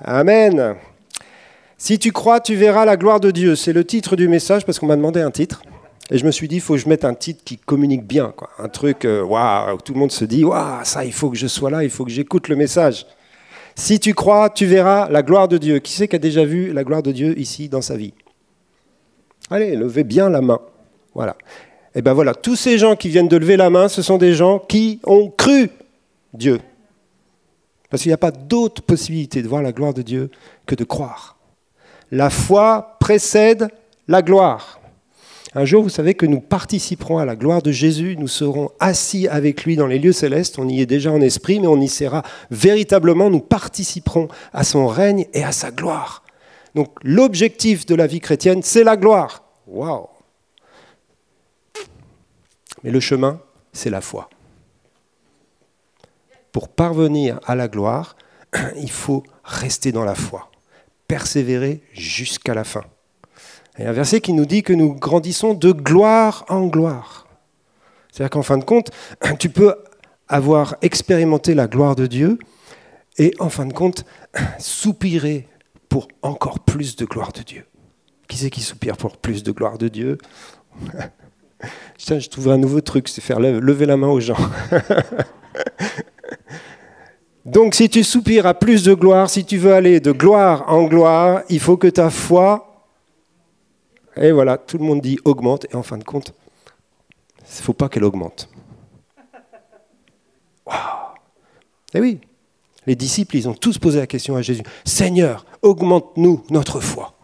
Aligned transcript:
Amen. 0.00 0.76
Si 1.76 1.98
tu 1.98 2.12
crois, 2.12 2.40
tu 2.40 2.54
verras 2.54 2.84
la 2.84 2.96
gloire 2.96 3.20
de 3.20 3.30
Dieu. 3.30 3.56
C'est 3.56 3.72
le 3.72 3.84
titre 3.84 4.16
du 4.16 4.28
message 4.28 4.64
parce 4.64 4.78
qu'on 4.78 4.86
m'a 4.86 4.96
demandé 4.96 5.20
un 5.20 5.30
titre. 5.30 5.62
Et 6.10 6.18
je 6.18 6.24
me 6.24 6.30
suis 6.30 6.48
dit, 6.48 6.56
il 6.56 6.60
faut 6.60 6.74
que 6.74 6.80
je 6.80 6.88
mette 6.88 7.04
un 7.04 7.14
titre 7.14 7.42
qui 7.44 7.58
communique 7.58 8.06
bien. 8.06 8.32
Quoi. 8.36 8.48
Un 8.58 8.68
truc, 8.68 9.04
euh, 9.04 9.22
waouh, 9.22 9.74
où 9.74 9.78
tout 9.78 9.92
le 9.92 9.98
monde 9.98 10.12
se 10.12 10.24
dit, 10.24 10.44
waouh, 10.44 10.84
ça, 10.84 11.04
il 11.04 11.12
faut 11.12 11.30
que 11.30 11.36
je 11.36 11.46
sois 11.46 11.70
là, 11.70 11.84
il 11.84 11.90
faut 11.90 12.04
que 12.04 12.10
j'écoute 12.10 12.48
le 12.48 12.56
message. 12.56 13.06
Si 13.74 14.00
tu 14.00 14.14
crois, 14.14 14.50
tu 14.50 14.66
verras 14.66 15.08
la 15.08 15.22
gloire 15.22 15.48
de 15.48 15.58
Dieu. 15.58 15.78
Qui 15.80 15.92
c'est 15.92 16.08
qui 16.08 16.16
a 16.16 16.18
déjà 16.18 16.44
vu 16.44 16.72
la 16.72 16.84
gloire 16.84 17.02
de 17.02 17.12
Dieu 17.12 17.38
ici 17.38 17.68
dans 17.68 17.82
sa 17.82 17.96
vie? 17.96 18.14
Allez, 19.50 19.76
levez 19.76 20.04
bien 20.04 20.30
la 20.30 20.40
main. 20.40 20.60
Voilà. 21.14 21.36
Et 21.94 22.02
ben 22.02 22.12
voilà, 22.12 22.34
tous 22.34 22.56
ces 22.56 22.78
gens 22.78 22.96
qui 22.96 23.08
viennent 23.08 23.28
de 23.28 23.36
lever 23.36 23.56
la 23.56 23.70
main, 23.70 23.88
ce 23.88 24.02
sont 24.02 24.18
des 24.18 24.34
gens 24.34 24.58
qui 24.58 25.00
ont 25.04 25.30
cru 25.30 25.70
Dieu. 26.32 26.60
Parce 27.90 28.02
qu'il 28.02 28.10
n'y 28.10 28.14
a 28.14 28.18
pas 28.18 28.30
d'autre 28.30 28.82
possibilité 28.82 29.42
de 29.42 29.48
voir 29.48 29.62
la 29.62 29.72
gloire 29.72 29.94
de 29.94 30.02
Dieu 30.02 30.30
que 30.66 30.74
de 30.74 30.84
croire. 30.84 31.36
La 32.10 32.30
foi 32.30 32.96
précède 33.00 33.68
la 34.08 34.22
gloire. 34.22 34.80
Un 35.54 35.64
jour, 35.64 35.82
vous 35.82 35.88
savez 35.88 36.14
que 36.14 36.26
nous 36.26 36.40
participerons 36.40 37.18
à 37.18 37.24
la 37.24 37.34
gloire 37.34 37.62
de 37.62 37.72
Jésus, 37.72 38.16
nous 38.18 38.28
serons 38.28 38.70
assis 38.80 39.28
avec 39.28 39.64
lui 39.64 39.76
dans 39.76 39.86
les 39.86 39.98
lieux 39.98 40.12
célestes, 40.12 40.58
on 40.58 40.68
y 40.68 40.82
est 40.82 40.86
déjà 40.86 41.10
en 41.10 41.22
esprit, 41.22 41.58
mais 41.58 41.66
on 41.66 41.80
y 41.80 41.88
sera 41.88 42.22
véritablement, 42.50 43.30
nous 43.30 43.40
participerons 43.40 44.28
à 44.52 44.62
son 44.62 44.86
règne 44.86 45.26
et 45.32 45.42
à 45.42 45.52
sa 45.52 45.70
gloire. 45.70 46.22
Donc 46.74 46.90
l'objectif 47.02 47.86
de 47.86 47.94
la 47.94 48.06
vie 48.06 48.20
chrétienne, 48.20 48.62
c'est 48.62 48.84
la 48.84 48.96
gloire. 48.96 49.42
Waouh 49.66 50.06
Mais 52.84 52.90
le 52.90 53.00
chemin, 53.00 53.40
c'est 53.72 53.90
la 53.90 54.02
foi. 54.02 54.28
Pour 56.58 56.70
parvenir 56.70 57.38
à 57.46 57.54
la 57.54 57.68
gloire, 57.68 58.16
il 58.76 58.90
faut 58.90 59.22
rester 59.44 59.92
dans 59.92 60.02
la 60.02 60.16
foi, 60.16 60.50
persévérer 61.06 61.84
jusqu'à 61.92 62.52
la 62.52 62.64
fin. 62.64 62.82
A 63.78 63.88
un 63.88 63.92
verset 63.92 64.20
qui 64.20 64.32
nous 64.32 64.44
dit 64.44 64.64
que 64.64 64.72
nous 64.72 64.92
grandissons 64.92 65.54
de 65.54 65.70
gloire 65.70 66.44
en 66.48 66.66
gloire. 66.66 67.28
C'est-à-dire 68.10 68.30
qu'en 68.30 68.42
fin 68.42 68.58
de 68.58 68.64
compte, 68.64 68.90
tu 69.38 69.50
peux 69.50 69.76
avoir 70.26 70.74
expérimenté 70.82 71.54
la 71.54 71.68
gloire 71.68 71.94
de 71.94 72.08
Dieu 72.08 72.40
et 73.18 73.32
en 73.38 73.50
fin 73.50 73.64
de 73.64 73.72
compte, 73.72 74.04
soupirer 74.58 75.46
pour 75.88 76.08
encore 76.22 76.58
plus 76.58 76.96
de 76.96 77.04
gloire 77.04 77.30
de 77.30 77.42
Dieu. 77.42 77.66
Qui 78.26 78.36
c'est 78.36 78.50
qui 78.50 78.62
soupire 78.62 78.96
pour 78.96 79.16
plus 79.16 79.44
de 79.44 79.52
gloire 79.52 79.78
de 79.78 79.86
Dieu? 79.86 80.18
Tiens, 81.98 82.18
je 82.18 82.28
trouve 82.28 82.48
un 82.48 82.58
nouveau 82.58 82.80
truc, 82.80 83.06
c'est 83.06 83.20
faire 83.20 83.38
lever 83.38 83.86
la 83.86 83.96
main 83.96 84.08
aux 84.08 84.18
gens. 84.18 84.38
Donc 87.48 87.74
si 87.74 87.88
tu 87.88 88.04
soupires 88.04 88.46
à 88.46 88.54
plus 88.54 88.84
de 88.84 88.94
gloire, 88.94 89.28
si 89.30 89.44
tu 89.44 89.58
veux 89.58 89.72
aller 89.72 90.00
de 90.00 90.12
gloire 90.12 90.64
en 90.68 90.84
gloire, 90.84 91.42
il 91.48 91.60
faut 91.60 91.76
que 91.76 91.88
ta 91.88 92.10
foi 92.10 92.68
et 94.20 94.32
voilà, 94.32 94.58
tout 94.58 94.78
le 94.78 94.84
monde 94.84 95.00
dit 95.00 95.18
augmente, 95.24 95.66
et 95.70 95.76
en 95.76 95.82
fin 95.82 95.96
de 95.96 96.04
compte, 96.04 96.32
il 97.40 97.58
ne 97.58 97.62
faut 97.62 97.72
pas 97.72 97.88
qu'elle 97.88 98.04
augmente. 98.04 98.48
Waouh 100.66 100.76
Eh 101.94 102.00
oui, 102.00 102.20
les 102.86 102.96
disciples, 102.96 103.36
ils 103.36 103.48
ont 103.48 103.54
tous 103.54 103.78
posé 103.78 104.00
la 104.00 104.06
question 104.06 104.34
à 104.34 104.42
Jésus, 104.42 104.62
Seigneur, 104.84 105.46
augmente-nous 105.62 106.42
notre 106.50 106.80
foi. 106.80 107.14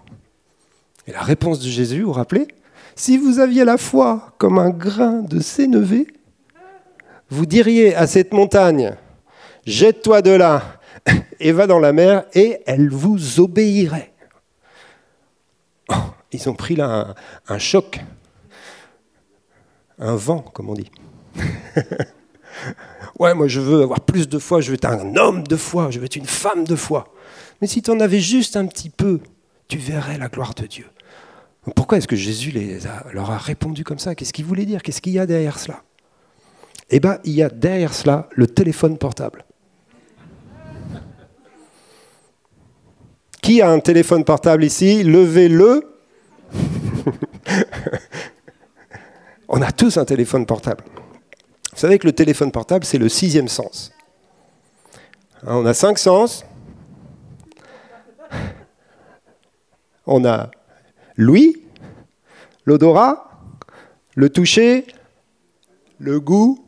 Et 1.06 1.12
la 1.12 1.22
réponse 1.22 1.58
de 1.58 1.68
Jésus, 1.68 2.02
vous 2.02 2.08
vous 2.08 2.12
rappelez? 2.12 2.46
Si 2.94 3.18
vous 3.18 3.40
aviez 3.40 3.64
la 3.64 3.76
foi 3.76 4.32
comme 4.38 4.58
un 4.58 4.70
grain 4.70 5.22
de 5.22 5.40
sénévé, 5.40 6.06
vous 7.28 7.44
diriez 7.44 7.94
à 7.96 8.06
cette 8.06 8.32
montagne, 8.32 8.96
jette-toi 9.66 10.22
de 10.22 10.30
là 10.30 10.80
et 11.40 11.52
va 11.52 11.66
dans 11.66 11.78
la 11.78 11.92
mer, 11.92 12.24
et 12.34 12.60
elle 12.66 12.88
vous 12.88 13.40
obéirait. 13.40 14.12
Oh, 15.90 15.94
ils 16.32 16.48
ont 16.48 16.54
pris 16.54 16.76
là 16.76 17.14
un, 17.48 17.58
choc, 17.58 18.00
un 19.98 20.14
vent, 20.14 20.40
comme 20.40 20.70
on 20.70 20.74
dit. 20.74 20.90
ouais, 23.18 23.34
moi 23.34 23.48
je 23.48 23.60
veux 23.60 23.82
avoir 23.82 24.00
plus 24.00 24.28
de 24.28 24.38
foi, 24.38 24.60
je 24.60 24.68
veux 24.68 24.74
être 24.74 24.86
un 24.86 25.16
homme 25.16 25.46
de 25.46 25.56
foi, 25.56 25.90
je 25.90 25.98
veux 25.98 26.06
être 26.06 26.16
une 26.16 26.26
femme 26.26 26.64
de 26.64 26.76
foi. 26.76 27.12
Mais 27.60 27.66
si 27.66 27.82
tu 27.82 27.90
en 27.90 28.00
avais 28.00 28.20
juste 28.20 28.56
un 28.56 28.66
petit 28.66 28.90
peu, 28.90 29.20
tu 29.68 29.78
verrais 29.78 30.18
la 30.18 30.28
gloire 30.28 30.54
de 30.54 30.66
Dieu. 30.66 30.86
Pourquoi 31.74 31.98
est-ce 31.98 32.08
que 32.08 32.16
Jésus 32.16 32.52
leur 33.12 33.30
a 33.30 33.38
répondu 33.38 33.84
comme 33.84 33.98
ça? 33.98 34.14
Qu'est-ce 34.14 34.32
qu'il 34.34 34.44
voulait 34.44 34.66
dire? 34.66 34.82
Qu'est-ce 34.82 35.00
qu'il 35.00 35.14
y 35.14 35.18
a 35.18 35.26
derrière 35.26 35.58
cela? 35.58 35.82
Eh 36.90 37.00
bien, 37.00 37.18
il 37.24 37.32
y 37.32 37.42
a 37.42 37.48
derrière 37.48 37.94
cela 37.94 38.28
le 38.32 38.46
téléphone 38.46 38.98
portable. 38.98 39.44
Qui 43.44 43.60
a 43.60 43.70
un 43.70 43.78
téléphone 43.78 44.24
portable 44.24 44.64
ici? 44.64 45.02
Levez-le 45.02 45.94
On 49.50 49.60
a 49.60 49.70
tous 49.70 49.98
un 49.98 50.06
téléphone 50.06 50.46
portable. 50.46 50.82
Vous 51.72 51.78
savez 51.78 51.98
que 51.98 52.06
le 52.06 52.14
téléphone 52.14 52.50
portable, 52.50 52.86
c'est 52.86 52.96
le 52.96 53.10
sixième 53.10 53.48
sens. 53.48 53.92
Hein, 55.42 55.56
on 55.56 55.66
a 55.66 55.74
cinq 55.74 55.98
sens. 55.98 56.46
On 60.06 60.24
a 60.24 60.50
l'ouïe, 61.14 61.60
l'odorat, 62.64 63.30
le 64.14 64.30
toucher, 64.30 64.86
le 65.98 66.18
goût 66.18 66.64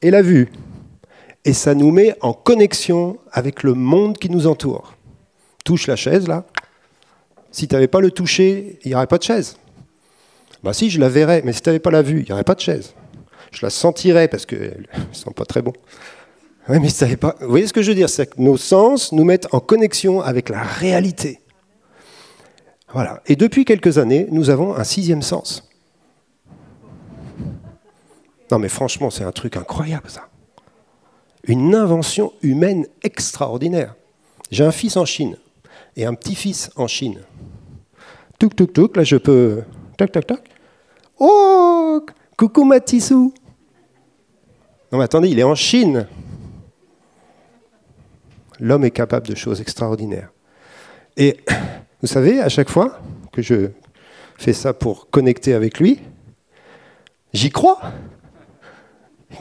et 0.00 0.10
la 0.10 0.22
vue. 0.22 0.50
Et 1.44 1.52
ça 1.52 1.74
nous 1.74 1.90
met 1.90 2.16
en 2.22 2.32
connexion 2.32 3.18
avec 3.32 3.62
le 3.62 3.74
monde 3.74 4.16
qui 4.16 4.30
nous 4.30 4.46
entoure. 4.46 4.96
Touche 5.64 5.86
la 5.86 5.96
chaise 5.96 6.26
là, 6.28 6.44
si 7.52 7.68
tu 7.68 7.74
n'avais 7.74 7.88
pas 7.88 8.00
le 8.00 8.10
toucher, 8.10 8.78
il 8.82 8.88
n'y 8.88 8.94
aurait 8.94 9.06
pas 9.06 9.18
de 9.18 9.22
chaise. 9.22 9.56
Bah 10.64 10.72
si, 10.72 10.90
je 10.90 10.98
la 10.98 11.08
verrais, 11.08 11.42
mais 11.44 11.52
si 11.52 11.60
tu 11.60 11.68
n'avais 11.68 11.80
pas 11.80 11.90
la 11.90 12.02
vue, 12.02 12.20
il 12.20 12.24
n'y 12.24 12.32
aurait 12.32 12.44
pas 12.44 12.54
de 12.54 12.60
chaise. 12.60 12.94
Je 13.52 13.64
la 13.64 13.70
sentirais 13.70 14.26
parce 14.28 14.46
qu'elle 14.46 14.86
ne 14.94 15.04
sent 15.14 15.30
pas 15.36 15.44
très 15.44 15.60
bon. 15.60 15.72
Mais 16.68 16.80
pas... 17.16 17.36
Vous 17.40 17.50
voyez 17.50 17.66
ce 17.66 17.72
que 17.72 17.82
je 17.82 17.90
veux 17.90 17.94
dire 17.94 18.08
C'est 18.08 18.34
que 18.34 18.40
nos 18.40 18.56
sens 18.56 19.12
nous 19.12 19.24
mettent 19.24 19.52
en 19.52 19.60
connexion 19.60 20.22
avec 20.22 20.48
la 20.48 20.62
réalité. 20.62 21.40
Voilà. 22.92 23.20
Et 23.26 23.36
depuis 23.36 23.64
quelques 23.64 23.98
années, 23.98 24.28
nous 24.30 24.48
avons 24.48 24.74
un 24.74 24.84
sixième 24.84 25.22
sens. 25.22 25.68
Non 28.50 28.58
mais 28.58 28.68
franchement, 28.68 29.10
c'est 29.10 29.24
un 29.24 29.32
truc 29.32 29.56
incroyable 29.56 30.08
ça. 30.08 30.28
Une 31.44 31.74
invention 31.74 32.32
humaine 32.42 32.86
extraordinaire. 33.02 33.94
J'ai 34.50 34.64
un 34.64 34.70
fils 34.70 34.96
en 34.96 35.04
Chine 35.04 35.36
et 35.96 36.04
un 36.04 36.14
petit-fils 36.14 36.70
en 36.76 36.86
Chine. 36.86 37.20
Touk, 38.38 38.56
touk, 38.56 38.72
touk, 38.72 38.96
là 38.96 39.04
je 39.04 39.16
peux... 39.16 39.62
Tac, 39.96 40.12
tac, 40.12 40.26
tac. 40.26 40.48
Oh 41.18 42.00
Coucou 42.36 42.64
Matissou 42.64 43.32
Non 44.90 44.98
mais 44.98 45.04
attendez, 45.04 45.28
il 45.28 45.38
est 45.38 45.44
en 45.44 45.54
Chine. 45.54 46.08
L'homme 48.58 48.84
est 48.84 48.90
capable 48.90 49.28
de 49.28 49.34
choses 49.34 49.60
extraordinaires. 49.60 50.30
Et 51.16 51.38
vous 52.00 52.08
savez, 52.08 52.40
à 52.40 52.48
chaque 52.48 52.70
fois 52.70 53.00
que 53.32 53.42
je 53.42 53.70
fais 54.36 54.52
ça 54.52 54.72
pour 54.72 55.10
connecter 55.10 55.54
avec 55.54 55.78
lui, 55.78 56.00
j'y 57.32 57.50
crois 57.50 57.80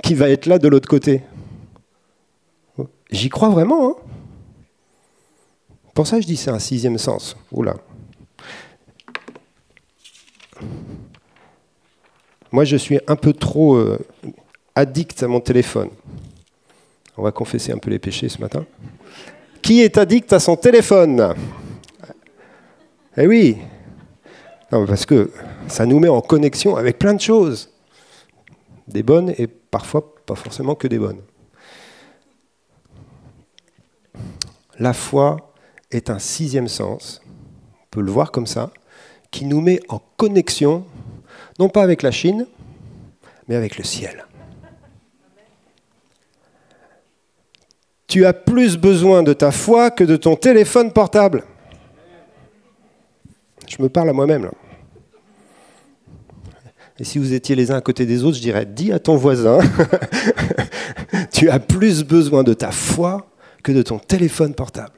qu'il 0.03 0.17
va 0.17 0.29
être 0.29 0.45
là 0.45 0.59
de 0.59 0.67
l'autre 0.67 0.89
côté. 0.89 1.23
J'y 3.11 3.29
crois 3.29 3.49
vraiment. 3.49 3.89
Hein 3.89 3.95
pour 6.01 6.07
ça, 6.07 6.19
je 6.19 6.25
dis 6.25 6.35
c'est 6.35 6.49
un 6.49 6.57
sixième 6.57 6.97
sens. 6.97 7.37
Oula. 7.51 7.75
Moi, 12.51 12.63
je 12.65 12.75
suis 12.75 12.99
un 13.05 13.15
peu 13.15 13.33
trop 13.33 13.75
euh, 13.75 13.99
addict 14.73 15.21
à 15.21 15.27
mon 15.27 15.39
téléphone. 15.39 15.89
On 17.17 17.21
va 17.21 17.31
confesser 17.31 17.71
un 17.71 17.77
peu 17.77 17.91
les 17.91 17.99
péchés 17.99 18.29
ce 18.29 18.41
matin. 18.41 18.65
Qui 19.61 19.81
est 19.81 19.95
addict 19.99 20.33
à 20.33 20.39
son 20.39 20.55
téléphone? 20.55 21.35
Eh 23.15 23.27
oui. 23.27 23.57
parce 24.71 25.05
que 25.05 25.29
ça 25.67 25.85
nous 25.85 25.99
met 25.99 26.09
en 26.09 26.21
connexion 26.21 26.77
avec 26.77 26.97
plein 26.97 27.13
de 27.13 27.21
choses. 27.21 27.69
Des 28.87 29.03
bonnes 29.03 29.35
et 29.37 29.45
parfois 29.45 30.15
pas 30.25 30.33
forcément 30.33 30.73
que 30.73 30.87
des 30.87 30.97
bonnes. 30.97 31.21
La 34.79 34.93
foi 34.93 35.50
est 35.91 36.09
un 36.09 36.19
sixième 36.19 36.67
sens, 36.67 37.21
on 37.75 37.85
peut 37.91 38.01
le 38.01 38.11
voir 38.11 38.31
comme 38.31 38.47
ça, 38.47 38.71
qui 39.29 39.45
nous 39.45 39.61
met 39.61 39.79
en 39.89 40.01
connexion, 40.17 40.85
non 41.59 41.69
pas 41.69 41.83
avec 41.83 42.01
la 42.01 42.11
Chine, 42.11 42.47
mais 43.47 43.55
avec 43.55 43.77
le 43.77 43.83
ciel. 43.83 44.25
Tu 48.07 48.25
as 48.25 48.33
plus 48.33 48.77
besoin 48.77 49.23
de 49.23 49.31
ta 49.31 49.51
foi 49.51 49.89
que 49.89 50.03
de 50.03 50.17
ton 50.17 50.35
téléphone 50.35 50.91
portable. 50.91 51.45
Je 53.67 53.81
me 53.81 53.87
parle 53.87 54.09
à 54.09 54.13
moi-même 54.13 54.43
là. 54.43 54.51
Et 56.99 57.03
si 57.03 57.17
vous 57.17 57.33
étiez 57.33 57.55
les 57.55 57.71
uns 57.71 57.77
à 57.77 57.81
côté 57.81 58.05
des 58.05 58.23
autres, 58.23 58.37
je 58.37 58.41
dirais, 58.41 58.65
dis 58.65 58.91
à 58.91 58.99
ton 58.99 59.15
voisin, 59.15 59.59
tu 61.31 61.49
as 61.49 61.59
plus 61.59 62.03
besoin 62.03 62.43
de 62.43 62.53
ta 62.53 62.71
foi 62.71 63.27
que 63.63 63.71
de 63.71 63.81
ton 63.81 63.97
téléphone 63.97 64.53
portable. 64.53 64.93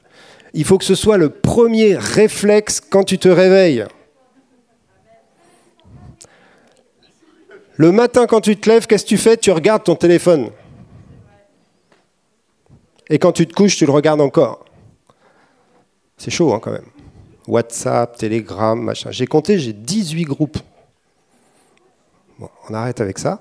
Il 0.56 0.64
faut 0.64 0.78
que 0.78 0.84
ce 0.84 0.94
soit 0.94 1.18
le 1.18 1.30
premier 1.30 1.96
réflexe 1.96 2.80
quand 2.80 3.02
tu 3.02 3.18
te 3.18 3.28
réveilles. 3.28 3.86
Le 7.76 7.90
matin, 7.90 8.26
quand 8.28 8.40
tu 8.40 8.56
te 8.56 8.70
lèves, 8.70 8.86
qu'est-ce 8.86 9.02
que 9.02 9.08
tu 9.08 9.18
fais? 9.18 9.36
Tu 9.36 9.50
regardes 9.50 9.82
ton 9.82 9.96
téléphone. 9.96 10.50
Et 13.10 13.18
quand 13.18 13.32
tu 13.32 13.48
te 13.48 13.52
couches, 13.52 13.76
tu 13.76 13.84
le 13.84 13.90
regardes 13.90 14.20
encore. 14.20 14.64
C'est 16.16 16.30
chaud 16.30 16.54
hein, 16.54 16.60
quand 16.62 16.70
même. 16.70 16.86
WhatsApp, 17.48 18.16
Telegram, 18.16 18.80
machin. 18.80 19.10
J'ai 19.10 19.26
compté, 19.26 19.58
j'ai 19.58 19.72
18 19.72 20.22
groupes. 20.22 20.58
Bon, 22.38 22.48
on 22.70 22.74
arrête 22.74 23.00
avec 23.00 23.18
ça. 23.18 23.40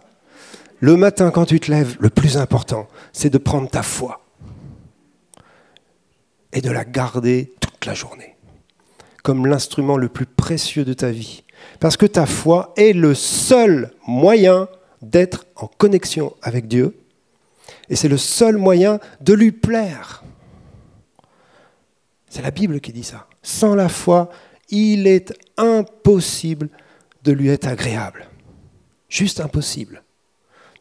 Le 0.80 0.98
matin, 0.98 1.30
quand 1.30 1.46
tu 1.46 1.60
te 1.60 1.72
lèves, 1.72 1.96
le 2.00 2.10
plus 2.10 2.38
important, 2.38 2.88
c'est 3.14 3.30
de 3.30 3.38
prendre 3.38 3.70
ta 3.70 3.84
foi 3.84 4.23
et 6.54 6.62
de 6.62 6.72
la 6.72 6.86
garder 6.86 7.52
toute 7.60 7.86
la 7.86 7.94
journée, 7.94 8.36
comme 9.24 9.46
l'instrument 9.46 9.98
le 9.98 10.08
plus 10.08 10.26
précieux 10.26 10.86
de 10.86 10.94
ta 10.94 11.12
vie. 11.12 11.44
Parce 11.80 11.98
que 11.98 12.06
ta 12.06 12.26
foi 12.26 12.74
est 12.78 12.94
le 12.94 13.14
seul 13.14 13.92
moyen 14.08 14.70
d'être 15.02 15.46
en 15.56 15.68
connexion 15.68 16.34
avec 16.42 16.68
Dieu, 16.68 16.98
et 17.90 17.96
c'est 17.96 18.08
le 18.08 18.18
seul 18.18 18.58
moyen 18.58 19.00
de 19.20 19.34
lui 19.34 19.52
plaire. 19.52 20.24
C'est 22.30 22.42
la 22.42 22.52
Bible 22.52 22.80
qui 22.80 22.94
dit 22.94 23.04
ça. 23.04 23.28
Sans 23.42 23.76
la 23.76 23.90
foi, 23.90 24.30
il 24.70 25.08
est 25.08 25.34
impossible 25.58 26.70
de 27.24 27.32
lui 27.32 27.50
être 27.50 27.68
agréable. 27.68 28.28
Juste 29.10 29.40
impossible. 29.40 30.04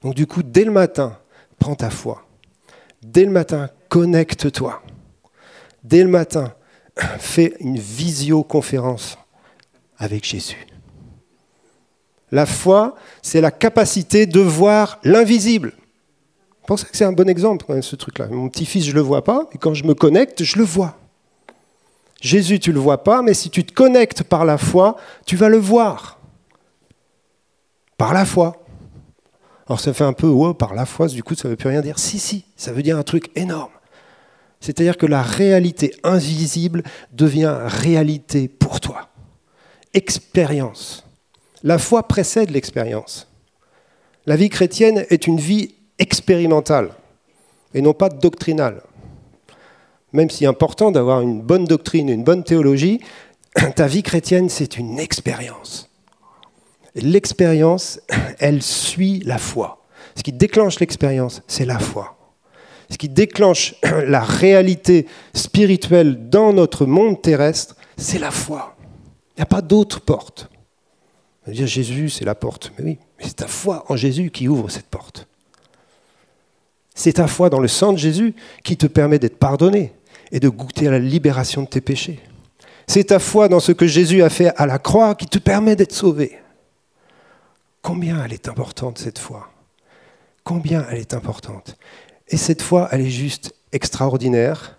Donc 0.02 0.14
du 0.14 0.26
coup, 0.26 0.42
dès 0.42 0.64
le 0.64 0.70
matin, 0.70 1.18
prends 1.58 1.74
ta 1.74 1.90
foi. 1.90 2.26
Dès 3.02 3.24
le 3.24 3.30
matin, 3.30 3.68
connecte-toi. 3.88 4.82
Dès 5.84 6.02
le 6.02 6.08
matin, 6.08 6.54
fais 7.18 7.54
une 7.60 7.78
visioconférence 7.78 9.18
avec 9.98 10.24
Jésus. 10.24 10.66
La 12.30 12.46
foi, 12.46 12.94
c'est 13.20 13.40
la 13.40 13.50
capacité 13.50 14.26
de 14.26 14.40
voir 14.40 14.98
l'invisible. 15.04 15.74
Je 16.62 16.66
pense 16.66 16.84
que 16.84 16.96
c'est 16.96 17.04
un 17.04 17.12
bon 17.12 17.28
exemple, 17.28 17.66
ce 17.82 17.96
truc-là. 17.96 18.28
Mon 18.28 18.48
petit-fils, 18.48 18.84
je 18.84 18.90
ne 18.90 18.96
le 18.96 19.00
vois 19.00 19.22
pas, 19.22 19.48
et 19.52 19.58
quand 19.58 19.74
je 19.74 19.84
me 19.84 19.94
connecte, 19.94 20.42
je 20.42 20.58
le 20.58 20.64
vois. 20.64 20.96
Jésus, 22.20 22.60
tu 22.60 22.70
ne 22.70 22.76
le 22.76 22.80
vois 22.80 23.02
pas, 23.02 23.20
mais 23.20 23.34
si 23.34 23.50
tu 23.50 23.64
te 23.64 23.72
connectes 23.72 24.22
par 24.22 24.44
la 24.44 24.56
foi, 24.56 24.96
tu 25.26 25.36
vas 25.36 25.48
le 25.48 25.58
voir. 25.58 26.20
Par 27.98 28.14
la 28.14 28.24
foi. 28.24 28.64
Alors 29.66 29.80
ça 29.80 29.92
fait 29.92 30.04
un 30.04 30.12
peu, 30.12 30.28
oh, 30.28 30.54
par 30.54 30.74
la 30.74 30.86
foi, 30.86 31.08
du 31.08 31.22
coup, 31.22 31.34
ça 31.34 31.48
ne 31.48 31.50
veut 31.50 31.56
plus 31.56 31.68
rien 31.68 31.80
dire. 31.80 31.98
Si, 31.98 32.18
si, 32.18 32.44
ça 32.56 32.72
veut 32.72 32.82
dire 32.82 32.96
un 32.96 33.02
truc 33.02 33.30
énorme. 33.34 33.72
C'est-à-dire 34.62 34.96
que 34.96 35.04
la 35.04 35.20
réalité 35.22 35.94
invisible 36.02 36.82
devient 37.12 37.54
réalité 37.62 38.48
pour 38.48 38.80
toi. 38.80 39.10
Expérience. 39.92 41.04
La 41.62 41.76
foi 41.76 42.08
précède 42.08 42.50
l'expérience. 42.50 43.28
La 44.24 44.36
vie 44.36 44.48
chrétienne 44.48 45.04
est 45.10 45.26
une 45.26 45.38
vie 45.38 45.74
expérimentale 45.98 46.92
et 47.74 47.82
non 47.82 47.92
pas 47.92 48.08
doctrinale 48.08 48.82
même 50.12 50.30
si 50.30 50.46
important 50.46 50.90
d'avoir 50.90 51.20
une 51.20 51.40
bonne 51.40 51.64
doctrine, 51.64 52.08
une 52.08 52.24
bonne 52.24 52.44
théologie, 52.44 53.00
ta 53.76 53.86
vie 53.86 54.02
chrétienne, 54.02 54.48
c'est 54.48 54.76
une 54.76 54.98
expérience. 54.98 55.90
L'expérience, 56.94 58.00
elle 58.38 58.62
suit 58.62 59.20
la 59.24 59.38
foi. 59.38 59.84
Ce 60.14 60.22
qui 60.22 60.32
déclenche 60.32 60.78
l'expérience, 60.80 61.42
c'est 61.46 61.64
la 61.64 61.78
foi. 61.78 62.18
Ce 62.92 62.98
qui 62.98 63.08
déclenche 63.08 63.74
la 64.06 64.20
réalité 64.20 65.06
spirituelle 65.32 66.28
dans 66.28 66.52
notre 66.52 66.84
monde 66.84 67.20
terrestre, 67.22 67.74
c'est 67.96 68.18
la 68.18 68.30
foi. 68.30 68.76
Il 69.36 69.40
n'y 69.40 69.42
a 69.42 69.46
pas 69.46 69.62
d'autre 69.62 70.00
porte. 70.00 70.50
On 71.44 71.50
va 71.50 71.56
dire 71.56 71.66
Jésus, 71.66 72.10
c'est 72.10 72.26
la 72.26 72.34
porte. 72.34 72.70
Mais 72.78 72.84
oui, 72.84 72.98
c'est 73.18 73.36
ta 73.36 73.48
foi 73.48 73.84
en 73.88 73.96
Jésus 73.96 74.30
qui 74.30 74.46
ouvre 74.46 74.70
cette 74.70 74.86
porte. 74.86 75.26
C'est 76.94 77.14
ta 77.14 77.26
foi 77.26 77.48
dans 77.48 77.60
le 77.60 77.68
sang 77.68 77.94
de 77.94 77.98
Jésus 77.98 78.34
qui 78.62 78.76
te 78.76 78.86
permet 78.86 79.18
d'être 79.18 79.38
pardonné, 79.38 79.94
et 80.30 80.40
de 80.40 80.48
goûter 80.48 80.88
à 80.88 80.90
la 80.90 80.98
libération 80.98 81.62
de 81.62 81.68
tes 81.68 81.80
péchés. 81.80 82.20
C'est 82.86 83.04
ta 83.04 83.18
foi 83.18 83.48
dans 83.48 83.60
ce 83.60 83.72
que 83.72 83.86
Jésus 83.86 84.22
a 84.22 84.30
fait 84.30 84.54
à 84.56 84.66
la 84.66 84.78
croix 84.78 85.14
qui 85.14 85.26
te 85.26 85.38
permet 85.38 85.76
d'être 85.76 85.92
sauvé. 85.92 86.38
Combien 87.80 88.22
elle 88.24 88.32
est 88.32 88.48
importante 88.48 88.98
cette 88.98 89.18
foi 89.18 89.48
Combien 90.44 90.84
elle 90.90 90.98
est 90.98 91.14
importante 91.14 91.76
Et 92.32 92.38
cette 92.38 92.62
foi, 92.62 92.88
elle 92.90 93.02
est 93.02 93.10
juste 93.10 93.54
extraordinaire 93.72 94.78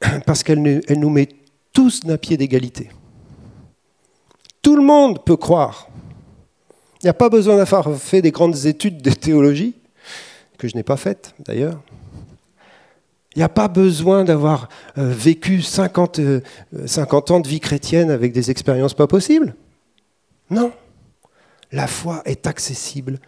parce 0.26 0.42
qu'elle 0.42 0.62
nous 0.62 1.10
met 1.10 1.28
tous 1.72 2.00
d'un 2.00 2.16
pied 2.16 2.36
d'égalité. 2.36 2.88
Tout 4.62 4.76
le 4.76 4.82
monde 4.82 5.22
peut 5.24 5.36
croire. 5.36 5.88
Il 7.02 7.06
n'y 7.06 7.10
a 7.10 7.14
pas 7.14 7.28
besoin 7.28 7.56
d'avoir 7.56 7.94
fait 7.96 8.22
des 8.22 8.30
grandes 8.30 8.64
études 8.64 9.02
de 9.02 9.10
théologie, 9.10 9.74
que 10.56 10.68
je 10.68 10.76
n'ai 10.76 10.84
pas 10.84 10.96
faites 10.96 11.34
d'ailleurs. 11.40 11.82
Il 13.34 13.40
n'y 13.40 13.42
a 13.42 13.48
pas 13.48 13.66
besoin 13.66 14.22
d'avoir 14.22 14.68
euh, 14.96 15.10
vécu 15.10 15.60
50, 15.60 16.20
50 16.86 17.30
euh, 17.30 17.34
ans 17.34 17.40
de 17.40 17.48
vie 17.48 17.58
chrétienne 17.58 18.12
avec 18.12 18.32
des 18.32 18.52
expériences 18.52 18.94
pas 18.94 19.08
possibles. 19.08 19.56
Non. 20.48 20.72
La 21.72 21.88
foi 21.88 22.22
est 22.24 22.46
accessible 22.46 23.18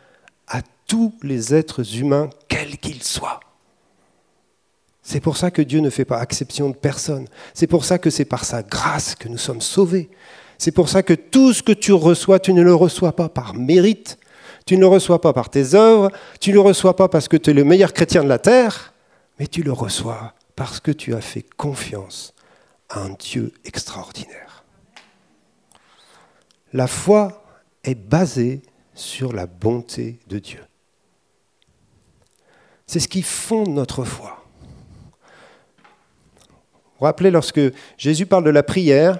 à 0.47 0.63
tous 0.87 1.13
les 1.23 1.53
êtres 1.53 1.97
humains, 1.99 2.31
quels 2.47 2.79
qu'ils 2.79 3.03
soient. 3.03 3.41
C'est 5.09 5.21
pour 5.21 5.37
ça 5.37 5.53
que 5.53 5.63
Dieu 5.63 5.79
ne 5.79 5.89
fait 5.89 6.05
pas 6.05 6.21
exception 6.21 6.69
de 6.69 6.75
personne. 6.75 7.29
C'est 7.55 7.69
pour 7.69 7.85
ça 7.85 7.97
que 7.97 8.11
c'est 8.11 8.25
par 8.25 8.45
sa 8.45 8.65
grâce 8.65 9.15
que 9.15 9.29
nous 9.29 9.39
sommes 9.39 9.61
sauvés. 9.61 10.11
C'est 10.59 10.73
pour 10.73 10.89
ça 10.89 11.05
que 11.05 11.15
tout 11.15 11.53
ce 11.53 11.63
que 11.63 11.71
tu 11.71 11.93
reçois, 11.93 12.41
tu 12.41 12.53
ne 12.53 12.61
le 12.61 12.75
reçois 12.75 13.15
pas 13.15 13.29
par 13.29 13.55
mérite, 13.55 14.19
tu 14.67 14.75
ne 14.75 14.81
le 14.81 14.89
reçois 14.89 15.21
pas 15.21 15.33
par 15.33 15.49
tes 15.49 15.77
œuvres, 15.77 16.11
tu 16.41 16.51
ne 16.51 16.55
le 16.55 16.61
reçois 16.61 16.97
pas 16.97 17.09
parce 17.09 17.29
que 17.29 17.37
tu 17.37 17.51
es 17.51 17.53
le 17.53 17.63
meilleur 17.63 17.93
chrétien 17.93 18.25
de 18.25 18.29
la 18.29 18.41
terre, 18.41 18.95
mais 19.39 19.47
tu 19.47 19.63
le 19.63 19.71
reçois 19.71 20.35
parce 20.57 20.81
que 20.81 20.91
tu 20.91 21.15
as 21.15 21.21
fait 21.21 21.47
confiance 21.57 22.35
à 22.89 23.03
un 23.03 23.11
Dieu 23.11 23.53
extraordinaire. 23.65 24.65
La 26.73 26.89
foi 26.89 27.45
est 27.85 27.95
basée 27.95 28.61
sur 28.93 29.33
la 29.33 29.47
bonté 29.47 30.19
de 30.27 30.41
Dieu. 30.41 30.65
C'est 32.89 32.99
ce 32.99 33.07
qui 33.07 33.23
fonde 33.23 33.69
notre 33.69 34.03
foi. 34.03 34.46
Vous 36.97 37.01
vous 37.01 37.07
rappelez, 37.07 37.31
lorsque 37.31 37.61
Jésus 37.99 38.27
parle 38.27 38.45
de 38.45 38.51
la 38.51 38.63
prière, 38.63 39.19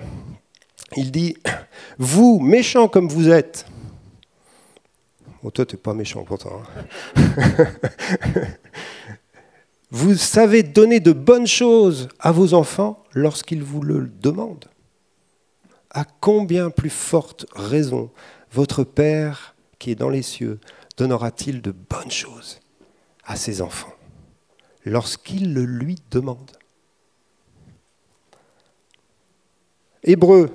il 0.97 1.11
dit, 1.11 1.37
vous, 1.99 2.41
méchants 2.41 2.89
comme 2.89 3.09
vous 3.09 3.29
êtes, 3.29 3.67
toi, 5.51 5.65
tu 5.65 5.77
n'es 5.77 5.81
pas 5.81 5.95
méchant 5.95 6.25
pourtant. 6.25 6.63
Hein. 7.17 7.67
Vous 9.91 10.15
savez 10.17 10.63
donner 10.63 11.01
de 11.01 11.13
bonnes 11.13 11.47
choses 11.47 12.09
à 12.19 12.33
vos 12.33 12.55
enfants 12.55 13.05
lorsqu'ils 13.13 13.63
vous 13.63 13.83
le 13.83 14.11
demandent. 14.21 14.69
À 15.91 16.05
combien 16.05 16.71
plus 16.71 16.91
forte 16.91 17.47
raison 17.55 18.11
votre 18.51 18.83
Père 18.85 19.55
qui 19.79 19.93
est 19.93 19.95
dans 19.95 20.11
les 20.11 20.23
cieux 20.23 20.59
donnera-t-il 20.97 21.63
de 21.63 21.71
bonnes 21.71 22.11
choses 22.11 22.61
à 23.25 23.37
ses 23.37 23.63
enfants 23.63 23.95
lorsqu'ils 24.85 25.55
le 25.55 25.65
lui 25.65 25.97
demandent 26.11 26.56
Hébreu 30.09 30.51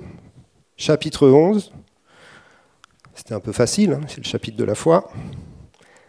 chapitre 0.78 1.28
11, 1.28 1.74
c'était 3.14 3.34
un 3.34 3.40
peu 3.40 3.52
facile, 3.52 3.92
hein, 3.92 4.00
c'est 4.08 4.16
le 4.16 4.24
chapitre 4.24 4.56
de 4.56 4.64
la 4.64 4.74
foi. 4.74 5.12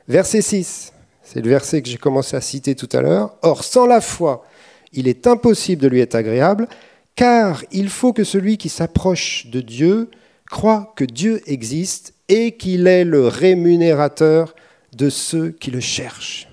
Verset 0.08 0.42
6. 0.42 0.94
C'est 1.22 1.42
le 1.42 1.50
verset 1.50 1.82
que 1.82 1.90
j'ai 1.90 1.98
commencé 1.98 2.38
à 2.38 2.42
citer 2.42 2.74
tout 2.74 2.88
à 2.94 3.02
l'heure. 3.02 3.36
Or, 3.42 3.66
sans 3.66 3.86
la 3.86 4.00
foi, 4.00 4.46
il 4.94 5.10
est 5.10 5.28
impossible 5.28 5.82
de 5.82 5.90
lui 5.90 6.00
être 6.00 6.16
agréable, 6.16 6.70
car 7.16 7.66
il 7.74 7.90
faut 7.90 8.14
que 8.14 8.24
celui 8.24 8.58
qui 8.58 8.70
s'approche 8.70 9.48
de 9.48 9.60
Dieu 9.60 10.10
croit 10.50 10.94
que 10.96 11.04
Dieu 11.04 11.42
existe 11.46 12.14
et 12.30 12.56
qu'il 12.56 12.88
est 12.88 13.04
le 13.04 13.28
rémunérateur 13.28 14.56
de 14.96 15.10
ceux 15.10 15.50
qui 15.50 15.70
le 15.70 15.82
cherchent. 15.82 16.48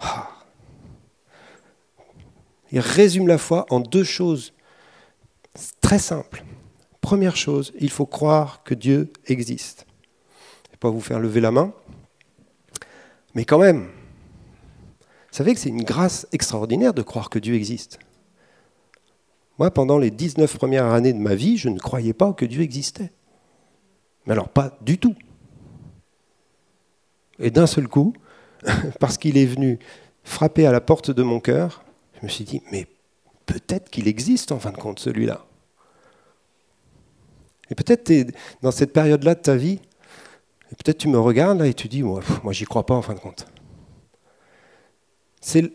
Ah. 0.00 0.26
Il 2.72 2.80
résume 2.80 3.28
la 3.28 3.36
foi 3.36 3.66
en 3.68 3.80
deux 3.80 4.04
choses 4.04 4.54
très 5.80 5.98
simples. 5.98 6.44
Première 7.00 7.36
chose, 7.36 7.72
il 7.80 7.90
faut 7.90 8.06
croire 8.06 8.62
que 8.62 8.74
Dieu 8.74 9.12
existe. 9.26 9.86
Je 10.64 10.68
ne 10.68 10.72
vais 10.72 10.78
pas 10.78 10.90
vous 10.90 11.00
faire 11.00 11.18
lever 11.18 11.40
la 11.40 11.50
main, 11.50 11.72
mais 13.34 13.44
quand 13.44 13.58
même, 13.58 13.84
vous 13.84 15.36
savez 15.36 15.54
que 15.54 15.60
c'est 15.60 15.68
une 15.68 15.84
grâce 15.84 16.26
extraordinaire 16.32 16.94
de 16.94 17.02
croire 17.02 17.30
que 17.30 17.38
Dieu 17.38 17.54
existe. 17.54 17.98
Moi, 19.58 19.70
pendant 19.70 19.98
les 19.98 20.10
19 20.10 20.56
premières 20.56 20.86
années 20.86 21.12
de 21.12 21.18
ma 21.18 21.34
vie, 21.34 21.56
je 21.56 21.68
ne 21.68 21.78
croyais 21.78 22.14
pas 22.14 22.32
que 22.32 22.44
Dieu 22.44 22.62
existait. 22.62 23.12
Mais 24.26 24.32
alors 24.32 24.48
pas 24.48 24.76
du 24.80 24.98
tout. 24.98 25.14
Et 27.38 27.50
d'un 27.50 27.66
seul 27.66 27.86
coup, 27.88 28.14
parce 29.00 29.18
qu'il 29.18 29.36
est 29.36 29.46
venu 29.46 29.78
frapper 30.24 30.66
à 30.66 30.72
la 30.72 30.80
porte 30.80 31.10
de 31.10 31.22
mon 31.22 31.40
cœur, 31.40 31.84
Je 32.18 32.26
me 32.26 32.28
suis 32.28 32.44
dit, 32.44 32.62
mais 32.70 32.86
peut-être 33.50 33.90
qu'il 33.90 34.06
existe 34.06 34.52
en 34.52 34.60
fin 34.60 34.70
de 34.70 34.76
compte, 34.76 35.00
celui-là. 35.00 35.44
Et 37.68 37.74
peut-être 37.74 38.04
tu 38.04 38.14
es 38.14 38.26
dans 38.62 38.70
cette 38.70 38.92
période-là 38.92 39.34
de 39.34 39.40
ta 39.40 39.56
vie, 39.56 39.80
et 40.70 40.76
peut-être 40.76 40.98
tu 40.98 41.08
me 41.08 41.18
regardes 41.18 41.58
là 41.58 41.66
et 41.66 41.74
tu 41.74 41.88
dis, 41.88 42.04
moi, 42.04 42.22
j'y 42.50 42.64
crois 42.64 42.86
pas 42.86 42.94
en 42.94 43.02
fin 43.02 43.14
de 43.14 43.18
compte. 43.18 43.46
C'est 45.40 45.72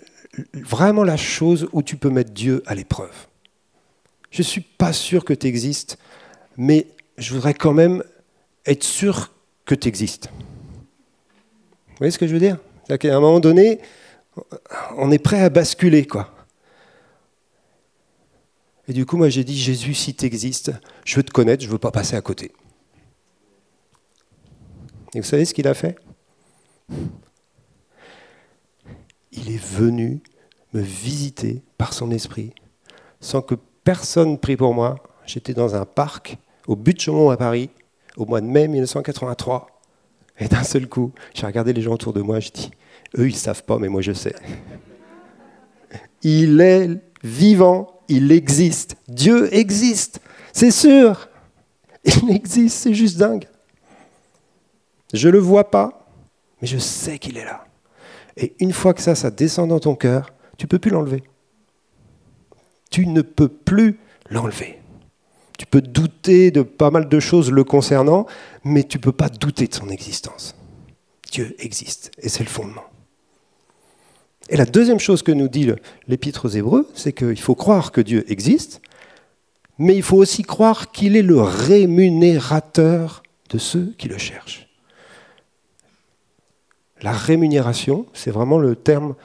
vraiment 0.53 1.03
la 1.03 1.17
chose 1.17 1.67
où 1.73 1.83
tu 1.83 1.97
peux 1.97 2.09
mettre 2.09 2.31
Dieu 2.31 2.63
à 2.65 2.75
l'épreuve. 2.75 3.13
Je 4.31 4.39
ne 4.39 4.45
suis 4.45 4.61
pas 4.61 4.93
sûr 4.93 5.25
que 5.25 5.33
tu 5.33 5.47
existes, 5.47 5.97
mais 6.55 6.87
je 7.17 7.33
voudrais 7.33 7.53
quand 7.53 7.73
même 7.73 8.03
être 8.65 8.83
sûr 8.83 9.33
que 9.65 9.75
tu 9.75 9.89
existes. 9.89 10.29
Vous 11.87 11.97
voyez 11.97 12.11
ce 12.11 12.17
que 12.17 12.27
je 12.27 12.33
veux 12.33 12.39
dire? 12.39 12.57
À 12.89 12.93
un 12.93 13.19
moment 13.19 13.39
donné, 13.39 13.79
on 14.97 15.11
est 15.11 15.19
prêt 15.19 15.41
à 15.41 15.49
basculer, 15.49 16.05
quoi. 16.05 16.34
Et 18.87 18.93
du 18.93 19.05
coup, 19.05 19.17
moi, 19.17 19.29
j'ai 19.29 19.43
dit, 19.43 19.57
Jésus, 19.57 19.93
si 19.93 20.13
tu 20.13 20.25
existes, 20.25 20.71
je 21.05 21.15
veux 21.15 21.23
te 21.23 21.31
connaître, 21.31 21.63
je 21.63 21.67
ne 21.67 21.71
veux 21.71 21.79
pas 21.79 21.91
passer 21.91 22.15
à 22.15 22.21
côté. 22.21 22.51
Et 25.13 25.19
vous 25.19 25.25
savez 25.25 25.45
ce 25.45 25.53
qu'il 25.53 25.67
a 25.67 25.73
fait? 25.73 25.97
Il 29.31 29.51
est 29.51 29.63
venu 29.63 30.21
me 30.73 30.81
visiter 30.81 31.63
par 31.77 31.93
son 31.93 32.11
esprit, 32.11 32.53
sans 33.21 33.41
que 33.41 33.55
personne 33.83 34.37
prie 34.37 34.57
pour 34.57 34.73
moi. 34.73 34.95
J'étais 35.25 35.53
dans 35.53 35.75
un 35.75 35.85
parc 35.85 36.37
au 36.67 36.75
but 36.75 36.95
de 36.95 36.99
Chaumont 37.01 37.29
à 37.29 37.37
Paris, 37.37 37.69
au 38.17 38.25
mois 38.25 38.41
de 38.41 38.45
mai 38.45 38.67
1983. 38.67 39.67
Et 40.39 40.47
d'un 40.47 40.63
seul 40.63 40.87
coup, 40.87 41.11
j'ai 41.33 41.45
regardé 41.45 41.73
les 41.73 41.81
gens 41.81 41.93
autour 41.93 42.13
de 42.13 42.21
moi, 42.21 42.39
je 42.39 42.49
dis, 42.51 42.71
eux, 43.17 43.27
ils 43.27 43.33
ne 43.33 43.37
savent 43.37 43.63
pas, 43.63 43.79
mais 43.79 43.87
moi, 43.87 44.01
je 44.01 44.11
sais. 44.11 44.35
Il 46.21 46.59
est 46.59 46.89
vivant, 47.23 47.94
il 48.07 48.31
existe. 48.31 48.95
Dieu 49.07 49.53
existe, 49.53 50.19
c'est 50.53 50.71
sûr. 50.71 51.29
Il 52.03 52.31
existe, 52.35 52.77
c'est 52.77 52.93
juste 52.93 53.17
dingue. 53.17 53.47
Je 55.13 55.27
ne 55.27 55.33
le 55.33 55.39
vois 55.39 55.69
pas, 55.71 56.07
mais 56.61 56.67
je 56.67 56.77
sais 56.77 57.19
qu'il 57.19 57.37
est 57.37 57.45
là. 57.45 57.65
Et 58.37 58.53
une 58.59 58.73
fois 58.73 58.93
que 58.93 59.01
ça, 59.01 59.15
ça 59.15 59.31
descend 59.31 59.69
dans 59.69 59.79
ton 59.79 59.95
cœur, 59.95 60.33
tu 60.57 60.65
ne 60.65 60.69
peux 60.69 60.79
plus 60.79 60.91
l'enlever. 60.91 61.23
Tu 62.91 63.07
ne 63.07 63.21
peux 63.21 63.47
plus 63.47 63.99
l'enlever. 64.29 64.79
Tu 65.57 65.65
peux 65.65 65.81
douter 65.81 66.51
de 66.51 66.61
pas 66.61 66.91
mal 66.91 67.07
de 67.07 67.19
choses 67.19 67.51
le 67.51 67.63
concernant, 67.63 68.25
mais 68.63 68.83
tu 68.83 68.97
ne 68.97 69.03
peux 69.03 69.13
pas 69.13 69.29
douter 69.29 69.67
de 69.67 69.73
son 69.73 69.89
existence. 69.89 70.55
Dieu 71.31 71.55
existe, 71.59 72.11
et 72.19 72.29
c'est 72.29 72.43
le 72.43 72.49
fondement. 72.49 72.83
Et 74.49 74.57
la 74.57 74.65
deuxième 74.65 74.99
chose 74.99 75.23
que 75.23 75.31
nous 75.31 75.47
dit 75.47 75.71
l'Épître 76.07 76.45
aux 76.45 76.49
Hébreux, 76.49 76.87
c'est 76.93 77.13
qu'il 77.13 77.39
faut 77.39 77.55
croire 77.55 77.91
que 77.91 78.01
Dieu 78.01 78.29
existe, 78.31 78.81
mais 79.77 79.95
il 79.95 80.03
faut 80.03 80.17
aussi 80.17 80.43
croire 80.43 80.91
qu'il 80.91 81.15
est 81.15 81.23
le 81.23 81.41
rémunérateur 81.41 83.23
de 83.49 83.57
ceux 83.57 83.93
qui 83.97 84.07
le 84.07 84.17
cherchent. 84.17 84.67
La 87.01 87.11
rémunération, 87.11 88.05
c'est 88.13 88.31
vraiment 88.31 88.57
le 88.57 88.75
terme 88.75 89.15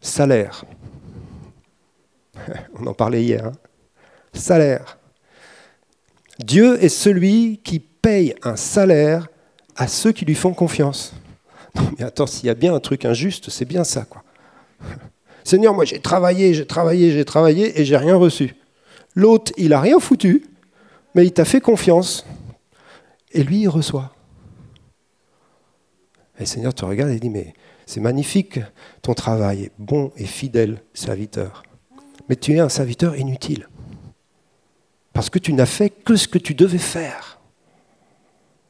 salaire. 0.00 0.64
On 2.78 2.86
en 2.86 2.94
parlait 2.94 3.22
hier. 3.22 3.46
Hein. 3.46 3.52
salaire. 4.32 4.98
Dieu 6.38 6.82
est 6.82 6.88
celui 6.88 7.60
qui 7.62 7.78
paye 7.80 8.34
un 8.42 8.56
salaire 8.56 9.28
à 9.76 9.86
ceux 9.88 10.12
qui 10.12 10.24
lui 10.24 10.34
font 10.34 10.54
confiance. 10.54 11.14
Mais 11.98 12.04
attends, 12.04 12.26
s'il 12.26 12.46
y 12.46 12.50
a 12.50 12.54
bien 12.54 12.74
un 12.74 12.80
truc 12.80 13.04
injuste, 13.04 13.50
c'est 13.50 13.64
bien 13.64 13.84
ça, 13.84 14.04
quoi. 14.04 14.22
Seigneur, 15.44 15.74
moi 15.74 15.84
j'ai 15.84 16.00
travaillé, 16.00 16.54
j'ai 16.54 16.66
travaillé, 16.66 17.12
j'ai 17.12 17.24
travaillé 17.24 17.80
et 17.80 17.84
j'ai 17.84 17.96
rien 17.96 18.16
reçu. 18.16 18.54
L'autre, 19.14 19.52
il 19.56 19.72
a 19.72 19.80
rien 19.80 19.98
foutu, 19.98 20.46
mais 21.14 21.24
il 21.24 21.32
t'a 21.32 21.44
fait 21.44 21.60
confiance. 21.60 22.24
Et 23.32 23.42
lui, 23.42 23.60
il 23.60 23.68
reçoit. 23.68 24.12
Et 26.36 26.40
le 26.40 26.46
Seigneur 26.46 26.74
te 26.74 26.84
regarde 26.84 27.10
et 27.10 27.20
dit, 27.20 27.30
mais 27.30 27.54
c'est 27.86 28.00
magnifique 28.00 28.60
ton 29.02 29.14
travail, 29.14 29.70
bon 29.78 30.12
et 30.16 30.26
fidèle 30.26 30.82
serviteur. 30.94 31.64
Mais 32.28 32.36
tu 32.36 32.54
es 32.54 32.60
un 32.60 32.68
serviteur 32.68 33.16
inutile. 33.16 33.68
Parce 35.12 35.28
que 35.28 35.38
tu 35.38 35.52
n'as 35.52 35.66
fait 35.66 35.90
que 35.90 36.16
ce 36.16 36.28
que 36.28 36.38
tu 36.38 36.54
devais 36.54 36.78
faire. 36.78 37.40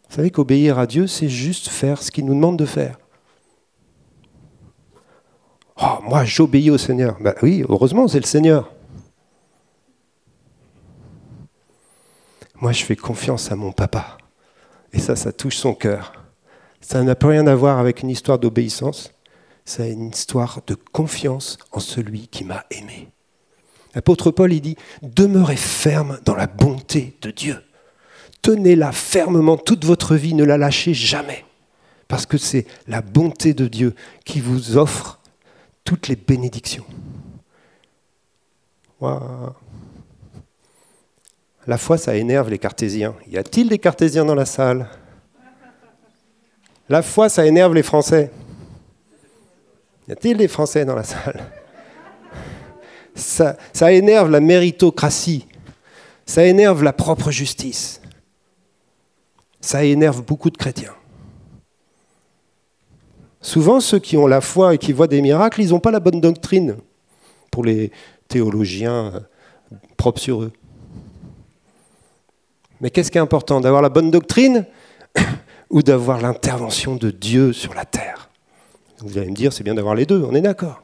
Vous 0.09 0.17
savez 0.17 0.31
qu'obéir 0.31 0.79
à 0.79 0.87
Dieu, 0.87 1.07
c'est 1.07 1.29
juste 1.29 1.69
faire 1.69 2.03
ce 2.03 2.11
qu'il 2.11 2.25
nous 2.25 2.35
demande 2.35 2.59
de 2.59 2.65
faire. 2.65 2.99
Oh, 5.83 5.99
moi, 6.03 6.25
j'obéis 6.25 6.71
au 6.71 6.79
Seigneur. 6.79 7.17
Ben 7.21 7.35
oui, 7.43 7.65
heureusement, 7.69 8.07
c'est 8.07 8.21
le 8.21 8.27
Seigneur. 8.27 8.71
Moi, 12.61 12.73
je 12.73 12.85
fais 12.85 12.97
confiance 12.97 13.51
à 13.51 13.57
mon 13.57 13.73
papa. 13.73 14.19
Et 14.93 14.99
ça, 14.99 15.17
ça 15.17 15.33
touche 15.33 15.57
son 15.57 15.73
cœur. 15.73 16.13
Ça 16.83 17.03
n'a 17.03 17.15
plus 17.15 17.31
rien 17.31 17.47
à 17.47 17.55
voir 17.55 17.79
avec 17.79 18.03
une 18.03 18.11
histoire 18.11 18.39
d'obéissance. 18.39 19.13
C'est 19.65 19.91
une 19.91 20.11
histoire 20.11 20.61
de 20.67 20.75
confiance 20.75 21.57
en 21.73 21.81
celui 21.81 22.29
qui 22.29 22.45
m'a 22.45 22.65
aimé. 22.71 23.09
L'apôtre 23.95 24.31
Paul, 24.31 24.53
il 24.53 24.61
dit, 24.61 24.77
demeurez 25.03 25.57
ferme 25.57 26.19
dans 26.25 26.35
la 26.35 26.47
bonté 26.47 27.17
de 27.23 27.31
Dieu. 27.31 27.57
Tenez-la 28.43 28.93
fermement 28.93 29.57
toute 29.57 29.85
votre 29.85 30.15
vie, 30.15 30.35
ne 30.35 30.45
la 30.45 30.59
lâchez 30.59 30.93
jamais. 30.93 31.45
Parce 32.09 32.27
que 32.27 32.39
c'est 32.39 32.67
la 32.87 33.01
bonté 33.01 33.55
de 33.55 33.67
Dieu 33.67 33.95
qui 34.25 34.41
vous 34.41 34.77
offre 34.77 35.20
toutes 35.85 36.09
les 36.09 36.17
bénédictions. 36.17 36.85
La 41.67 41.79
foi, 41.79 41.99
ça 41.99 42.15
énerve 42.17 42.51
les 42.51 42.59
cartésiens. 42.59 43.15
Y 43.27 43.39
a-t-il 43.39 43.69
des 43.69 43.79
cartésiens 43.79 44.25
dans 44.25 44.35
la 44.35 44.47
salle? 44.47 44.89
La 46.89 47.03
foi, 47.03 47.29
ça 47.29 47.47
énerve 47.47 47.75
les 47.75 47.83
Français. 47.83 48.31
Y 50.09 50.13
a-t-il 50.13 50.37
des 50.37 50.49
Français 50.49 50.85
dans 50.85 50.97
la 50.97 51.05
salle? 51.05 51.41
Ça, 53.15 53.57
ça 53.73 53.93
énerve 53.93 54.31
la 54.31 54.41
méritocratie. 54.41 55.47
Ça 56.27 56.45
énerve 56.45 56.83
la 56.83 56.93
propre 56.93 57.31
justice. 57.31 58.01
Ça 59.61 59.85
énerve 59.85 60.23
beaucoup 60.23 60.51
de 60.51 60.57
chrétiens. 60.57 60.95
Souvent, 63.41 63.81
ceux 63.81 63.99
qui 63.99 64.17
ont 64.17 64.27
la 64.27 64.41
foi 64.41 64.75
et 64.75 64.79
qui 64.79 64.93
voient 64.93 65.07
des 65.07 65.23
miracles, 65.23 65.63
ils 65.63 65.71
n'ont 65.71 65.81
pas 65.81 65.91
la 65.91 66.01
bonne 66.01 66.21
doctrine 66.21 66.77
pour 67.51 67.65
les 67.65 67.91
théologiens 68.29 69.13
euh, 69.15 69.77
propres 69.97 70.21
sur 70.21 70.43
eux. 70.43 70.53
Mais 72.81 72.91
qu'est-ce 72.91 73.11
qui 73.11 73.19
est 73.19 73.21
important 73.21 73.61
D'avoir 73.61 73.83
la 73.83 73.89
bonne 73.89 74.11
doctrine 74.11 74.67
ou 75.71 75.83
d'avoir 75.83 76.21
l'intervention 76.21 76.97
de 76.97 77.11
Dieu 77.11 77.53
sur 77.53 77.75
la 77.75 77.85
terre? 77.85 78.31
Vous 78.99 79.17
allez 79.17 79.31
me 79.31 79.35
dire, 79.35 79.53
c'est 79.53 79.65
bien 79.65 79.75
d'avoir 79.75 79.95
les 79.95 80.05
deux, 80.05 80.23
on 80.23 80.35
est 80.35 80.43
d'accord. 80.43 80.83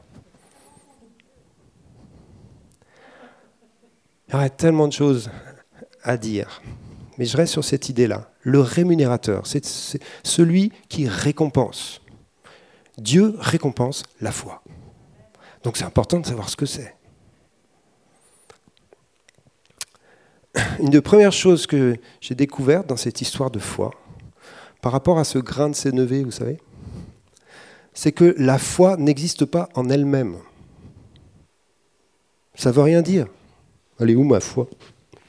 Il 4.27 4.33
y 4.33 4.35
aurait 4.35 4.49
tellement 4.49 4.87
de 4.87 4.93
choses 4.93 5.29
à 6.03 6.17
dire. 6.17 6.61
Mais 7.17 7.25
je 7.25 7.37
reste 7.37 7.53
sur 7.53 7.63
cette 7.63 7.89
idée-là. 7.89 8.29
Le 8.41 8.59
rémunérateur, 8.59 9.45
c'est 9.45 9.65
celui 10.23 10.71
qui 10.89 11.07
récompense. 11.07 12.01
Dieu 12.97 13.35
récompense 13.39 14.03
la 14.21 14.31
foi. 14.31 14.63
Donc 15.63 15.77
c'est 15.77 15.85
important 15.85 16.19
de 16.19 16.25
savoir 16.25 16.49
ce 16.49 16.55
que 16.55 16.65
c'est. 16.65 16.95
Une 20.79 20.89
des 20.89 21.01
premières 21.01 21.33
choses 21.33 21.67
que 21.67 21.97
j'ai 22.19 22.33
découvertes 22.33 22.87
dans 22.87 22.97
cette 22.97 23.21
histoire 23.21 23.51
de 23.51 23.59
foi, 23.59 23.91
par 24.81 24.91
rapport 24.91 25.19
à 25.19 25.23
ce 25.23 25.37
grain 25.37 25.69
de 25.69 25.75
sénévé, 25.75 26.23
vous 26.23 26.31
savez, 26.31 26.59
c'est 27.93 28.11
que 28.11 28.35
la 28.37 28.57
foi 28.57 28.97
n'existe 28.97 29.45
pas 29.45 29.69
en 29.75 29.89
elle-même. 29.89 30.37
Ça 32.55 32.69
ne 32.69 32.75
veut 32.75 32.81
rien 32.81 33.01
dire. 33.01 33.27
Elle 33.99 34.11
est 34.11 34.15
où 34.15 34.23
ma 34.23 34.39
foi? 34.39 34.67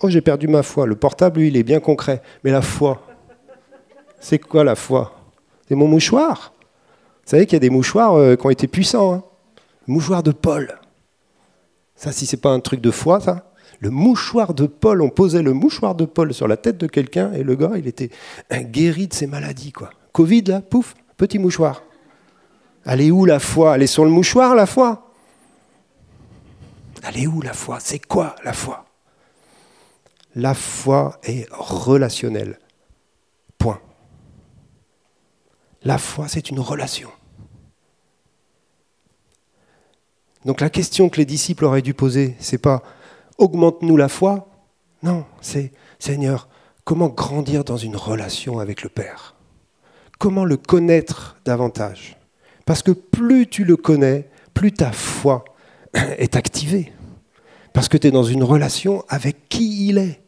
Oh, 0.00 0.08
j'ai 0.08 0.20
perdu 0.20 0.48
ma 0.48 0.62
foi. 0.62 0.86
Le 0.86 0.96
portable, 0.96 1.40
lui, 1.40 1.48
il 1.48 1.56
est 1.56 1.62
bien 1.62 1.80
concret. 1.80 2.22
Mais 2.44 2.50
la 2.50 2.62
foi, 2.62 3.06
c'est 4.20 4.38
quoi 4.38 4.64
la 4.64 4.76
foi? 4.76 5.14
C'est 5.66 5.74
mon 5.74 5.88
mouchoir 5.88 6.52
savez 7.28 7.46
qu'il 7.46 7.54
y 7.54 7.56
a 7.56 7.60
des 7.60 7.70
mouchoirs 7.70 8.14
euh, 8.14 8.36
qui 8.36 8.46
ont 8.46 8.50
été 8.50 8.66
puissants. 8.66 9.14
Hein 9.14 9.22
le 9.88 9.94
mouchoir 9.94 10.22
de 10.22 10.32
Paul. 10.32 10.78
Ça, 11.96 12.12
si 12.12 12.26
c'est 12.26 12.36
pas 12.36 12.50
un 12.50 12.60
truc 12.60 12.80
de 12.80 12.90
foi, 12.90 13.20
ça. 13.20 13.50
Le 13.80 13.90
mouchoir 13.90 14.54
de 14.54 14.66
Paul, 14.66 15.00
on 15.00 15.08
posait 15.08 15.42
le 15.42 15.52
mouchoir 15.52 15.94
de 15.94 16.04
Paul 16.04 16.34
sur 16.34 16.46
la 16.46 16.56
tête 16.56 16.78
de 16.78 16.86
quelqu'un 16.86 17.32
et 17.32 17.42
le 17.42 17.56
gars, 17.56 17.72
il 17.76 17.86
était 17.86 18.10
guéri 18.52 19.08
de 19.08 19.14
ses 19.14 19.26
maladies. 19.26 19.72
quoi. 19.72 19.90
Covid, 20.12 20.42
là, 20.42 20.60
pouf, 20.60 20.94
petit 21.16 21.38
mouchoir. 21.38 21.82
Elle 22.84 23.00
est 23.00 23.10
où 23.10 23.24
la 23.24 23.38
foi? 23.38 23.76
Elle 23.76 23.82
est 23.82 23.86
sur 23.86 24.04
le 24.04 24.10
mouchoir, 24.10 24.54
la 24.54 24.66
foi? 24.66 25.10
Elle 27.02 27.22
est 27.22 27.26
où 27.26 27.40
la 27.40 27.52
foi? 27.52 27.78
C'est 27.80 28.04
quoi 28.04 28.34
la 28.44 28.52
foi? 28.52 28.84
La 30.34 30.54
foi 30.54 31.18
est 31.22 31.46
relationnelle. 31.50 32.58
Point. 33.56 33.80
La 35.82 35.98
foi, 35.98 36.28
c'est 36.28 36.50
une 36.50 36.60
relation. 36.60 37.08
Donc 40.44 40.60
la 40.60 40.70
question 40.70 41.08
que 41.08 41.16
les 41.16 41.26
disciples 41.26 41.64
auraient 41.64 41.82
dû 41.82 41.94
poser, 41.94 42.36
c'est 42.38 42.58
pas 42.58 42.82
augmente-nous 43.38 43.96
la 43.96 44.08
foi, 44.08 44.48
non, 45.02 45.24
c'est 45.40 45.72
Seigneur, 45.98 46.48
comment 46.84 47.08
grandir 47.08 47.64
dans 47.64 47.76
une 47.76 47.96
relation 47.96 48.58
avec 48.58 48.82
le 48.82 48.88
Père? 48.88 49.36
Comment 50.18 50.44
le 50.44 50.56
connaître 50.56 51.36
davantage? 51.44 52.16
Parce 52.66 52.82
que 52.82 52.90
plus 52.90 53.46
tu 53.46 53.64
le 53.64 53.76
connais, 53.76 54.28
plus 54.54 54.72
ta 54.72 54.92
foi 54.92 55.44
est 55.94 56.36
activée. 56.36 56.92
Parce 57.72 57.88
que 57.88 57.96
tu 57.96 58.08
es 58.08 58.10
dans 58.10 58.24
une 58.24 58.42
relation 58.42 59.04
avec 59.08 59.48
qui 59.48 59.88
il 59.88 59.98
est. 59.98 60.20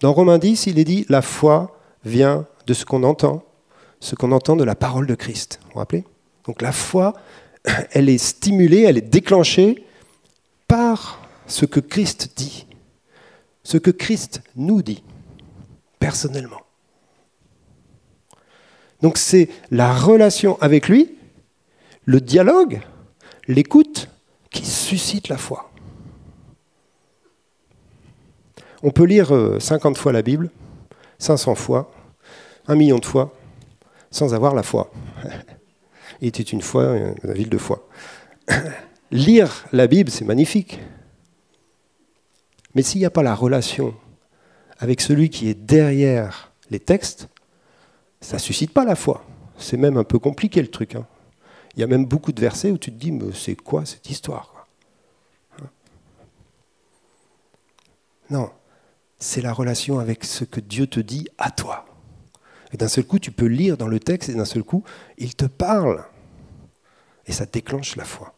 Dans 0.00 0.12
Romains 0.12 0.38
10, 0.38 0.66
il 0.66 0.78
est 0.78 0.84
dit, 0.84 1.06
la 1.08 1.22
foi 1.22 1.78
vient 2.04 2.46
de 2.66 2.74
ce 2.74 2.84
qu'on 2.84 3.02
entend, 3.02 3.44
ce 4.00 4.14
qu'on 4.14 4.32
entend 4.32 4.56
de 4.56 4.64
la 4.64 4.74
parole 4.74 5.06
de 5.06 5.14
Christ. 5.14 5.60
Vous 5.62 5.70
vous 5.72 5.78
rappelez? 5.78 6.04
Donc 6.50 6.62
la 6.62 6.72
foi, 6.72 7.14
elle 7.92 8.08
est 8.08 8.18
stimulée, 8.18 8.80
elle 8.80 8.98
est 8.98 9.02
déclenchée 9.02 9.86
par 10.66 11.20
ce 11.46 11.64
que 11.64 11.78
Christ 11.78 12.32
dit, 12.34 12.66
ce 13.62 13.78
que 13.78 13.92
Christ 13.92 14.42
nous 14.56 14.82
dit, 14.82 15.04
personnellement. 16.00 16.62
Donc 19.00 19.16
c'est 19.16 19.48
la 19.70 19.94
relation 19.94 20.60
avec 20.60 20.88
lui, 20.88 21.14
le 22.04 22.20
dialogue, 22.20 22.80
l'écoute 23.46 24.08
qui 24.50 24.66
suscite 24.66 25.28
la 25.28 25.38
foi. 25.38 25.70
On 28.82 28.90
peut 28.90 29.04
lire 29.04 29.28
50 29.60 29.96
euh, 29.96 30.00
fois 30.00 30.10
la 30.10 30.22
Bible, 30.22 30.50
500 31.20 31.54
fois, 31.54 31.92
un 32.66 32.74
million 32.74 32.98
de 32.98 33.06
fois, 33.06 33.32
sans 34.10 34.34
avoir 34.34 34.56
la 34.56 34.64
foi. 34.64 34.90
Il 36.20 36.28
était 36.28 36.42
une 36.42 36.62
fois 36.62 36.96
la 37.22 37.32
ville 37.32 37.50
de 37.50 37.58
foi. 37.58 37.88
Lire 39.10 39.66
la 39.72 39.86
Bible, 39.86 40.10
c'est 40.10 40.24
magnifique. 40.24 40.80
Mais 42.74 42.82
s'il 42.82 43.00
n'y 43.00 43.06
a 43.06 43.10
pas 43.10 43.22
la 43.22 43.34
relation 43.34 43.94
avec 44.78 45.00
celui 45.00 45.30
qui 45.30 45.48
est 45.48 45.54
derrière 45.54 46.52
les 46.70 46.80
textes, 46.80 47.28
ça 48.20 48.36
ne 48.36 48.40
suscite 48.40 48.72
pas 48.72 48.84
la 48.84 48.94
foi. 48.94 49.24
C'est 49.58 49.76
même 49.76 49.96
un 49.96 50.04
peu 50.04 50.18
compliqué 50.18 50.62
le 50.62 50.68
truc. 50.68 50.94
Hein. 50.94 51.06
Il 51.74 51.80
y 51.80 51.82
a 51.82 51.86
même 51.86 52.04
beaucoup 52.04 52.32
de 52.32 52.40
versets 52.40 52.70
où 52.70 52.78
tu 52.78 52.92
te 52.92 52.96
dis, 52.96 53.12
mais 53.12 53.32
c'est 53.34 53.56
quoi 53.56 53.84
cette 53.84 54.08
histoire 54.10 54.66
hein? 55.60 55.66
Non, 58.30 58.50
c'est 59.18 59.42
la 59.42 59.52
relation 59.52 59.98
avec 59.98 60.24
ce 60.24 60.44
que 60.44 60.60
Dieu 60.60 60.86
te 60.86 61.00
dit 61.00 61.28
à 61.38 61.50
toi. 61.50 61.86
Et 62.72 62.76
d'un 62.76 62.88
seul 62.88 63.04
coup, 63.04 63.18
tu 63.18 63.32
peux 63.32 63.46
lire 63.46 63.76
dans 63.76 63.88
le 63.88 63.98
texte 63.98 64.28
et 64.28 64.34
d'un 64.34 64.44
seul 64.44 64.62
coup, 64.62 64.84
il 65.18 65.34
te 65.34 65.46
parle. 65.46 66.04
Et 67.30 67.32
ça 67.32 67.46
déclenche 67.46 67.94
la 67.94 68.04
foi. 68.04 68.34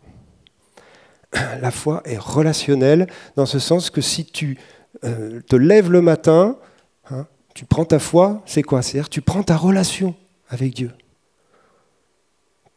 La 1.33 1.71
foi 1.71 2.03
est 2.05 2.19
relationnelle 2.19 3.07
dans 3.37 3.47
ce 3.47 3.59
sens 3.59 3.89
que 3.89 4.03
si 4.03 4.27
tu 4.27 4.59
euh, 5.05 5.41
te 5.49 5.57
lèves 5.57 5.91
le 5.91 6.03
matin, 6.03 6.59
hein, 7.11 7.27
tu 7.55 7.65
prends 7.65 7.87
ta 7.87 7.99
foi, 7.99 8.43
c'est 8.45 8.63
quoi? 8.63 8.83
C'est-à-dire 8.83 9.09
tu 9.09 9.23
prends 9.23 9.43
ta 9.43 9.57
relation 9.57 10.15
avec 10.51 10.75
Dieu. 10.75 10.91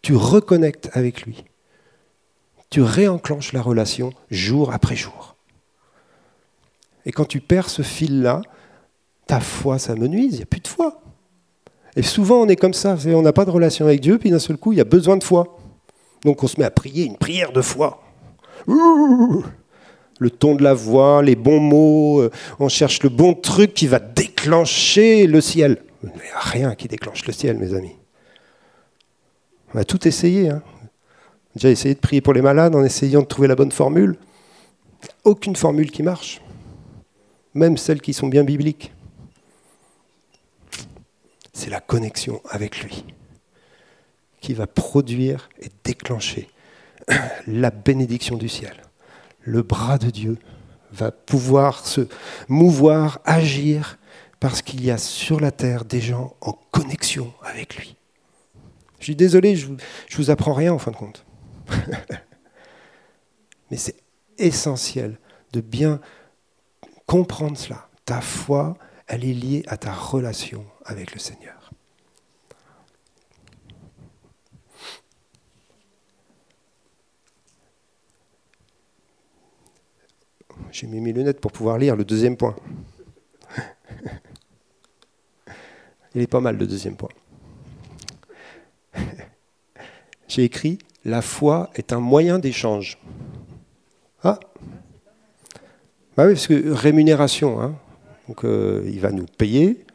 Tu 0.02 0.16
reconnectes 0.16 0.90
avec 0.94 1.24
lui. 1.24 1.44
Tu 2.70 2.82
réenclenches 2.82 3.52
la 3.52 3.62
relation 3.62 4.14
jour 4.32 4.72
après 4.72 4.96
jour. 4.96 5.36
Et 7.06 7.12
quand 7.12 7.26
tu 7.26 7.42
perds 7.42 7.70
ce 7.70 7.82
fil-là, 7.82 8.42
ta 9.28 9.42
foi 9.42 9.80
s'amenuise, 9.80 10.36
il 10.36 10.38
n'y 10.38 10.44
a 10.44 10.46
plus 10.46 10.62
de 10.62 10.70
foi. 10.70 11.02
Et 11.98 12.04
souvent, 12.04 12.38
on 12.38 12.48
est 12.48 12.56
comme 12.56 12.74
ça, 12.74 12.96
on 13.06 13.22
n'a 13.22 13.34
pas 13.34 13.44
de 13.44 13.52
relation 13.52 13.86
avec 13.86 14.00
Dieu, 14.00 14.18
puis 14.18 14.30
d'un 14.30 14.40
seul 14.40 14.56
coup, 14.56 14.72
il 14.72 14.78
y 14.78 14.82
a 14.82 14.86
besoin 14.86 15.18
de 15.18 15.24
foi. 15.24 15.55
Donc 16.26 16.44
on 16.44 16.48
se 16.48 16.60
met 16.60 16.66
à 16.66 16.72
prier 16.72 17.06
une 17.06 17.16
prière 17.16 17.54
de 17.54 17.62
foi. 17.62 18.04
Le 18.68 20.30
ton 20.30 20.56
de 20.56 20.64
la 20.64 20.74
voix, 20.74 21.22
les 21.22 21.36
bons 21.36 21.60
mots, 21.60 22.22
euh, 22.22 22.32
on 22.60 22.68
cherche 22.68 23.04
le 23.04 23.10
bon 23.10 23.34
truc 23.34 23.74
qui 23.74 23.88
va 23.88 24.00
déclencher 24.00 25.28
le 25.28 25.40
ciel. 25.40 25.84
Il 26.04 26.10
n'y 26.10 26.32
a 26.34 26.40
rien 26.40 26.76
qui 26.76 26.88
déclenche 26.88 27.26
le 27.26 27.34
ciel, 27.34 27.58
mes 27.58 27.74
amis. 27.74 27.96
On 29.74 29.80
a 29.80 29.84
tout 29.84 30.08
essayé. 30.08 30.50
Hein. 30.50 30.62
Déjà 31.56 31.70
essayé 31.70 31.96
de 31.96 32.00
prier 32.00 32.22
pour 32.22 32.34
les 32.34 32.42
malades 32.42 32.76
en 32.76 32.84
essayant 32.84 33.22
de 33.22 33.28
trouver 33.28 33.48
la 33.48 33.56
bonne 33.56 33.72
formule. 33.72 34.18
Aucune 35.24 35.56
formule 35.56 35.92
qui 35.92 36.02
marche. 36.02 36.42
Même 37.54 37.78
celles 37.78 38.02
qui 38.02 38.14
sont 38.14 38.28
bien 38.28 38.44
bibliques 38.44 38.92
c'est 41.56 41.70
la 41.70 41.80
connexion 41.80 42.42
avec 42.50 42.84
lui 42.84 43.06
qui 44.46 44.54
va 44.54 44.68
produire 44.68 45.50
et 45.60 45.72
déclencher 45.84 46.48
la 47.48 47.72
bénédiction 47.72 48.38
du 48.38 48.48
ciel. 48.48 48.76
Le 49.42 49.64
bras 49.64 49.98
de 49.98 50.12
Dieu 50.12 50.38
va 50.92 51.10
pouvoir 51.10 51.84
se 51.84 52.02
mouvoir, 52.48 53.22
agir, 53.26 53.98
parce 54.40 54.62
qu'il 54.62 54.86
y 54.86 54.92
a 54.92 55.00
sur 55.00 55.40
la 55.40 55.50
terre 55.50 55.84
des 55.84 56.00
gens 56.00 56.36
en 56.42 56.54
connexion 56.70 57.34
avec 57.42 57.76
lui. 57.76 57.96
Je 59.00 59.06
suis 59.06 59.16
désolé, 59.16 59.56
je 59.56 59.72
ne 59.72 59.78
vous 60.16 60.30
apprends 60.30 60.54
rien 60.54 60.72
en 60.72 60.78
fin 60.78 60.92
de 60.92 60.98
compte. 60.98 61.26
Mais 63.72 63.78
c'est 63.78 63.96
essentiel 64.38 65.18
de 65.54 65.62
bien 65.62 66.00
comprendre 67.08 67.58
cela. 67.58 67.90
Ta 68.06 68.22
foi, 68.22 68.78
elle 69.08 69.26
est 69.26 69.34
liée 69.34 69.64
à 69.66 69.78
ta 69.78 69.92
relation 69.92 70.68
avec 70.86 71.14
le 71.14 71.20
Seigneur. 71.20 71.65
J'ai 80.78 80.88
mis 80.88 81.00
mes 81.00 81.14
lunettes 81.14 81.40
pour 81.40 81.54
pouvoir 81.54 81.78
lire 81.78 81.96
le 81.96 82.04
deuxième 82.04 82.36
point. 82.36 82.54
Il 86.14 86.22
est 86.22 86.28
pas 86.28 86.42
mal 86.42 86.58
le 86.58 86.68
deuxième 86.68 86.98
point. 86.98 87.08
J'ai 90.28 90.44
écrit 90.44 90.80
La 91.06 91.22
foi 91.22 91.70
est 91.76 91.94
un 91.94 92.02
moyen 92.02 92.40
d'échange. 92.40 92.98
Ah 94.22 94.38
bah 96.18 96.26
oui, 96.26 96.34
parce 96.34 96.48
que 96.48 96.72
rémunération, 96.72 97.62
hein. 97.62 97.76
Donc 98.28 98.44
euh, 98.44 98.84
il 98.86 99.00
va 99.00 99.12
nous 99.12 99.28
payer, 99.28 99.86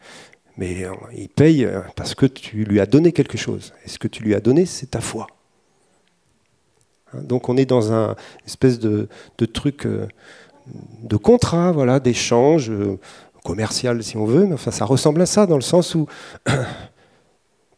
mais 0.57 0.85
euh, 0.85 0.95
il 1.15 1.29
paye 1.29 1.67
euh, 1.67 1.83
parce 1.95 2.15
que 2.15 2.25
tu 2.25 2.65
lui 2.65 2.81
as 2.81 2.87
donné 2.87 3.13
quelque 3.13 3.37
chose. 3.37 3.75
Et 3.85 3.91
ce 3.91 3.99
que 3.99 4.09
tu 4.09 4.23
lui 4.23 4.35
as 4.35 4.41
donné, 4.41 4.65
c'est 4.65 4.93
ta 4.93 5.03
foi. 5.03 5.27
Hein, 7.13 7.21
donc 7.21 7.51
on 7.51 7.59
est 7.59 7.67
dans 7.67 7.93
un 7.93 8.17
espèce 8.47 8.79
de, 8.79 9.09
truc 9.53 9.87
de 10.67 11.17
contrat, 11.17 11.73
voilà, 11.73 12.01
d'échange 12.01 12.73
commercial 13.45 14.03
si 14.03 14.17
on 14.17 14.27
veut, 14.27 14.47
mais 14.47 14.55
enfin 14.55 14.71
ça 14.71 14.85
ressemble 14.85 15.23
à 15.23 15.27
ça 15.27 15.47
dans 15.47 15.57
le 15.57 15.63
sens 15.63 15.95
où 15.95 16.07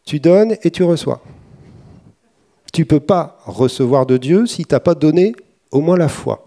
tu 0.05 0.19
donnes 0.19 0.55
et 0.61 0.71
tu 0.71 0.83
reçois. 0.83 1.21
Tu 2.73 2.81
ne 2.81 2.85
peux 2.85 2.99
pas 2.99 3.37
recevoir 3.45 4.05
de 4.05 4.17
Dieu 4.17 4.45
si 4.45 4.65
tu 4.65 4.73
n'as 4.73 4.79
pas 4.79 4.95
donné 4.95 5.33
au 5.71 5.81
moins 5.81 5.97
la 5.97 6.09
foi. 6.09 6.45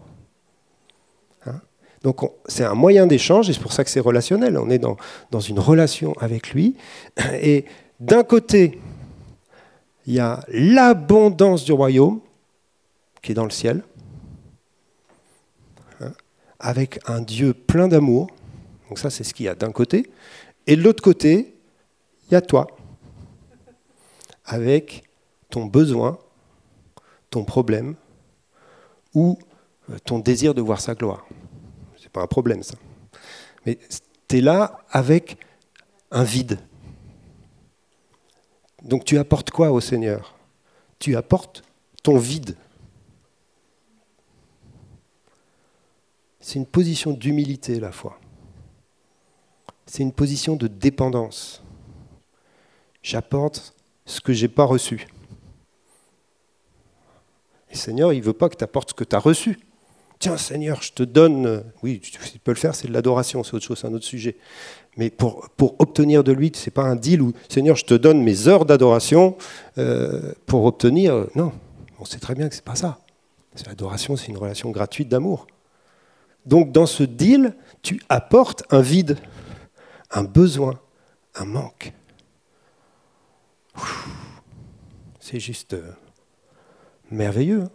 Donc 2.06 2.20
c'est 2.46 2.62
un 2.62 2.74
moyen 2.74 3.08
d'échange 3.08 3.50
et 3.50 3.52
c'est 3.52 3.60
pour 3.60 3.72
ça 3.72 3.82
que 3.82 3.90
c'est 3.90 3.98
relationnel. 3.98 4.56
On 4.58 4.70
est 4.70 4.78
dans, 4.78 4.96
dans 5.32 5.40
une 5.40 5.58
relation 5.58 6.12
avec 6.20 6.50
lui. 6.50 6.76
Et 7.42 7.64
d'un 7.98 8.22
côté, 8.22 8.78
il 10.06 10.14
y 10.14 10.20
a 10.20 10.44
l'abondance 10.48 11.64
du 11.64 11.72
royaume 11.72 12.20
qui 13.22 13.32
est 13.32 13.34
dans 13.34 13.42
le 13.42 13.50
ciel, 13.50 13.78
hein, 13.78 13.95
avec 16.66 16.98
un 17.08 17.20
Dieu 17.20 17.54
plein 17.54 17.88
d'amour. 17.88 18.28
Donc 18.88 18.98
ça, 18.98 19.10
c'est 19.10 19.24
ce 19.24 19.32
qu'il 19.32 19.46
y 19.46 19.48
a 19.48 19.54
d'un 19.54 19.72
côté. 19.72 20.10
Et 20.66 20.76
de 20.76 20.82
l'autre 20.82 21.02
côté, 21.02 21.54
il 22.28 22.32
y 22.32 22.36
a 22.36 22.40
toi, 22.40 22.66
avec 24.44 25.04
ton 25.50 25.66
besoin, 25.66 26.18
ton 27.30 27.44
problème 27.44 27.94
ou 29.14 29.38
euh, 29.90 29.96
ton 30.04 30.18
désir 30.18 30.54
de 30.54 30.60
voir 30.60 30.80
sa 30.80 30.94
gloire 30.94 31.26
pas 32.16 32.22
un 32.22 32.26
problème 32.26 32.62
ça. 32.62 32.76
Mais 33.66 33.78
tu 34.26 34.38
es 34.38 34.40
là 34.40 34.80
avec 34.90 35.36
un 36.10 36.24
vide. 36.24 36.58
Donc 38.82 39.04
tu 39.04 39.18
apportes 39.18 39.50
quoi 39.50 39.70
au 39.70 39.82
Seigneur? 39.82 40.34
Tu 40.98 41.14
apportes 41.14 41.62
ton 42.02 42.16
vide. 42.16 42.56
C'est 46.46 46.60
une 46.60 46.66
position 46.66 47.10
d'humilité 47.10 47.80
la 47.80 47.90
foi. 47.90 48.20
C'est 49.84 50.04
une 50.04 50.12
position 50.12 50.54
de 50.54 50.68
dépendance. 50.68 51.60
J'apporte 53.02 53.74
ce 54.04 54.20
que 54.20 54.32
j'ai 54.32 54.46
pas 54.46 54.62
reçu. 54.62 55.08
Et 57.72 57.74
Seigneur, 57.74 58.12
il 58.12 58.22
veut 58.22 58.32
pas 58.32 58.48
que 58.48 58.54
tu 58.54 58.62
apportes 58.62 58.90
ce 58.90 58.94
que 58.94 59.02
tu 59.02 59.16
as 59.16 59.18
reçu. 59.18 59.58
Tiens 60.20 60.36
Seigneur, 60.36 60.82
je 60.82 60.92
te 60.92 61.02
donne... 61.02 61.64
Oui, 61.82 61.98
tu 61.98 62.38
peux 62.38 62.52
le 62.52 62.56
faire, 62.56 62.76
c'est 62.76 62.86
de 62.86 62.92
l'adoration, 62.92 63.42
c'est 63.42 63.54
autre 63.54 63.64
chose, 63.64 63.80
c'est 63.80 63.88
un 63.88 63.94
autre 63.94 64.04
sujet. 64.04 64.36
Mais 64.96 65.10
pour, 65.10 65.50
pour 65.56 65.74
obtenir 65.80 66.22
de 66.22 66.30
lui, 66.30 66.52
ce 66.54 66.66
n'est 66.66 66.72
pas 66.72 66.84
un 66.84 66.94
deal 66.94 67.22
où 67.22 67.32
Seigneur, 67.48 67.74
je 67.74 67.86
te 67.86 67.94
donne 67.94 68.22
mes 68.22 68.46
heures 68.46 68.66
d'adoration 68.66 69.36
euh, 69.78 70.32
pour 70.46 70.64
obtenir... 70.64 71.26
Non, 71.34 71.50
on 71.98 72.04
sait 72.04 72.20
très 72.20 72.36
bien 72.36 72.48
que 72.48 72.54
ce 72.54 72.60
n'est 72.60 72.64
pas 72.64 72.76
ça. 72.76 73.00
L'adoration, 73.66 74.14
c'est 74.14 74.28
une 74.28 74.38
relation 74.38 74.70
gratuite 74.70 75.08
d'amour. 75.08 75.48
Donc 76.46 76.72
dans 76.72 76.86
ce 76.86 77.02
deal, 77.02 77.54
tu 77.82 78.00
apportes 78.08 78.62
un 78.70 78.80
vide, 78.80 79.18
un 80.10 80.22
besoin, 80.24 80.80
un 81.34 81.44
manque. 81.44 81.92
C'est 85.20 85.40
juste 85.40 85.74
euh, 85.74 85.92
merveilleux. 87.10 87.62
Hein. 87.62 87.70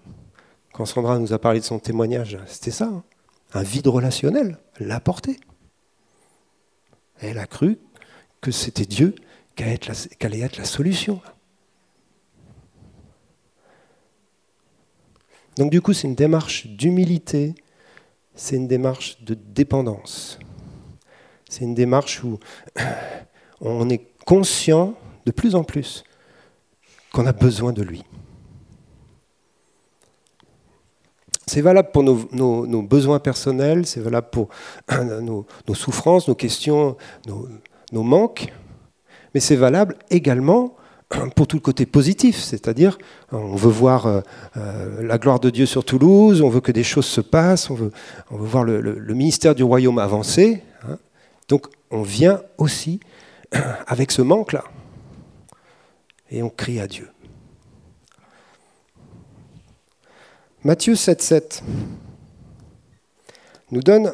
Quand 0.74 0.86
Sandra 0.86 1.20
nous 1.20 1.34
a 1.34 1.40
parlé 1.40 1.60
de 1.60 1.66
son 1.66 1.80
témoignage, 1.80 2.38
c'était 2.48 2.72
ça, 2.72 2.86
hein. 2.86 3.04
un 3.54 3.62
vide 3.62 3.88
relationnel, 3.88 4.58
l'a 4.80 5.02
porté. 5.02 5.38
Elle 7.20 7.38
a 7.38 7.46
cru 7.46 7.78
que 8.40 8.52
c'était 8.52 8.86
Dieu 8.86 9.16
qui 9.56 9.64
allait 9.64 10.40
être 10.40 10.58
la 10.58 10.66
solution. 10.66 11.22
Donc 15.58 15.72
du 15.72 15.82
coup, 15.82 15.94
c'est 15.94 16.08
une 16.08 16.16
démarche 16.16 16.68
d'humilité, 16.68 17.54
c'est 18.42 18.56
une 18.56 18.68
démarche 18.68 19.24
de 19.24 19.36
dépendance. 19.36 20.40
C'est 21.48 21.64
une 21.64 21.76
démarche 21.76 22.24
où 22.24 22.40
on 23.62 23.88
est 23.88 24.02
conscient 24.26 24.96
de 25.28 25.32
plus 25.32 25.54
en 25.54 25.64
plus 25.64 26.04
qu'on 27.14 27.28
a 27.28 27.34
besoin 27.34 27.72
de 27.72 27.84
lui. 27.84 28.04
C'est 31.46 31.62
valable 31.62 31.92
pour 31.92 32.02
nos, 32.02 32.82
besoins 32.82 33.20
personnels, 33.20 33.86
c'est 33.86 34.02
valable 34.02 34.30
pour 34.32 34.50
nos, 35.22 35.46
souffrances, 35.76 36.28
nos 36.28 36.34
questions, 36.34 36.98
nos, 37.28 38.04
manques, 38.04 38.52
mais 39.36 39.40
c'est 39.40 39.56
valable 39.56 40.00
également 40.10 40.76
pour 41.36 41.48
tout 41.48 41.58
le 41.58 41.62
côté 41.62 41.86
positif, 41.86 42.38
c'est-à-dire 42.40 42.98
on 43.32 43.56
veut 43.56 43.72
voir 43.72 44.06
euh, 44.06 44.22
euh, 44.58 45.04
la 45.04 45.18
gloire 45.18 45.40
de 45.40 45.50
Dieu 45.50 45.66
sur 45.66 45.84
Toulouse, 45.84 46.42
on 46.42 46.50
veut 46.50 46.62
que 46.62 46.72
des 46.72 46.84
choses 46.84 47.06
se 47.06 47.22
passent, 47.22 47.70
on 47.70 47.76
veut, 47.76 47.92
voir 48.30 48.64
le, 48.64 49.14
ministère 49.14 49.56
du 49.56 49.64
royaume 49.64 50.00
avancer. 50.00 50.64
Hein. 50.88 50.98
Donc 51.48 51.68
on 51.90 52.02
vient 52.02 52.42
aussi 52.58 53.00
avec 53.88 54.12
ce 54.12 54.22
manque-là 54.22 54.64
et 56.30 56.42
on 56.44 56.50
crie 56.50 56.80
à 56.80 56.88
Dieu. 56.88 57.10
Matthieu 60.64 60.94
7,7 60.94 61.64
nous 63.72 63.82
donne 63.82 64.12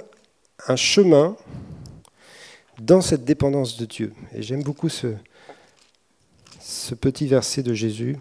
un 0.67 0.75
chemin 0.75 1.35
dans 2.79 3.01
cette 3.01 3.25
dépendance 3.25 3.77
de 3.77 3.85
Dieu. 3.85 4.13
Et 4.33 4.41
j'aime 4.41 4.63
beaucoup 4.63 4.87
ce, 4.87 5.15
ce 6.67 6.95
petit 6.95 7.27
verset 7.27 7.63
de 7.63 7.73
Jésus. 7.73 8.17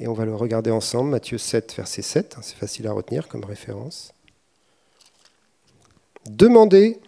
Et 0.00 0.08
on 0.08 0.14
va 0.14 0.24
le 0.24 0.34
regarder 0.34 0.70
ensemble, 0.70 1.10
Matthieu 1.10 1.36
7, 1.36 1.74
verset 1.76 2.00
7, 2.00 2.36
c'est 2.40 2.56
facile 2.56 2.86
à 2.86 2.92
retenir 2.92 3.28
comme 3.28 3.44
référence. 3.44 4.14
Demandez 6.24 7.00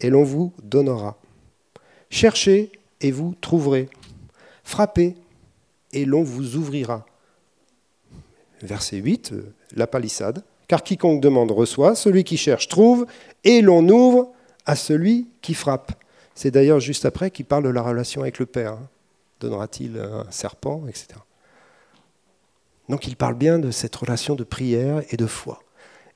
et 0.00 0.10
l'on 0.10 0.24
vous 0.24 0.52
donnera. 0.62 1.16
Cherchez 2.10 2.70
et 3.00 3.10
vous 3.10 3.34
trouverez. 3.40 3.88
Frappez 4.62 5.14
et 5.92 6.04
l'on 6.04 6.22
vous 6.22 6.56
ouvrira 6.56 7.06
verset 8.60 8.98
8, 8.98 9.32
euh, 9.32 9.54
la 9.74 9.86
palissade. 9.86 10.44
Car 10.68 10.82
quiconque 10.82 11.22
demande 11.22 11.50
reçoit, 11.50 11.94
celui 11.94 12.24
qui 12.24 12.36
cherche 12.36 12.68
trouve, 12.68 13.06
et 13.42 13.62
l'on 13.62 13.88
ouvre 13.88 14.32
à 14.66 14.76
celui 14.76 15.28
qui 15.40 15.54
frappe. 15.54 15.92
C'est 16.34 16.50
d'ailleurs 16.50 16.80
juste 16.80 17.04
après 17.04 17.30
qu'il 17.30 17.44
parle 17.44 17.64
de 17.64 17.68
la 17.68 17.82
relation 17.82 18.22
avec 18.22 18.38
le 18.38 18.46
Père. 18.46 18.72
Hein. 18.72 18.88
Donnera-t-il 19.40 19.98
un 19.98 20.30
serpent, 20.30 20.86
etc. 20.88 21.08
Donc 22.88 23.06
il 23.06 23.16
parle 23.16 23.34
bien 23.34 23.58
de 23.58 23.70
cette 23.70 23.94
relation 23.96 24.34
de 24.34 24.44
prière 24.44 25.02
et 25.10 25.16
de 25.16 25.26
foi. 25.26 25.62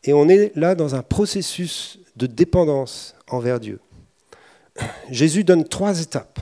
Et 0.05 0.13
on 0.13 0.29
est 0.29 0.55
là 0.57 0.75
dans 0.75 0.95
un 0.95 1.03
processus 1.03 1.99
de 2.17 2.27
dépendance 2.27 3.15
envers 3.29 3.61
Dieu. 3.61 3.81
Jésus 5.11 5.45
donne 5.45 5.65
trois 5.65 6.01
étapes. 6.01 6.41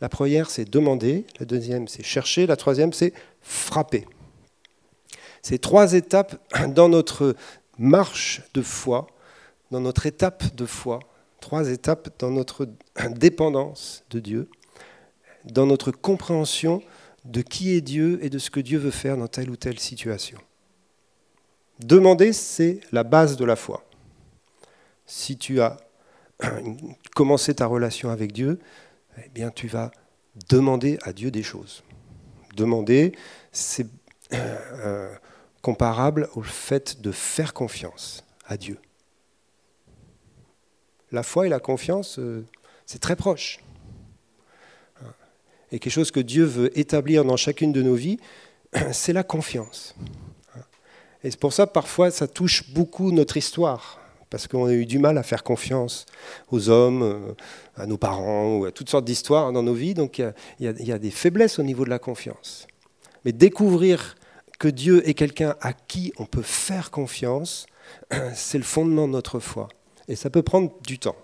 La 0.00 0.08
première, 0.08 0.48
c'est 0.48 0.64
demander, 0.64 1.26
la 1.40 1.46
deuxième, 1.46 1.88
c'est 1.88 2.04
chercher, 2.04 2.46
la 2.46 2.56
troisième, 2.56 2.92
c'est 2.92 3.12
frapper. 3.42 4.06
Ces 5.42 5.58
trois 5.58 5.94
étapes 5.94 6.36
dans 6.68 6.88
notre 6.88 7.34
marche 7.78 8.42
de 8.54 8.62
foi, 8.62 9.08
dans 9.70 9.80
notre 9.80 10.06
étape 10.06 10.54
de 10.54 10.66
foi, 10.66 11.00
trois 11.40 11.70
étapes 11.70 12.10
dans 12.18 12.30
notre 12.30 12.68
dépendance 13.10 14.04
de 14.10 14.20
Dieu, 14.20 14.48
dans 15.44 15.66
notre 15.66 15.90
compréhension 15.90 16.82
de 17.24 17.42
qui 17.42 17.72
est 17.72 17.80
Dieu 17.80 18.18
et 18.22 18.30
de 18.30 18.38
ce 18.38 18.50
que 18.50 18.60
Dieu 18.60 18.78
veut 18.78 18.90
faire 18.90 19.16
dans 19.16 19.28
telle 19.28 19.50
ou 19.50 19.56
telle 19.56 19.78
situation. 19.78 20.38
Demander, 21.80 22.32
c'est 22.32 22.80
la 22.90 23.04
base 23.04 23.36
de 23.36 23.44
la 23.44 23.56
foi. 23.56 23.84
Si 25.06 25.36
tu 25.36 25.60
as 25.60 25.76
commencé 27.14 27.54
ta 27.54 27.66
relation 27.66 28.10
avec 28.10 28.32
Dieu, 28.32 28.58
eh 29.24 29.28
bien 29.30 29.50
tu 29.50 29.68
vas 29.68 29.90
demander 30.48 30.98
à 31.02 31.12
Dieu 31.12 31.30
des 31.30 31.42
choses. 31.42 31.82
Demander, 32.56 33.12
c'est 33.52 33.86
euh, 34.32 35.14
comparable 35.62 36.28
au 36.34 36.42
fait 36.42 37.00
de 37.00 37.12
faire 37.12 37.54
confiance 37.54 38.24
à 38.46 38.56
Dieu. 38.56 38.78
La 41.12 41.22
foi 41.22 41.46
et 41.46 41.48
la 41.48 41.60
confiance, 41.60 42.18
euh, 42.18 42.44
c'est 42.86 43.00
très 43.00 43.16
proche. 43.16 43.60
Et 45.70 45.78
quelque 45.78 45.92
chose 45.92 46.10
que 46.10 46.20
Dieu 46.20 46.44
veut 46.44 46.76
établir 46.78 47.24
dans 47.24 47.36
chacune 47.36 47.72
de 47.72 47.82
nos 47.82 47.94
vies, 47.94 48.18
c'est 48.92 49.12
la 49.12 49.22
confiance. 49.22 49.94
Et 51.24 51.30
c'est 51.30 51.40
pour 51.40 51.52
ça, 51.52 51.66
parfois, 51.66 52.10
ça 52.10 52.28
touche 52.28 52.70
beaucoup 52.70 53.10
notre 53.10 53.36
histoire, 53.36 54.00
parce 54.30 54.46
qu'on 54.46 54.66
a 54.66 54.72
eu 54.72 54.86
du 54.86 54.98
mal 54.98 55.18
à 55.18 55.22
faire 55.22 55.42
confiance 55.42 56.06
aux 56.50 56.68
hommes, 56.68 57.02
euh, 57.02 57.34
à 57.76 57.86
nos 57.86 57.98
parents, 57.98 58.58
ou 58.58 58.64
à 58.64 58.72
toutes 58.72 58.88
sortes 58.88 59.04
d'histoires 59.04 59.52
dans 59.52 59.62
nos 59.62 59.74
vies. 59.74 59.94
Donc 59.94 60.18
il 60.18 60.32
y, 60.60 60.92
a 60.92 60.98
des 60.98 61.10
faiblesses 61.10 61.58
au 61.58 61.62
niveau 61.62 61.84
de 61.84 61.90
la 61.90 61.98
confiance. 61.98 62.66
Mais 63.24 63.32
découvrir 63.32 64.16
que 64.58 64.68
Dieu 64.68 65.06
est 65.08 65.14
quelqu'un 65.14 65.56
à 65.60 65.72
qui 65.72 66.12
on 66.18 66.26
peut 66.26 66.42
faire 66.42 66.90
confiance, 66.90 67.66
c'est 68.34 68.58
le 68.58 68.64
fondement 68.64 69.08
de 69.08 69.12
notre 69.12 69.40
foi. 69.40 69.68
Et 70.08 70.16
ça 70.16 70.30
peut 70.30 70.42
prendre 70.42 70.72
du 70.86 70.98
temps. 70.98 71.16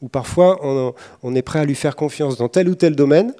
Ou 0.00 0.08
parfois, 0.08 0.60
on, 1.22 1.34
est 1.34 1.42
prêt 1.42 1.60
à 1.60 1.64
lui 1.64 1.74
faire 1.74 1.96
confiance 1.96 2.36
dans 2.36 2.48
tel 2.48 2.68
ou 2.68 2.74
tel 2.74 2.96
domaine, 2.96 3.34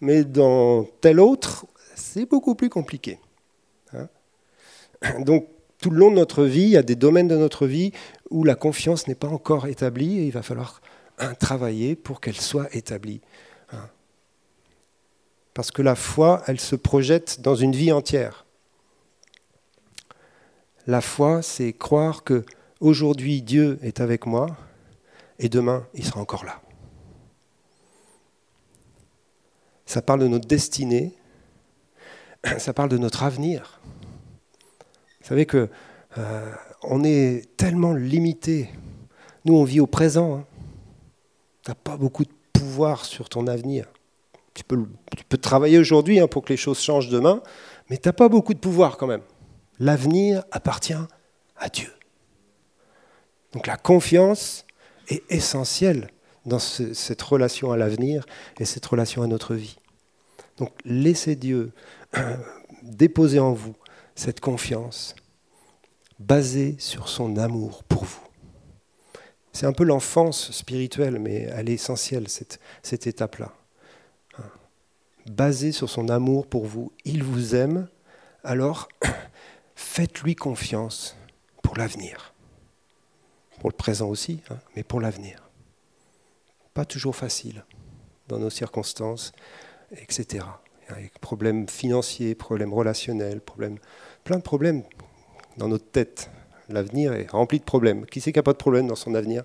mais 0.00 0.24
dans 0.24 0.84
tel 1.00 1.20
autre, 1.20 1.66
c'est 1.94 2.26
beaucoup 2.26 2.54
plus 2.54 2.70
compliqué. 2.70 3.18
Hein. 3.92 4.08
Donc, 5.20 5.48
tout 5.80 5.90
le 5.90 5.98
long 5.98 6.10
de 6.10 6.16
notre 6.16 6.44
vie, 6.44 6.62
il 6.62 6.70
y 6.70 6.76
a 6.76 6.82
des 6.82 6.96
domaines 6.96 7.28
de 7.28 7.36
notre 7.36 7.66
vie 7.66 7.92
où 8.30 8.44
la 8.44 8.54
confiance 8.54 9.06
n'est 9.06 9.14
pas 9.14 9.28
encore 9.28 9.66
établie 9.66 10.18
et 10.18 10.24
il 10.24 10.32
va 10.32 10.42
falloir 10.42 10.80
travailler 11.38 11.96
pour 11.96 12.20
qu'elle 12.20 12.40
soit 12.40 12.74
établie. 12.74 13.20
Parce 15.54 15.72
que 15.72 15.82
la 15.82 15.96
foi, 15.96 16.42
elle 16.46 16.60
se 16.60 16.76
projette 16.76 17.40
dans 17.40 17.56
une 17.56 17.72
vie 17.72 17.90
entière. 17.90 18.46
La 20.86 21.00
foi, 21.00 21.42
c'est 21.42 21.72
croire 21.72 22.22
que 22.22 22.44
aujourd'hui 22.80 23.42
Dieu 23.42 23.78
est 23.82 24.00
avec 24.00 24.26
moi 24.26 24.56
et 25.38 25.48
demain 25.48 25.86
il 25.94 26.04
sera 26.04 26.20
encore 26.20 26.44
là. 26.44 26.60
Ça 29.86 30.02
parle 30.02 30.20
de 30.20 30.28
notre 30.28 30.46
destinée, 30.46 31.14
ça 32.58 32.72
parle 32.72 32.90
de 32.90 32.98
notre 32.98 33.22
avenir. 33.22 33.80
Vous 35.20 35.26
savez 35.28 35.46
que 35.46 35.68
euh, 36.18 36.52
on 36.82 37.04
est 37.04 37.56
tellement 37.56 37.92
limité. 37.92 38.70
Nous, 39.44 39.54
on 39.54 39.64
vit 39.64 39.80
au 39.80 39.86
présent. 39.86 40.36
Hein. 40.36 40.44
Tu 41.64 41.70
n'as 41.70 41.74
pas 41.74 41.96
beaucoup 41.96 42.24
de 42.24 42.32
pouvoir 42.52 43.04
sur 43.04 43.28
ton 43.28 43.46
avenir. 43.46 43.86
Tu 44.54 44.64
peux, 44.64 44.86
travailler 45.38 45.78
aujourd'hui 45.78 46.18
hein, 46.18 46.26
pour 46.26 46.44
que 46.44 46.52
les 46.52 46.56
choses 46.56 46.80
changent 46.80 47.10
demain, 47.10 47.42
mais 47.88 47.96
tu 47.96 48.08
n'as 48.08 48.12
pas 48.12 48.28
beaucoup 48.28 48.54
de 48.54 48.58
pouvoir 48.58 48.96
quand 48.96 49.06
même. 49.06 49.22
L'avenir 49.78 50.44
appartient 50.50 50.94
à 51.56 51.68
Dieu. 51.68 51.88
Donc 53.52 53.66
la 53.66 53.76
confiance 53.76 54.64
est 55.08 55.22
essentielle 55.30 56.10
dans 56.46 56.58
cette 56.58 57.22
relation 57.22 57.72
à 57.72 57.76
l'avenir 57.76 58.24
et 58.58 58.64
cette 58.64 58.86
relation 58.86 59.22
à 59.22 59.26
notre 59.26 59.54
vie. 59.54 59.78
Donc 60.56 60.72
laissez 60.84 61.36
Dieu 61.36 61.72
déposer 62.82 63.38
en 63.38 63.52
vous 63.52 63.74
cette 64.14 64.40
confiance 64.40 65.14
basée 66.18 66.76
sur 66.78 67.08
son 67.08 67.36
amour 67.36 67.84
pour 67.84 68.04
vous. 68.04 68.20
C'est 69.52 69.66
un 69.66 69.72
peu 69.72 69.84
l'enfance 69.84 70.52
spirituelle, 70.52 71.18
mais 71.18 71.48
elle 71.52 71.68
est 71.68 71.74
essentielle, 71.74 72.26
cette 72.28 73.06
étape-là 73.06 73.54
basé 75.28 75.72
sur 75.72 75.90
son 75.90 76.08
amour 76.08 76.46
pour 76.46 76.66
vous. 76.66 76.92
Il 77.04 77.22
vous 77.22 77.54
aime, 77.54 77.88
alors 78.44 78.88
Faites-lui 79.74 80.34
confiance 80.34 81.16
pour 81.62 81.76
l'avenir. 81.76 82.34
Pour 83.60 83.70
le 83.70 83.76
présent 83.76 84.08
aussi, 84.08 84.40
hein, 84.50 84.58
mais 84.76 84.82
pour 84.82 85.00
l'avenir. 85.00 85.42
Pas 86.74 86.84
toujours 86.84 87.16
facile 87.16 87.64
dans 88.28 88.38
nos 88.38 88.50
circonstances, 88.50 89.32
etc. 89.92 90.44
Avec 90.88 91.18
problèmes 91.18 91.68
financiers, 91.68 92.34
problèmes 92.34 92.72
relationnels, 92.72 93.40
problèmes, 93.40 93.78
plein 94.24 94.36
de 94.36 94.42
problèmes 94.42 94.84
dans 95.56 95.68
notre 95.68 95.90
tête. 95.90 96.30
L'avenir 96.68 97.12
est 97.14 97.30
rempli 97.30 97.58
de 97.58 97.64
problèmes. 97.64 98.06
Qui 98.06 98.20
c'est 98.20 98.32
qui 98.32 98.38
n'a 98.38 98.42
pas 98.42 98.52
de 98.52 98.58
problème 98.58 98.86
dans 98.86 98.94
son 98.94 99.14
avenir? 99.14 99.44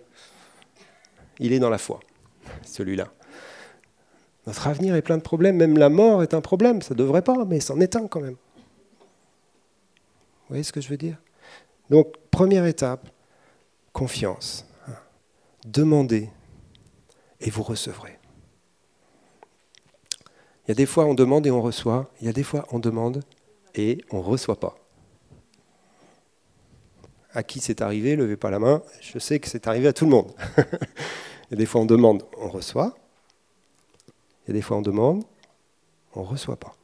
Il 1.39 1.53
est 1.53 1.59
dans 1.59 1.69
la 1.69 1.77
foi, 1.77 1.99
celui-là. 2.63 3.11
Notre 4.45 4.67
avenir 4.67 4.95
est 4.95 5.01
plein 5.01 5.17
de 5.17 5.23
problèmes, 5.23 5.55
même 5.55 5.77
la 5.77 5.89
mort 5.89 6.21
est 6.21 6.33
un 6.33 6.41
problème, 6.41 6.81
ça 6.81 6.93
ne 6.93 6.99
devrait 6.99 7.21
pas, 7.21 7.45
mais 7.45 7.59
c'en 7.59 7.79
est 7.79 7.95
un 7.95 8.07
quand 8.07 8.19
même. 8.19 8.35
Vous 10.41 10.49
voyez 10.49 10.63
ce 10.63 10.73
que 10.73 10.81
je 10.81 10.89
veux 10.89 10.97
dire? 10.97 11.17
Donc, 11.89 12.13
première 12.29 12.65
étape, 12.65 13.09
confiance. 13.93 14.65
Demandez 15.65 16.29
et 17.39 17.49
vous 17.49 17.63
recevrez. 17.63 18.19
Il 20.65 20.69
y 20.69 20.71
a 20.71 20.75
des 20.75 20.85
fois 20.85 21.05
on 21.05 21.13
demande 21.13 21.45
et 21.47 21.51
on 21.51 21.61
reçoit, 21.61 22.11
il 22.19 22.27
y 22.27 22.29
a 22.29 22.33
des 22.33 22.43
fois 22.43 22.65
on 22.71 22.79
demande 22.79 23.23
et 23.75 24.03
on 24.11 24.17
ne 24.17 24.23
reçoit 24.23 24.59
pas. 24.59 24.75
À 27.33 27.43
qui 27.43 27.59
c'est 27.59 27.81
arrivé? 27.81 28.15
Levez 28.15 28.37
pas 28.37 28.51
la 28.51 28.59
main. 28.59 28.83
Je 29.01 29.17
sais 29.19 29.39
que 29.39 29.47
c'est 29.47 29.67
arrivé 29.67 29.87
à 29.87 29.93
tout 29.93 30.05
le 30.05 30.11
monde. 30.11 30.31
il 30.57 31.51
y 31.51 31.53
a 31.53 31.57
des 31.57 31.65
fois 31.65 31.81
on 31.81 31.85
demande, 31.85 32.23
on 32.37 32.49
reçoit. 32.49 32.95
Il 34.45 34.49
y 34.49 34.51
a 34.51 34.53
des 34.53 34.61
fois 34.61 34.77
on 34.77 34.81
demande, 34.81 35.23
on 36.15 36.21
ne 36.21 36.27
reçoit 36.27 36.57
pas. 36.57 36.75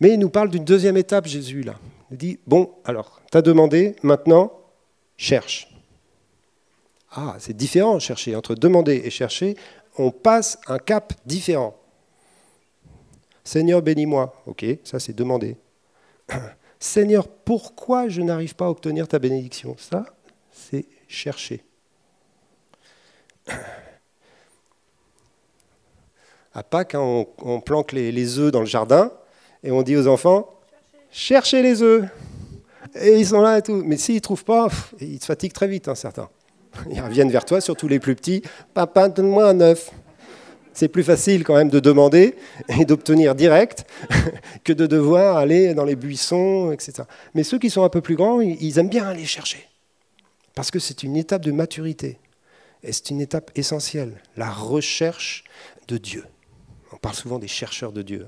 Mais 0.00 0.10
il 0.10 0.18
nous 0.18 0.30
parle 0.30 0.50
d'une 0.50 0.64
deuxième 0.64 0.96
étape, 0.96 1.26
Jésus, 1.26 1.62
là. 1.62 1.78
Il 2.10 2.16
dit, 2.16 2.40
bon, 2.46 2.74
alors, 2.84 3.22
tu 3.30 3.38
as 3.38 3.42
demandé, 3.42 3.94
maintenant, 4.02 4.52
cherche. 5.16 5.71
Ah, 7.14 7.36
c'est 7.38 7.56
différent, 7.56 7.98
chercher. 7.98 8.34
Entre 8.34 8.54
demander 8.54 9.02
et 9.04 9.10
chercher, 9.10 9.56
on 9.98 10.10
passe 10.10 10.58
un 10.66 10.78
cap 10.78 11.12
différent. 11.26 11.76
Seigneur, 13.44 13.82
bénis-moi. 13.82 14.34
Ok, 14.46 14.64
ça 14.82 14.98
c'est 14.98 15.12
demander. 15.12 15.56
Seigneur, 16.80 17.28
pourquoi 17.28 18.08
je 18.08 18.22
n'arrive 18.22 18.54
pas 18.54 18.66
à 18.66 18.70
obtenir 18.70 19.06
ta 19.06 19.18
bénédiction? 19.18 19.76
Ça, 19.78 20.06
c'est 20.50 20.86
chercher. 21.08 21.62
À 26.54 26.62
Pâques, 26.62 26.94
hein, 26.94 27.24
on, 27.38 27.60
planque 27.62 27.92
les, 27.92 28.38
œufs 28.38 28.52
dans 28.52 28.60
le 28.60 28.66
jardin 28.66 29.10
et 29.62 29.70
on 29.70 29.80
dit 29.80 29.96
aux 29.96 30.06
enfants 30.06 30.60
cherchez 31.10 31.62
les 31.62 31.80
œufs. 31.80 32.04
Et 32.94 33.18
ils 33.18 33.26
sont 33.26 33.40
là 33.40 33.56
et 33.56 33.62
tout. 33.62 33.82
Mais 33.86 33.96
s'ils 33.96 34.16
ne 34.16 34.20
trouvent 34.20 34.44
pas, 34.44 34.68
ils 35.00 35.18
se 35.18 35.24
fatiguent 35.24 35.54
très 35.54 35.66
vite, 35.66 35.88
hein, 35.88 35.94
certains. 35.94 36.28
Ils 36.90 37.00
reviennent 37.00 37.30
vers 37.30 37.44
toi, 37.44 37.60
surtout 37.60 37.88
les 37.88 37.98
plus 37.98 38.14
petits. 38.14 38.42
Papa, 38.74 39.08
donne-moi 39.08 39.48
un 39.48 39.60
œuf 39.60 39.90
c'est 40.72 40.88
plus 40.88 41.04
facile 41.04 41.44
quand 41.44 41.54
même 41.54 41.68
de 41.68 41.80
demander 41.80 42.34
et 42.68 42.84
d'obtenir 42.84 43.34
direct 43.34 43.84
que 44.64 44.72
de 44.72 44.86
devoir 44.86 45.36
aller 45.36 45.74
dans 45.74 45.84
les 45.84 45.96
buissons, 45.96 46.72
etc. 46.72 47.02
Mais 47.34 47.44
ceux 47.44 47.58
qui 47.58 47.70
sont 47.70 47.84
un 47.84 47.88
peu 47.88 48.00
plus 48.00 48.16
grands, 48.16 48.40
ils 48.40 48.78
aiment 48.78 48.88
bien 48.88 49.06
aller 49.06 49.24
chercher. 49.24 49.68
Parce 50.54 50.70
que 50.70 50.78
c'est 50.78 51.02
une 51.02 51.16
étape 51.16 51.42
de 51.42 51.52
maturité. 51.52 52.18
Et 52.82 52.92
c'est 52.92 53.10
une 53.10 53.20
étape 53.20 53.50
essentielle, 53.54 54.20
la 54.36 54.50
recherche 54.50 55.44
de 55.88 55.98
Dieu. 55.98 56.24
On 56.92 56.96
parle 56.96 57.14
souvent 57.14 57.38
des 57.38 57.48
chercheurs 57.48 57.92
de 57.92 58.02
Dieu. 58.02 58.26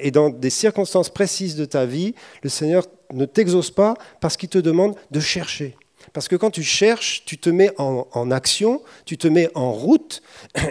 Et 0.00 0.10
dans 0.10 0.30
des 0.30 0.50
circonstances 0.50 1.10
précises 1.10 1.54
de 1.54 1.64
ta 1.64 1.86
vie, 1.86 2.14
le 2.42 2.48
Seigneur 2.48 2.86
ne 3.12 3.24
t'exauce 3.24 3.70
pas 3.70 3.94
parce 4.20 4.36
qu'il 4.36 4.48
te 4.48 4.58
demande 4.58 4.96
de 5.10 5.20
chercher. 5.20 5.76
Parce 6.12 6.28
que 6.28 6.36
quand 6.36 6.50
tu 6.50 6.62
cherches, 6.62 7.24
tu 7.24 7.38
te 7.38 7.50
mets 7.50 7.72
en, 7.78 8.30
action, 8.30 8.82
tu 9.04 9.18
te 9.18 9.28
mets 9.28 9.50
en 9.54 9.72
route 9.72 10.22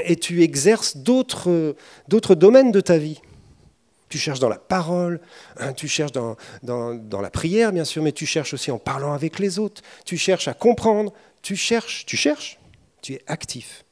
et 0.06 0.16
tu 0.16 0.44
exerces 0.44 0.98
d'autres 0.98 1.76
domaines 2.36 2.72
de 2.72 2.82
ta 2.82 2.98
vie. 2.98 3.22
Tu 4.10 4.18
cherches 4.18 4.40
dans 4.40 4.50
la 4.50 4.58
parole, 4.58 5.20
hein, 5.58 5.74
tu 5.74 5.88
cherches 5.90 6.14
dans, 6.14 6.38
dans, 6.64 7.22
la 7.22 7.30
prière, 7.30 7.74
bien 7.74 7.84
sûr, 7.84 8.02
mais 8.02 8.14
tu 8.14 8.26
cherches 8.26 8.54
aussi 8.54 8.72
en 8.72 8.80
parlant 8.80 9.12
avec 9.12 9.38
les 9.38 9.60
autres. 9.60 9.82
Tu 10.06 10.18
cherches 10.18 10.48
à 10.48 10.54
comprendre. 10.54 11.14
Tu 11.42 11.56
cherches, 11.56 12.06
tu 12.06 12.18
cherches, 12.18 12.60
tu 13.02 13.14
es 13.14 13.22
actif. 13.28 13.84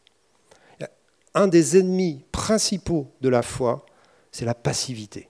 Un 1.33 1.47
des 1.47 1.77
ennemis 1.77 2.23
principaux 2.31 3.11
de 3.19 3.27
la 3.27 3.41
foi, 3.41 3.85
c'est 4.31 4.45
la 4.45 4.55
passivité. 4.55 5.29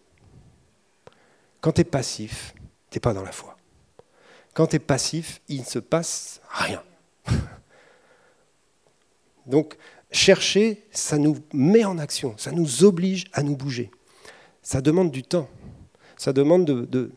Quand 1.62 1.72
tu 1.72 1.82
es 1.82 1.84
passif, 1.84 2.54
tu 2.92 2.98
n'es 2.98 3.00
pas 3.00 3.14
dans 3.14 3.24
la 3.24 3.32
foi. 3.32 3.55
Quand 4.56 4.68
tu 4.68 4.78
es 4.78 4.80
passif, 4.80 5.42
il 5.50 5.60
ne 5.60 5.66
se 5.66 5.80
passe 5.80 6.40
rien. 6.50 6.82
Donc, 9.46 9.76
chercher, 10.12 10.88
ça 10.92 11.18
nous 11.18 11.38
met 11.54 11.84
en 11.84 12.00
action, 12.00 12.36
ça 12.38 12.54
nous 12.54 12.86
oblige 12.86 13.26
à 13.34 13.44
nous 13.44 13.58
bouger. 13.58 13.92
Ça 14.64 14.80
demande 14.80 15.12
du 15.12 15.24
temps. 15.24 15.50
Ça 16.16 16.32
demande 16.32 16.66
de, 16.66 17.12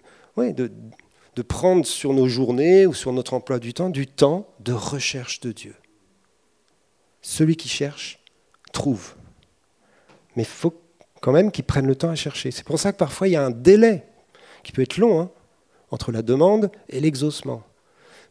prendre 1.46 1.86
sur 1.86 2.12
nos 2.12 2.26
journées 2.26 2.86
ou 2.86 2.92
sur 2.92 3.12
notre 3.12 3.34
emploi 3.34 3.60
du 3.60 3.72
temps 3.72 3.88
du 3.88 4.08
temps 4.08 4.52
de 4.58 4.72
recherche 4.72 5.38
de 5.38 5.52
Dieu. 5.52 5.76
Celui 7.22 7.54
qui 7.54 7.68
cherche 7.68 8.20
trouve. 8.72 9.14
Mais 10.34 10.42
il 10.42 10.46
faut 10.46 10.74
quand 11.20 11.30
même 11.30 11.52
qu'il 11.52 11.64
prenne 11.64 11.86
le 11.86 11.94
temps 11.94 12.10
à 12.10 12.16
chercher. 12.16 12.50
C'est 12.50 12.64
pour 12.64 12.80
ça 12.80 12.92
que 12.92 12.98
parfois 12.98 13.28
il 13.28 13.32
y 13.32 13.36
a 13.36 13.44
un 13.44 13.52
délai 13.52 14.08
qui 14.64 14.72
peut 14.72 14.82
être 14.82 14.96
long. 14.96 15.20
Hein 15.20 15.30
entre 15.90 16.12
la 16.12 16.22
demande 16.22 16.70
et 16.88 17.00
l'exaucement. 17.00 17.62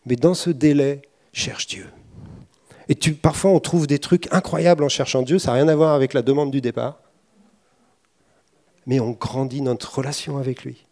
Mais 0.06 0.16
dans 0.16 0.34
ce 0.34 0.50
délai, 0.50 1.02
cherche 1.34 1.68
Dieu. 1.68 1.88
Et 2.90 2.96
parfois, 2.96 3.52
on 3.52 3.60
trouve 3.60 3.88
des 3.88 4.00
trucs 4.00 4.32
incroyables 4.34 4.84
en 4.84 4.90
cherchant 4.90 5.22
Dieu, 5.22 5.40
ça 5.40 5.52
n'a 5.52 5.58
rien 5.58 5.68
à 5.68 5.76
voir 5.76 5.94
avec 5.94 6.14
la 6.14 6.22
demande 6.22 6.52
du 6.52 6.62
départ. 6.62 7.00
Mais 8.86 9.00
on 9.02 9.12
grandit 9.12 9.62
notre 9.62 9.98
relation 9.98 10.38
avec 10.38 10.64
lui. 10.64 10.86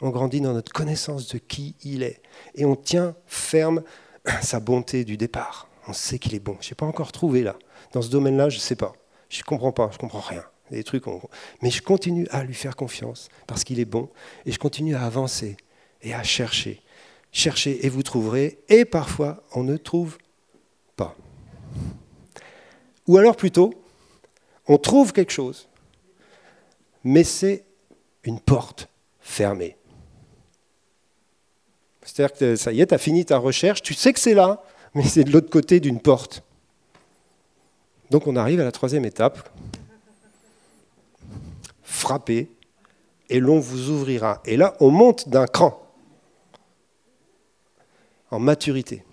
On 0.00 0.10
grandit 0.10 0.40
dans 0.40 0.52
notre 0.52 0.72
connaissance 0.72 1.28
de 1.28 1.38
qui 1.38 1.74
il 1.82 2.02
est. 2.02 2.20
Et 2.54 2.64
on 2.64 2.76
tient 2.76 3.16
ferme 3.26 3.82
sa 4.42 4.60
bonté 4.60 5.04
du 5.04 5.16
départ. 5.16 5.68
On 5.88 5.92
sait 5.92 6.18
qu'il 6.18 6.34
est 6.34 6.40
bon. 6.40 6.56
Je 6.60 6.70
n'ai 6.70 6.74
pas 6.74 6.86
encore 6.86 7.10
trouvé 7.10 7.42
là. 7.42 7.56
Dans 7.92 8.02
ce 8.02 8.10
domaine-là, 8.10 8.48
je 8.48 8.56
ne 8.56 8.60
sais 8.60 8.76
pas. 8.76 8.92
Je 9.28 9.40
ne 9.40 9.44
comprends 9.44 9.72
pas, 9.72 9.88
je 9.90 9.96
ne 9.96 10.00
comprends 10.00 10.20
rien. 10.20 10.44
Des 10.70 10.82
trucs, 10.82 11.04
Mais 11.60 11.70
je 11.70 11.82
continue 11.82 12.26
à 12.30 12.42
lui 12.42 12.54
faire 12.54 12.74
confiance 12.74 13.28
parce 13.46 13.64
qu'il 13.64 13.80
est 13.80 13.84
bon. 13.84 14.08
Et 14.46 14.52
je 14.52 14.58
continue 14.58 14.94
à 14.94 15.02
avancer 15.02 15.56
et 16.04 16.14
à 16.14 16.22
chercher. 16.22 16.80
Cherchez 17.32 17.84
et 17.84 17.88
vous 17.88 18.04
trouverez, 18.04 18.58
et 18.68 18.84
parfois 18.84 19.42
on 19.54 19.64
ne 19.64 19.76
trouve 19.76 20.18
pas. 20.94 21.16
Ou 23.08 23.18
alors 23.18 23.34
plutôt, 23.34 23.74
on 24.68 24.78
trouve 24.78 25.12
quelque 25.12 25.32
chose, 25.32 25.68
mais 27.02 27.24
c'est 27.24 27.64
une 28.22 28.38
porte 28.38 28.88
fermée. 29.20 29.76
C'est-à-dire 32.02 32.36
que 32.36 32.56
ça 32.56 32.72
y 32.72 32.80
est, 32.80 32.86
tu 32.86 32.94
as 32.94 32.98
fini 32.98 33.24
ta 33.24 33.38
recherche, 33.38 33.82
tu 33.82 33.94
sais 33.94 34.12
que 34.12 34.20
c'est 34.20 34.34
là, 34.34 34.62
mais 34.94 35.02
c'est 35.02 35.24
de 35.24 35.32
l'autre 35.32 35.50
côté 35.50 35.80
d'une 35.80 36.00
porte. 36.00 36.44
Donc 38.10 38.26
on 38.26 38.36
arrive 38.36 38.60
à 38.60 38.64
la 38.64 38.72
troisième 38.72 39.04
étape. 39.04 39.48
Frappez 41.82 42.48
et 43.28 43.40
l'on 43.40 43.58
vous 43.58 43.88
ouvrira. 43.88 44.40
Et 44.44 44.56
là, 44.56 44.76
on 44.80 44.90
monte 44.90 45.28
d'un 45.28 45.46
cran 45.46 45.83
en 48.34 48.40
maturité. 48.40 49.04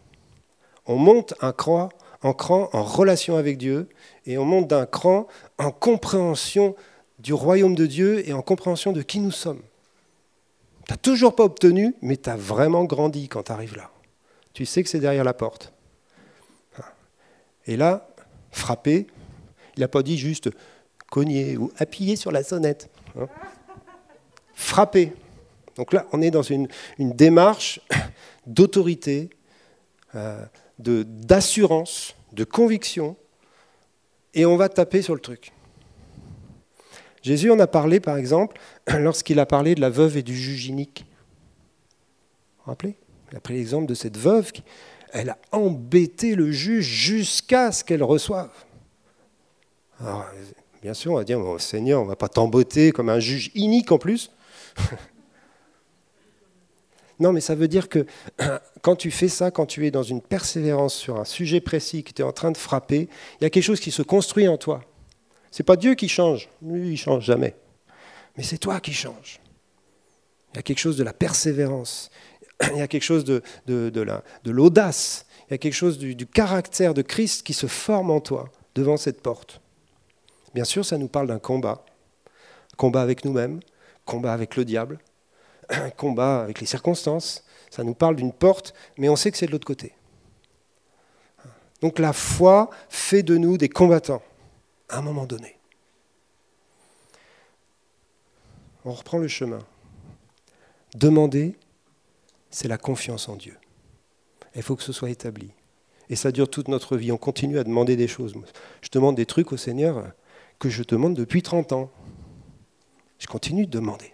On 0.87 0.95
monte 0.95 1.35
un 1.41 1.53
cran, 1.53 1.89
en 2.23 2.33
cran 2.33 2.69
en 2.73 2.81
relation 2.81 3.37
avec 3.37 3.59
Dieu 3.59 3.87
et 4.25 4.39
on 4.39 4.45
monte 4.45 4.67
d'un 4.67 4.87
cran 4.87 5.27
en 5.59 5.69
compréhension 5.69 6.75
du 7.19 7.31
royaume 7.31 7.75
de 7.75 7.85
Dieu 7.85 8.27
et 8.27 8.33
en 8.33 8.41
compréhension 8.41 8.91
de 8.91 9.03
qui 9.03 9.19
nous 9.19 9.29
sommes. 9.29 9.61
Tu 10.87 10.93
n'as 10.93 10.97
toujours 10.97 11.35
pas 11.35 11.43
obtenu, 11.43 11.93
mais 12.01 12.17
tu 12.17 12.31
as 12.31 12.35
vraiment 12.35 12.83
grandi 12.85 13.27
quand 13.27 13.43
tu 13.43 13.51
arrives 13.51 13.75
là. 13.75 13.91
Tu 14.53 14.65
sais 14.65 14.81
que 14.81 14.89
c'est 14.89 14.99
derrière 14.99 15.23
la 15.23 15.35
porte. 15.35 15.71
Et 17.67 17.77
là, 17.77 18.09
frapper, 18.49 19.05
il 19.77 19.81
n'a 19.81 19.87
pas 19.87 20.01
dit 20.01 20.17
juste 20.17 20.49
cogner 21.11 21.57
ou 21.57 21.71
appuyer 21.77 22.15
sur 22.15 22.31
la 22.31 22.43
sonnette. 22.43 22.89
Hein. 23.15 23.27
Frapper. 24.55 25.13
Donc 25.75 25.93
là, 25.93 26.07
on 26.11 26.23
est 26.23 26.31
dans 26.31 26.41
une 26.41 26.67
démarche 26.97 27.79
d'autorité, 28.45 29.29
euh, 30.15 30.45
d'assurance, 30.79 32.15
de, 32.33 32.43
conviction, 32.43 33.15
et 34.33 34.45
on 34.45 34.57
va 34.57 34.69
taper 34.69 35.01
sur 35.01 35.13
le 35.13 35.19
truc. 35.19 35.51
Jésus 37.21 37.51
en 37.51 37.59
a 37.59 37.67
parlé, 37.67 37.99
par 37.99 38.17
exemple, 38.17 38.59
lorsqu'il 38.97 39.39
a 39.39 39.45
parlé 39.45 39.75
de 39.75 39.81
la 39.81 39.89
veuve 39.89 40.17
et 40.17 40.23
du 40.23 40.35
juge 40.35 40.67
inique. 40.67 41.05
Vous 42.57 42.65
vous 42.65 42.71
rappelez? 42.71 42.95
Il 43.31 43.37
a 43.37 43.39
pris 43.39 43.53
l'exemple 43.53 43.85
de 43.85 43.93
cette 43.93 44.17
veuve 44.17 44.51
qui 44.51 44.63
elle 45.13 45.29
a 45.29 45.37
embêté 45.51 46.35
le 46.35 46.51
juge 46.51 46.85
jusqu'à 46.85 47.71
ce 47.71 47.83
qu'elle 47.83 48.03
reçoive. 48.03 48.49
Alors, 49.99 50.25
bien 50.81 50.93
sûr, 50.93 51.11
on 51.11 51.15
va 51.15 51.23
dire, 51.23 51.39
Seigneur, 51.59 52.01
on 52.01 52.05
ne 52.05 52.09
va 52.09 52.15
pas 52.15 52.29
t'embêter 52.29 52.91
comme 52.91 53.09
un 53.09 53.19
juge 53.19 53.51
inique 53.53 53.91
en 53.91 53.97
plus. 53.97 54.31
Non, 57.21 57.33
mais 57.33 57.39
ça 57.39 57.53
veut 57.53 57.67
dire 57.67 57.87
que 57.87 58.07
quand 58.81 58.95
tu 58.95 59.11
fais 59.11 59.27
ça, 59.27 59.51
quand 59.51 59.67
tu 59.67 59.85
es 59.85 59.91
dans 59.91 60.01
une 60.01 60.21
persévérance 60.21 60.95
sur 60.95 61.19
un 61.19 61.23
sujet 61.23 61.61
précis 61.61 62.03
que 62.03 62.11
tu 62.11 62.23
es 62.23 62.25
en 62.25 62.33
train 62.33 62.49
de 62.49 62.57
frapper, 62.57 63.07
il 63.39 63.43
y 63.43 63.45
a 63.45 63.51
quelque 63.51 63.63
chose 63.63 63.79
qui 63.79 63.91
se 63.91 64.01
construit 64.01 64.47
en 64.47 64.57
toi. 64.57 64.81
C'est 65.51 65.63
pas 65.63 65.75
Dieu 65.75 65.93
qui 65.93 66.09
change, 66.09 66.49
lui 66.63 66.93
il 66.93 66.97
change 66.97 67.23
jamais. 67.23 67.55
Mais 68.35 68.43
c'est 68.43 68.57
toi 68.57 68.79
qui 68.79 68.91
changes. 68.91 69.39
Il 70.53 70.57
y 70.57 70.59
a 70.59 70.63
quelque 70.63 70.79
chose 70.79 70.97
de 70.97 71.03
la 71.03 71.13
persévérance, 71.13 72.09
il 72.73 72.79
y 72.79 72.81
a 72.81 72.87
quelque 72.87 73.03
chose 73.03 73.23
de, 73.23 73.43
l'audace, 74.45 75.27
il 75.47 75.51
y 75.51 75.53
a 75.53 75.57
quelque 75.59 75.75
chose 75.75 75.99
du 75.99 76.25
caractère 76.25 76.95
de 76.95 77.03
Christ 77.03 77.43
qui 77.45 77.53
se 77.53 77.67
forme 77.67 78.09
en 78.09 78.19
toi 78.19 78.49
devant 78.73 78.97
cette 78.97 79.21
porte. 79.21 79.61
Bien 80.55 80.63
sûr, 80.63 80.83
ça 80.83 80.97
nous 80.97 81.07
parle 81.07 81.27
d'un 81.27 81.39
combat. 81.39 81.85
Combat 82.77 83.03
avec 83.03 83.25
nous-mêmes, 83.25 83.59
combat 84.05 84.33
avec 84.33 84.55
le 84.55 84.65
diable, 84.65 84.97
combat 85.97 86.41
avec 86.41 86.59
les 86.59 86.65
circonstances. 86.65 87.43
Ça 87.69 87.83
nous 87.83 87.93
parle 87.93 88.15
d'une 88.15 88.33
porte, 88.33 88.73
mais 88.97 89.09
on 89.09 89.15
sait 89.15 89.31
que 89.31 89.37
c'est 89.37 89.45
de 89.45 89.51
l'autre 89.51 89.67
côté. 89.67 89.93
Donc 91.81 91.99
la 91.99 92.13
foi 92.13 92.69
fait 92.89 93.23
de 93.23 93.37
nous 93.37 93.57
des 93.57 93.69
combattants 93.69 94.21
à 94.89 94.99
un 94.99 95.01
moment 95.01 95.25
donné. 95.25 95.57
On 98.85 98.91
reprend 98.91 99.17
le 99.17 99.27
chemin. 99.27 99.59
Demander, 100.95 101.55
c'est 102.49 102.67
la 102.67 102.77
confiance 102.77 103.29
en 103.29 103.35
Dieu. 103.35 103.57
Il 104.55 104.63
faut 104.63 104.75
que 104.75 104.83
ce 104.83 104.91
soit 104.91 105.09
établi. 105.09 105.51
Et 106.09 106.15
ça 106.15 106.31
dure 106.31 106.49
toute 106.49 106.67
notre 106.67 106.97
vie. 106.97 107.11
On 107.11 107.17
continue 107.17 107.57
à 107.57 107.63
demander 107.63 107.95
des 107.95 108.07
choses. 108.07 108.33
Je 108.81 108.89
demande 108.91 109.15
des 109.15 109.25
trucs 109.25 109.53
au 109.53 109.57
Seigneur 109.57 110.11
que 110.59 110.69
je 110.69 110.83
demande 110.83 111.15
depuis 111.15 111.41
30 111.41 111.71
ans. 111.71 111.89
Je 113.17 113.27
continue 113.27 113.65
de 113.65 113.71
demander. 113.71 114.13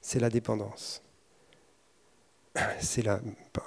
C'est 0.00 0.20
la 0.20 0.30
dépendance. 0.30 1.02
C'est 2.80 3.02
la, 3.02 3.20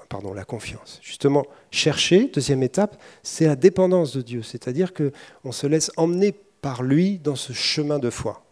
pardon, 0.09 0.33
la 0.33 0.43
confiance. 0.43 0.99
Justement, 1.01 1.45
chercher, 1.71 2.27
deuxième 2.27 2.63
étape, 2.63 3.01
c'est 3.23 3.45
la 3.45 3.55
dépendance 3.55 4.15
de 4.15 4.21
Dieu. 4.21 4.43
C'est-à-dire 4.43 4.93
qu'on 4.93 5.51
se 5.51 5.67
laisse 5.67 5.91
emmener 5.95 6.33
par 6.61 6.83
lui 6.83 7.19
dans 7.19 7.35
ce 7.35 7.53
chemin 7.53 7.99
de 7.99 8.09
foi. 8.09 8.43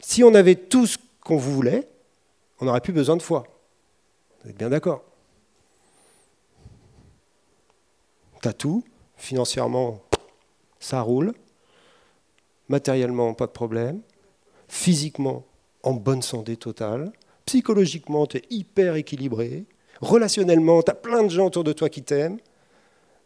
Si 0.00 0.22
on 0.22 0.34
avait 0.34 0.54
tout 0.54 0.86
ce 0.86 0.98
qu'on 1.20 1.36
voulait, 1.36 1.88
on 2.60 2.66
n'aurait 2.66 2.80
plus 2.80 2.92
besoin 2.92 3.16
de 3.16 3.22
foi. 3.22 3.44
Vous 4.42 4.50
êtes 4.50 4.56
bien 4.56 4.70
d'accord? 4.70 5.02
T'as 8.42 8.52
tout, 8.52 8.84
financièrement, 9.16 10.00
ça 10.78 11.00
roule, 11.00 11.34
matériellement, 12.68 13.34
pas 13.34 13.46
de 13.46 13.52
problème, 13.52 14.00
physiquement, 14.68 15.44
en 15.82 15.92
bonne 15.92 16.22
santé 16.22 16.56
totale, 16.56 17.12
psychologiquement, 17.44 18.26
tu 18.26 18.38
es 18.38 18.42
hyper 18.50 18.96
équilibré, 18.96 19.64
relationnellement, 20.00 20.82
tu 20.82 20.90
as 20.90 20.94
plein 20.94 21.22
de 21.22 21.28
gens 21.28 21.46
autour 21.46 21.64
de 21.64 21.72
toi 21.72 21.88
qui 21.88 22.02
t'aiment, 22.02 22.38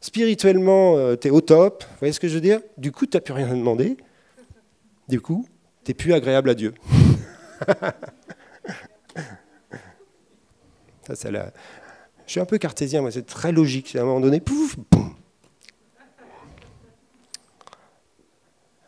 spirituellement, 0.01 0.97
euh, 0.97 1.17
tu 1.17 1.29
es 1.29 1.31
au 1.31 1.41
top, 1.41 1.85
vous 1.85 1.99
voyez 2.01 2.13
ce 2.13 2.21
que 2.21 2.29
je 2.29 2.35
veux 2.35 2.41
dire? 2.41 2.61
Du 2.77 2.93
coup, 2.93 3.07
tu 3.07 3.17
n'as 3.17 3.21
plus 3.21 3.35
rien 3.35 3.51
à 3.51 3.55
demander, 3.55 3.97
du 5.09 5.21
coup, 5.21 5.47
tu 5.85 5.91
n'es 5.91 5.95
plus 5.95 6.13
agréable 6.13 6.51
à 6.51 6.55
Dieu. 6.55 6.75
Ça. 11.15 11.31
Je 12.27 12.35
suis 12.35 12.41
un 12.41 12.45
peu 12.45 12.59
cartésien, 12.59 13.01
moi, 13.01 13.11
c'est 13.11 13.27
très 13.27 13.51
logique. 13.51 13.97
À 13.97 14.03
un 14.03 14.05
moment 14.05 14.21
donné, 14.21 14.39
pouf, 14.39 14.77
boum. 14.93 15.15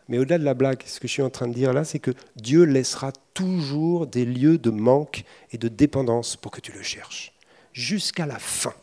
Mais 0.07 0.17
au-delà 0.17 0.37
de 0.37 0.43
la 0.43 0.53
blague, 0.53 0.83
ce 0.85 0.99
que 0.99 1.07
je 1.07 1.13
suis 1.13 1.21
en 1.21 1.29
train 1.29 1.47
de 1.47 1.53
dire 1.53 1.73
là, 1.73 1.83
c'est 1.83 1.99
que 1.99 2.11
Dieu 2.35 2.63
laissera 2.63 3.11
toujours 3.33 4.07
des 4.07 4.25
lieux 4.25 4.57
de 4.57 4.69
manque 4.69 5.23
et 5.51 5.57
de 5.57 5.67
dépendance 5.67 6.35
pour 6.35 6.51
que 6.51 6.61
tu 6.61 6.71
le 6.71 6.81
cherches, 6.81 7.33
jusqu'à 7.71 8.25
la 8.25 8.39
fin. 8.39 8.73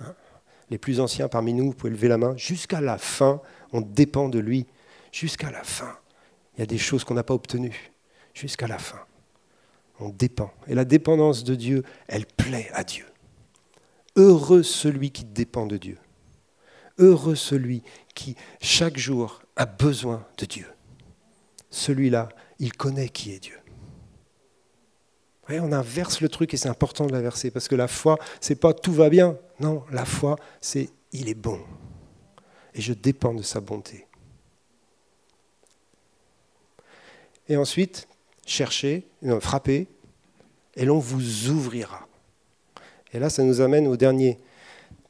Hein? 0.00 0.14
Les 0.70 0.78
plus 0.78 1.00
anciens 1.00 1.28
parmi 1.28 1.54
nous, 1.54 1.66
vous 1.66 1.74
pouvez 1.74 1.92
lever 1.92 2.08
la 2.08 2.18
main, 2.18 2.36
jusqu'à 2.36 2.80
la 2.80 2.98
fin, 2.98 3.40
on 3.72 3.80
dépend 3.80 4.28
de 4.28 4.38
lui, 4.38 4.66
jusqu'à 5.10 5.50
la 5.50 5.64
fin. 5.64 5.96
Il 6.56 6.60
y 6.60 6.62
a 6.62 6.66
des 6.66 6.78
choses 6.78 7.04
qu'on 7.04 7.14
n'a 7.14 7.24
pas 7.24 7.34
obtenues, 7.34 7.92
jusqu'à 8.34 8.66
la 8.66 8.78
fin 8.78 9.00
on 10.02 10.08
dépend. 10.10 10.52
Et 10.66 10.74
la 10.74 10.84
dépendance 10.84 11.44
de 11.44 11.54
Dieu, 11.54 11.82
elle 12.08 12.26
plaît 12.26 12.70
à 12.74 12.84
Dieu. 12.84 13.06
Heureux 14.16 14.62
celui 14.62 15.10
qui 15.10 15.24
dépend 15.24 15.66
de 15.66 15.76
Dieu. 15.76 15.98
Heureux 16.98 17.34
celui 17.34 17.82
qui, 18.14 18.36
chaque 18.60 18.98
jour, 18.98 19.42
a 19.56 19.66
besoin 19.66 20.26
de 20.38 20.46
Dieu. 20.46 20.66
Celui-là, 21.70 22.28
il 22.58 22.72
connaît 22.72 23.08
qui 23.08 23.32
est 23.32 23.38
Dieu. 23.38 23.58
on 25.48 25.72
inverse 25.72 26.20
le 26.20 26.28
truc 26.28 26.54
et 26.54 26.56
c'est 26.56 26.68
important 26.68 27.06
de 27.06 27.12
l'inverser 27.12 27.50
parce 27.50 27.68
que 27.68 27.74
la 27.74 27.88
foi, 27.88 28.18
c'est 28.40 28.54
pas 28.54 28.72
tout 28.72 28.92
va 28.92 29.08
bien. 29.08 29.36
Non, 29.60 29.84
la 29.90 30.04
foi, 30.04 30.36
c'est 30.60 30.90
il 31.12 31.28
est 31.28 31.34
bon. 31.34 31.60
Et 32.74 32.80
je 32.80 32.92
dépends 32.92 33.34
de 33.34 33.42
sa 33.42 33.60
bonté. 33.60 34.06
Et 37.48 37.56
ensuite, 37.56 38.08
cherchez, 38.46 39.08
frappez, 39.40 39.88
et 40.74 40.84
l'on 40.84 40.98
vous 40.98 41.48
ouvrira. 41.48 42.06
Et 43.12 43.18
là, 43.18 43.28
ça 43.28 43.42
nous 43.42 43.60
amène 43.60 43.86
au 43.86 43.96
dernier 43.96 44.38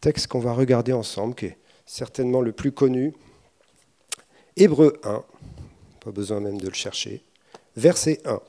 texte 0.00 0.26
qu'on 0.26 0.40
va 0.40 0.52
regarder 0.52 0.92
ensemble, 0.92 1.34
qui 1.34 1.46
est 1.46 1.58
certainement 1.92 2.40
le 2.40 2.52
plus 2.52 2.72
connu. 2.72 3.12
Hébreu 4.56 4.98
1, 5.04 5.22
pas 6.00 6.10
besoin 6.10 6.40
même 6.40 6.58
de 6.58 6.66
le 6.66 6.74
chercher, 6.74 7.22
verset 7.76 8.20
1. 8.24 8.40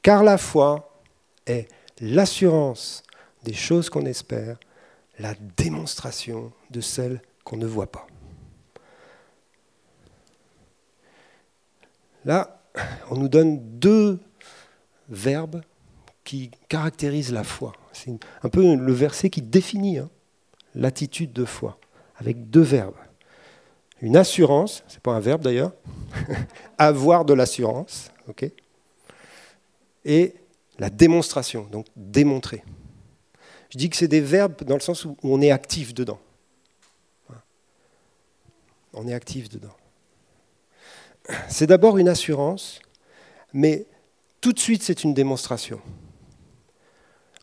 Car 0.00 0.24
la 0.24 0.38
foi 0.38 0.98
est 1.46 1.68
l'assurance 2.00 3.02
des 3.44 3.52
choses 3.52 3.90
qu'on 3.90 4.06
espère, 4.06 4.58
la 5.18 5.34
démonstration 5.58 6.52
de 6.70 6.80
celles 6.80 7.20
qu'on 7.44 7.58
ne 7.58 7.66
voit 7.66 7.92
pas. 7.92 8.06
Là, 12.24 12.62
on 13.10 13.16
nous 13.16 13.28
donne 13.28 13.60
deux 13.78 14.18
verbes 15.10 15.62
qui 16.24 16.50
caractérisent 16.68 17.32
la 17.32 17.44
foi. 17.44 17.72
C'est 17.92 18.10
un 18.42 18.48
peu 18.48 18.74
le 18.74 18.92
verset 18.92 19.28
qui 19.28 19.42
définit 19.42 19.98
hein, 19.98 20.08
l'attitude 20.74 21.34
de 21.34 21.44
foi, 21.44 21.78
avec 22.18 22.50
deux 22.50 22.62
verbes. 22.62 22.96
Une 24.02 24.16
assurance, 24.16 24.84
c'est 24.88 25.00
pas 25.00 25.12
un 25.12 25.20
verbe 25.20 25.42
d'ailleurs, 25.42 25.72
avoir 26.78 27.24
de 27.24 27.34
l'assurance, 27.34 28.10
ok 28.28 28.50
Et 30.04 30.34
la 30.78 30.90
démonstration, 30.90 31.66
donc 31.70 31.86
démontrer. 31.96 32.62
Je 33.70 33.78
dis 33.78 33.90
que 33.90 33.96
c'est 33.96 34.08
des 34.08 34.20
verbes 34.20 34.62
dans 34.64 34.74
le 34.74 34.80
sens 34.80 35.04
où 35.04 35.16
on 35.22 35.40
est 35.40 35.50
actif 35.50 35.94
dedans. 35.94 36.18
On 38.92 39.06
est 39.08 39.14
actif 39.14 39.48
dedans 39.48 39.74
c'est 41.48 41.66
d'abord 41.66 41.98
une 41.98 42.08
assurance, 42.08 42.80
mais 43.52 43.86
tout 44.40 44.52
de 44.52 44.58
suite 44.58 44.82
c'est 44.82 45.04
une 45.04 45.14
démonstration. 45.14 45.80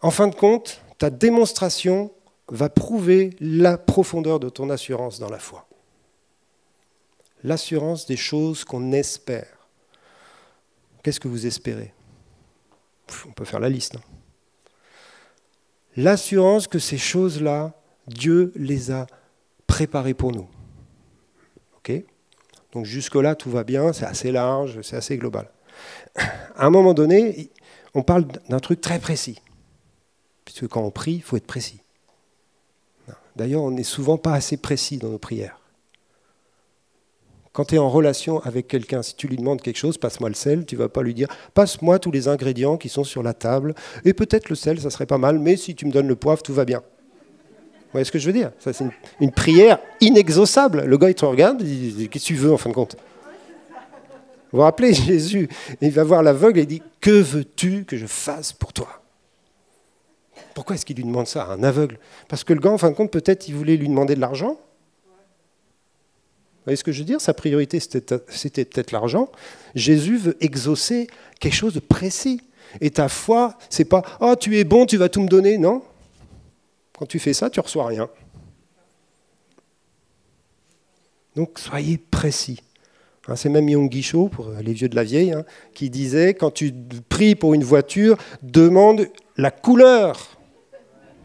En 0.01 0.11
fin 0.11 0.27
de 0.27 0.35
compte, 0.35 0.81
ta 0.97 1.09
démonstration 1.09 2.11
va 2.49 2.69
prouver 2.69 3.35
la 3.39 3.77
profondeur 3.77 4.39
de 4.39 4.49
ton 4.49 4.69
assurance 4.69 5.19
dans 5.19 5.29
la 5.29 5.39
foi. 5.39 5.67
L'assurance 7.43 8.05
des 8.05 8.17
choses 8.17 8.63
qu'on 8.63 8.91
espère. 8.91 9.67
Qu'est-ce 11.03 11.19
que 11.19 11.27
vous 11.27 11.45
espérez? 11.45 11.93
On 13.27 13.31
peut 13.31 13.45
faire 13.45 13.59
la 13.59 13.69
liste. 13.69 13.95
Hein. 13.95 14.01
L'assurance 15.95 16.67
que 16.67 16.79
ces 16.79 16.97
choses-là, 16.97 17.73
Dieu 18.07 18.51
les 18.55 18.91
a 18.91 19.05
préparées 19.67 20.13
pour 20.13 20.31
nous. 20.31 20.47
OK? 21.77 21.91
Donc 22.71 22.85
jusque-là, 22.85 23.35
tout 23.35 23.51
va 23.51 23.63
bien, 23.63 23.93
c'est 23.93 24.05
assez 24.05 24.31
large, 24.31 24.81
c'est 24.81 24.95
assez 24.95 25.17
global. 25.17 25.49
À 26.55 26.65
un 26.65 26.69
moment 26.69 26.93
donné, 26.93 27.51
on 27.93 28.03
parle 28.03 28.25
d'un 28.47 28.59
truc 28.59 28.81
très 28.81 28.99
précis. 28.99 29.39
Puisque 30.45 30.67
quand 30.67 30.81
on 30.81 30.91
prie, 30.91 31.15
il 31.15 31.21
faut 31.21 31.37
être 31.37 31.47
précis. 31.47 31.82
D'ailleurs, 33.35 33.63
on 33.63 33.71
n'est 33.71 33.83
souvent 33.83 34.17
pas 34.17 34.33
assez 34.33 34.57
précis 34.57 34.97
dans 34.97 35.09
nos 35.09 35.17
prières. 35.17 35.59
Quand 37.53 37.65
tu 37.65 37.75
es 37.75 37.77
en 37.77 37.89
relation 37.89 38.39
avec 38.41 38.67
quelqu'un, 38.67 39.03
si 39.03 39.15
tu 39.15 39.27
lui 39.27 39.37
demandes 39.37 39.61
quelque 39.61 39.77
chose, 39.77 39.99
passe-moi 39.99 40.29
le 40.29 40.35
sel, 40.35 40.65
tu 40.65 40.75
vas 40.75 40.89
pas 40.89 41.03
lui 41.03 41.13
dire 41.13 41.27
passe-moi 41.53 41.99
tous 41.99 42.09
les 42.09 42.27
ingrédients 42.27 42.77
qui 42.77 42.89
sont 42.89 43.03
sur 43.03 43.21
la 43.21 43.35
table, 43.35 43.75
et 44.05 44.13
peut-être 44.13 44.49
le 44.49 44.55
sel, 44.55 44.81
ça 44.81 44.89
serait 44.89 45.05
pas 45.05 45.19
mal, 45.19 45.37
mais 45.37 45.55
si 45.55 45.75
tu 45.75 45.85
me 45.85 45.91
donnes 45.91 46.07
le 46.07 46.15
poivre, 46.15 46.41
tout 46.41 46.53
va 46.53 46.65
bien. 46.65 46.79
Vous 46.79 47.97
voyez 47.97 48.05
ce 48.05 48.11
que 48.11 48.17
je 48.17 48.25
veux 48.25 48.33
dire? 48.33 48.51
C'est 48.57 48.75
une, 49.19 49.31
prière 49.31 49.77
inexaucable. 50.01 50.81
Le 50.85 50.97
gars, 50.97 51.09
il 51.09 51.15
te 51.15 51.25
regarde, 51.25 51.61
il 51.61 51.95
dit 51.95 52.09
Qu'est-ce 52.09 52.23
que 52.23 52.27
tu 52.29 52.35
veux 52.35 52.51
en 52.51 52.57
fin 52.57 52.71
de 52.71 52.75
compte? 52.75 52.97
Vous 54.51 54.57
vous 54.57 54.61
rappelez, 54.61 54.93
Jésus, 54.95 55.47
il 55.79 55.91
va 55.91 56.03
voir 56.03 56.23
l'aveugle 56.23 56.57
et 56.57 56.63
il 56.63 56.67
dit 56.67 56.81
Que 56.99 57.11
veux-tu 57.11 57.85
que 57.85 57.95
je 57.95 58.07
fasse 58.07 58.51
pour 58.51 58.73
toi? 58.73 59.02
Pourquoi 60.55 60.75
est-ce 60.75 60.85
qu'il 60.85 60.97
lui 60.97 61.03
demande 61.03 61.27
ça 61.27 61.43
à 61.43 61.53
un 61.53 61.63
aveugle? 61.63 61.99
Parce 62.27 62.43
que 62.43 62.53
le 62.53 62.59
gars, 62.59 62.71
en 62.71 62.77
fin 62.77 62.89
de 62.89 62.95
compte, 62.95 63.11
peut-être 63.11 63.47
il 63.47 63.55
voulait 63.55 63.77
lui 63.77 63.87
demander 63.87 64.15
de 64.15 64.21
l'argent 64.21 64.57
voyez 66.65 66.77
ce 66.77 66.83
que 66.83 66.91
je 66.91 66.99
veux 66.99 67.05
dire? 67.05 67.21
Sa 67.21 67.33
priorité, 67.33 67.79
c'était 67.79 68.65
peut-être 68.65 68.91
l'argent. 68.91 69.29
Jésus 69.75 70.17
veut 70.17 70.37
exaucer 70.41 71.07
quelque 71.39 71.55
chose 71.55 71.73
de 71.73 71.79
précis. 71.79 72.41
Et 72.81 72.89
ta 72.89 73.09
foi, 73.09 73.57
c'est 73.69 73.85
pas 73.85 74.03
Oh, 74.19 74.35
tu 74.39 74.57
es 74.57 74.63
bon, 74.63 74.85
tu 74.85 74.97
vas 74.97 75.09
tout 75.09 75.21
me 75.21 75.27
donner. 75.27 75.57
Non. 75.57 75.83
Quand 76.97 77.05
tu 77.05 77.19
fais 77.19 77.33
ça, 77.33 77.49
tu 77.49 77.59
reçois 77.59 77.87
rien. 77.87 78.09
Donc 81.35 81.59
soyez 81.59 81.97
précis. 81.97 82.61
Hein, 83.27 83.35
c'est 83.35 83.49
même 83.49 83.67
Yong 83.67 83.89
Guichot, 83.89 84.27
pour 84.27 84.51
les 84.61 84.73
vieux 84.73 84.89
de 84.89 84.95
la 84.95 85.03
vieille, 85.03 85.31
hein, 85.31 85.45
qui 85.73 85.89
disait 85.89 86.33
quand 86.33 86.51
tu 86.51 86.73
pries 87.09 87.35
pour 87.35 87.53
une 87.53 87.63
voiture, 87.63 88.17
demande 88.41 89.07
la 89.37 89.49
couleur 89.49 90.32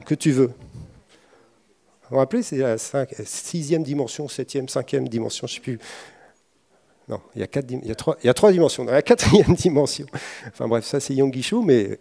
que 0.08 0.14
tu 0.14 0.32
veux. 0.32 0.46
Vous 0.46 2.14
vous 2.14 2.16
rappelez, 2.16 2.42
c'est 2.42 2.56
la 2.56 2.78
sixième 2.78 3.82
dimension, 3.82 4.26
septième, 4.26 4.66
cinquième 4.66 5.06
dimension, 5.06 5.46
je 5.46 5.52
ne 5.52 5.54
sais 5.56 5.60
plus. 5.60 5.78
Non, 7.08 7.20
il 7.34 7.40
y, 7.40 7.44
a 7.44 7.46
quatre, 7.46 7.70
il, 7.70 7.86
y 7.86 7.90
a 7.90 7.94
trois, 7.94 8.16
il 8.22 8.26
y 8.26 8.30
a 8.30 8.34
trois 8.34 8.50
dimensions. 8.50 8.84
Dans 8.84 8.92
la 8.92 9.02
quatrième 9.02 9.54
dimension. 9.54 10.06
Enfin 10.46 10.66
bref, 10.66 10.84
ça 10.84 11.00
c'est 11.00 11.14
Yong 11.14 11.30
Guichot, 11.30 11.62
mais 11.62 11.98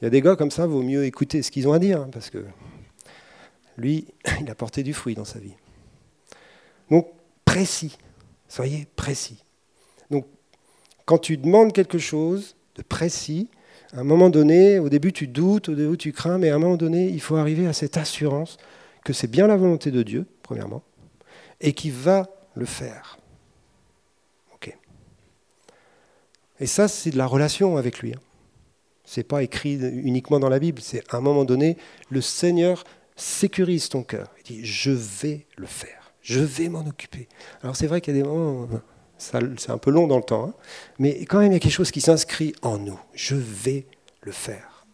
il 0.00 0.04
y 0.04 0.06
a 0.06 0.10
des 0.10 0.22
gars 0.22 0.36
comme 0.36 0.52
ça, 0.52 0.66
vaut 0.66 0.82
mieux 0.82 1.04
écouter 1.04 1.42
ce 1.42 1.50
qu'ils 1.50 1.66
ont 1.66 1.72
à 1.72 1.80
dire, 1.80 2.00
hein, 2.02 2.08
parce 2.12 2.30
que 2.30 2.44
lui, 3.76 4.06
il 4.40 4.48
a 4.48 4.54
porté 4.54 4.84
du 4.84 4.94
fruit 4.94 5.16
dans 5.16 5.24
sa 5.24 5.40
vie. 5.40 5.54
Donc, 6.90 7.08
précis. 7.44 7.98
Soyez 8.48 8.86
précis. 8.94 9.44
Donc, 10.10 10.26
quand 11.04 11.18
tu 11.18 11.36
demandes 11.36 11.72
quelque 11.72 11.98
chose 11.98 12.56
de 12.76 12.82
précis, 12.82 13.50
à 13.92 14.00
un 14.00 14.04
moment 14.04 14.30
donné, 14.30 14.78
au 14.78 14.88
début 14.88 15.12
tu 15.12 15.26
doutes, 15.26 15.68
au 15.68 15.74
début 15.74 15.96
tu 15.96 16.12
crains, 16.12 16.38
mais 16.38 16.50
à 16.50 16.56
un 16.56 16.58
moment 16.58 16.76
donné, 16.76 17.08
il 17.08 17.20
faut 17.20 17.36
arriver 17.36 17.66
à 17.66 17.72
cette 17.72 17.96
assurance 17.96 18.58
que 19.04 19.12
c'est 19.12 19.28
bien 19.28 19.46
la 19.46 19.56
volonté 19.56 19.90
de 19.90 20.02
Dieu, 20.02 20.26
premièrement, 20.42 20.82
et 21.60 21.72
qu'il 21.72 21.92
va 21.92 22.28
le 22.54 22.66
faire. 22.66 23.18
Et 26.60 26.66
ça, 26.66 26.88
c'est 26.88 27.10
de 27.10 27.18
la 27.18 27.26
relation 27.26 27.76
avec 27.76 28.00
lui. 28.00 28.12
Hein. 28.12 28.20
Ce 29.04 29.20
n'est 29.20 29.24
pas 29.24 29.42
écrit 29.42 29.74
uniquement 29.74 30.40
dans 30.40 30.48
la 30.48 30.58
Bible, 30.58 30.82
c'est 30.82 31.02
à 31.12 31.16
un 31.16 31.20
moment 31.20 31.44
donné, 31.44 31.76
le 32.10 32.20
Seigneur 32.20 32.84
sécurise 33.16 33.88
ton 33.88 34.02
cœur. 34.02 34.28
Il 34.38 34.56
dit, 34.56 34.64
je 34.64 34.90
vais 34.90 35.46
le 35.56 35.66
faire. 35.66 36.12
Je 36.20 36.40
vais 36.40 36.68
m'en 36.68 36.80
occuper. 36.80 37.26
Alors 37.62 37.74
c'est 37.74 37.86
vrai 37.86 38.00
qu'il 38.00 38.14
y 38.14 38.18
a 38.18 38.22
des 38.22 38.28
moments, 38.28 38.68
c'est 39.18 39.70
un 39.70 39.78
peu 39.78 39.90
long 39.90 40.06
dans 40.06 40.16
le 40.16 40.22
temps, 40.22 40.44
hein, 40.44 40.54
mais 40.98 41.24
quand 41.26 41.40
même 41.40 41.52
il 41.52 41.54
y 41.54 41.56
a 41.56 41.60
quelque 41.60 41.72
chose 41.72 41.90
qui 41.90 42.00
s'inscrit 42.00 42.54
en 42.62 42.78
nous. 42.78 42.98
Je 43.14 43.34
vais 43.34 43.86
le 44.22 44.32
faire. 44.32 44.86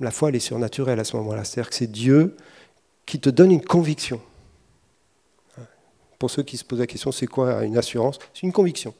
La 0.00 0.10
foi, 0.10 0.28
elle 0.28 0.36
est 0.36 0.40
surnaturelle 0.40 1.00
à 1.00 1.04
ce 1.04 1.16
moment-là. 1.16 1.44
C'est-à-dire 1.44 1.70
que 1.70 1.76
c'est 1.76 1.90
Dieu 1.90 2.36
qui 3.04 3.20
te 3.20 3.30
donne 3.30 3.50
une 3.50 3.64
conviction. 3.64 4.20
Pour 6.18 6.30
ceux 6.30 6.42
qui 6.42 6.56
se 6.56 6.64
posent 6.64 6.80
la 6.80 6.86
question, 6.86 7.12
c'est 7.12 7.26
quoi 7.26 7.64
une 7.64 7.76
assurance? 7.76 8.18
C'est 8.32 8.42
une 8.42 8.52
conviction. 8.52 8.94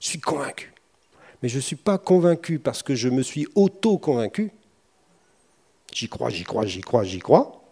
Je 0.00 0.08
suis 0.08 0.20
convaincu. 0.20 0.72
Mais 1.42 1.48
je 1.48 1.56
ne 1.56 1.60
suis 1.60 1.76
pas 1.76 1.98
convaincu 1.98 2.58
parce 2.58 2.82
que 2.82 2.94
je 2.94 3.08
me 3.08 3.22
suis 3.22 3.46
auto-convaincu. 3.54 4.52
J'y 5.92 6.08
crois, 6.08 6.30
j'y 6.30 6.44
crois, 6.44 6.66
j'y 6.66 6.80
crois, 6.80 7.04
j'y 7.04 7.20
crois. 7.20 7.62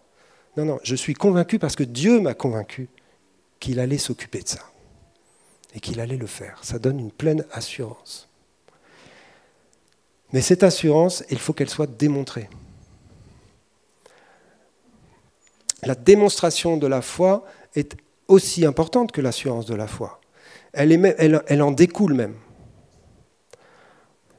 Non, 0.55 0.65
non, 0.65 0.79
je 0.83 0.95
suis 0.95 1.13
convaincu 1.13 1.59
parce 1.59 1.75
que 1.75 1.83
Dieu 1.83 2.19
m'a 2.19 2.33
convaincu 2.33 2.89
qu'il 3.59 3.79
allait 3.79 3.97
s'occuper 3.97 4.41
de 4.41 4.47
ça 4.47 4.63
et 5.73 5.79
qu'il 5.79 5.99
allait 5.99 6.17
le 6.17 6.27
faire. 6.27 6.59
Ça 6.63 6.79
donne 6.79 6.99
une 6.99 7.11
pleine 7.11 7.45
assurance. 7.51 8.29
Mais 10.33 10.41
cette 10.41 10.63
assurance, 10.63 11.23
il 11.29 11.39
faut 11.39 11.53
qu'elle 11.53 11.69
soit 11.69 11.87
démontrée. 11.87 12.49
La 15.83 15.95
démonstration 15.95 16.77
de 16.77 16.87
la 16.87 17.01
foi 17.01 17.45
est 17.75 17.95
aussi 18.27 18.65
importante 18.65 19.11
que 19.11 19.21
l'assurance 19.21 19.65
de 19.65 19.75
la 19.75 19.87
foi. 19.87 20.19
Elle, 20.73 21.61
en 21.61 21.71
découle 21.71 22.13
même. 22.13 22.35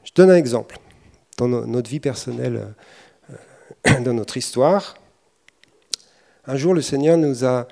Je 0.03 0.11
donne 0.13 0.29
un 0.29 0.35
exemple. 0.35 0.77
Dans 1.37 1.47
notre 1.47 1.89
vie 1.89 1.99
personnelle, 1.99 2.75
euh, 3.85 3.99
dans 4.01 4.13
notre 4.13 4.37
histoire, 4.37 4.95
un 6.45 6.55
jour, 6.55 6.73
le 6.73 6.81
Seigneur 6.81 7.17
nous 7.17 7.45
a 7.45 7.67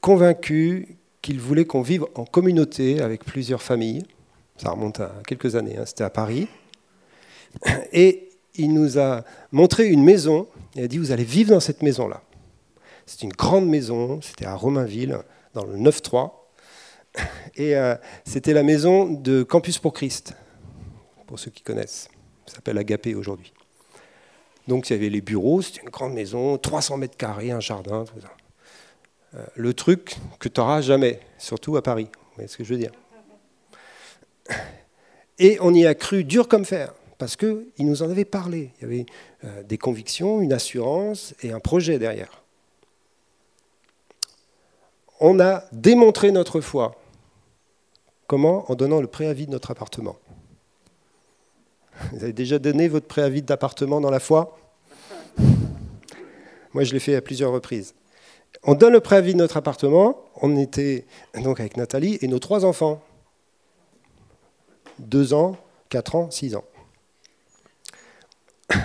convaincus 0.00 0.86
qu'il 1.20 1.40
voulait 1.40 1.64
qu'on 1.64 1.82
vive 1.82 2.04
en 2.14 2.24
communauté 2.24 3.00
avec 3.00 3.24
plusieurs 3.24 3.62
familles. 3.62 4.04
Ça 4.56 4.70
remonte 4.70 5.00
à 5.00 5.12
quelques 5.26 5.56
années, 5.56 5.76
hein, 5.78 5.84
c'était 5.86 6.04
à 6.04 6.10
Paris. 6.10 6.48
Et 7.92 8.30
il 8.54 8.74
nous 8.74 8.98
a 8.98 9.24
montré 9.50 9.88
une 9.88 10.04
maison. 10.04 10.48
Il 10.74 10.84
a 10.84 10.88
dit, 10.88 10.98
vous 10.98 11.12
allez 11.12 11.24
vivre 11.24 11.50
dans 11.50 11.60
cette 11.60 11.82
maison-là. 11.82 12.22
C'est 13.06 13.22
une 13.22 13.32
grande 13.32 13.66
maison, 13.66 14.20
c'était 14.20 14.46
à 14.46 14.54
Romainville, 14.54 15.18
dans 15.54 15.64
le 15.64 15.76
9-3. 15.76 16.32
Et 17.56 17.76
euh, 17.76 17.94
c'était 18.24 18.54
la 18.54 18.62
maison 18.62 19.10
de 19.10 19.42
Campus 19.42 19.78
pour 19.78 19.92
Christ, 19.92 20.34
pour 21.26 21.38
ceux 21.38 21.50
qui 21.50 21.62
connaissent. 21.62 22.08
Ça 22.46 22.56
s'appelle 22.56 22.78
Agapé 22.78 23.14
aujourd'hui. 23.14 23.52
Donc 24.68 24.88
il 24.88 24.94
y 24.94 24.96
avait 24.96 25.08
les 25.08 25.20
bureaux, 25.20 25.60
c'était 25.60 25.82
une 25.82 25.90
grande 25.90 26.14
maison, 26.14 26.56
300 26.56 26.96
mètres 26.96 27.16
carrés, 27.16 27.50
un 27.50 27.60
jardin, 27.60 28.04
tout 28.04 28.20
ça. 28.20 28.30
Le 29.54 29.72
truc 29.72 30.16
que 30.38 30.48
tu 30.48 30.60
n'auras 30.60 30.82
jamais, 30.82 31.20
surtout 31.38 31.76
à 31.76 31.82
Paris. 31.82 32.08
Vous 32.12 32.36
voyez 32.36 32.48
ce 32.48 32.56
que 32.56 32.64
je 32.64 32.74
veux 32.74 32.78
dire 32.78 32.92
Et 35.38 35.58
on 35.60 35.72
y 35.74 35.86
a 35.86 35.94
cru 35.94 36.24
dur 36.24 36.48
comme 36.48 36.64
fer, 36.64 36.92
parce 37.18 37.36
qu'il 37.36 37.64
nous 37.78 38.02
en 38.02 38.10
avait 38.10 38.24
parlé. 38.24 38.72
Il 38.78 38.82
y 38.82 38.84
avait 38.84 39.06
euh, 39.44 39.62
des 39.62 39.78
convictions, 39.78 40.40
une 40.40 40.52
assurance 40.52 41.34
et 41.42 41.52
un 41.52 41.60
projet 41.60 41.98
derrière. 41.98 42.42
On 45.20 45.40
a 45.40 45.64
démontré 45.72 46.32
notre 46.32 46.60
foi. 46.60 47.00
Comment? 48.26 48.70
En 48.70 48.74
donnant 48.74 49.00
le 49.00 49.06
préavis 49.06 49.46
de 49.46 49.52
notre 49.52 49.70
appartement. 49.70 50.16
Vous 52.12 52.24
avez 52.24 52.32
déjà 52.32 52.58
donné 52.58 52.88
votre 52.88 53.06
préavis 53.06 53.42
d'appartement 53.42 54.00
dans 54.00 54.10
la 54.10 54.20
foi? 54.20 54.58
Moi, 56.74 56.84
je 56.84 56.92
l'ai 56.92 57.00
fait 57.00 57.14
à 57.14 57.20
plusieurs 57.20 57.52
reprises. 57.52 57.94
On 58.64 58.74
donne 58.74 58.92
le 58.92 59.00
préavis 59.00 59.32
de 59.32 59.38
notre 59.38 59.56
appartement. 59.56 60.24
On 60.40 60.56
était 60.56 61.04
donc 61.42 61.58
avec 61.58 61.76
Nathalie 61.76 62.18
et 62.22 62.28
nos 62.28 62.38
trois 62.38 62.64
enfants. 62.64 63.02
Deux 64.98 65.34
ans, 65.34 65.56
quatre 65.88 66.14
ans, 66.14 66.30
six 66.30 66.54
ans. 66.54 66.64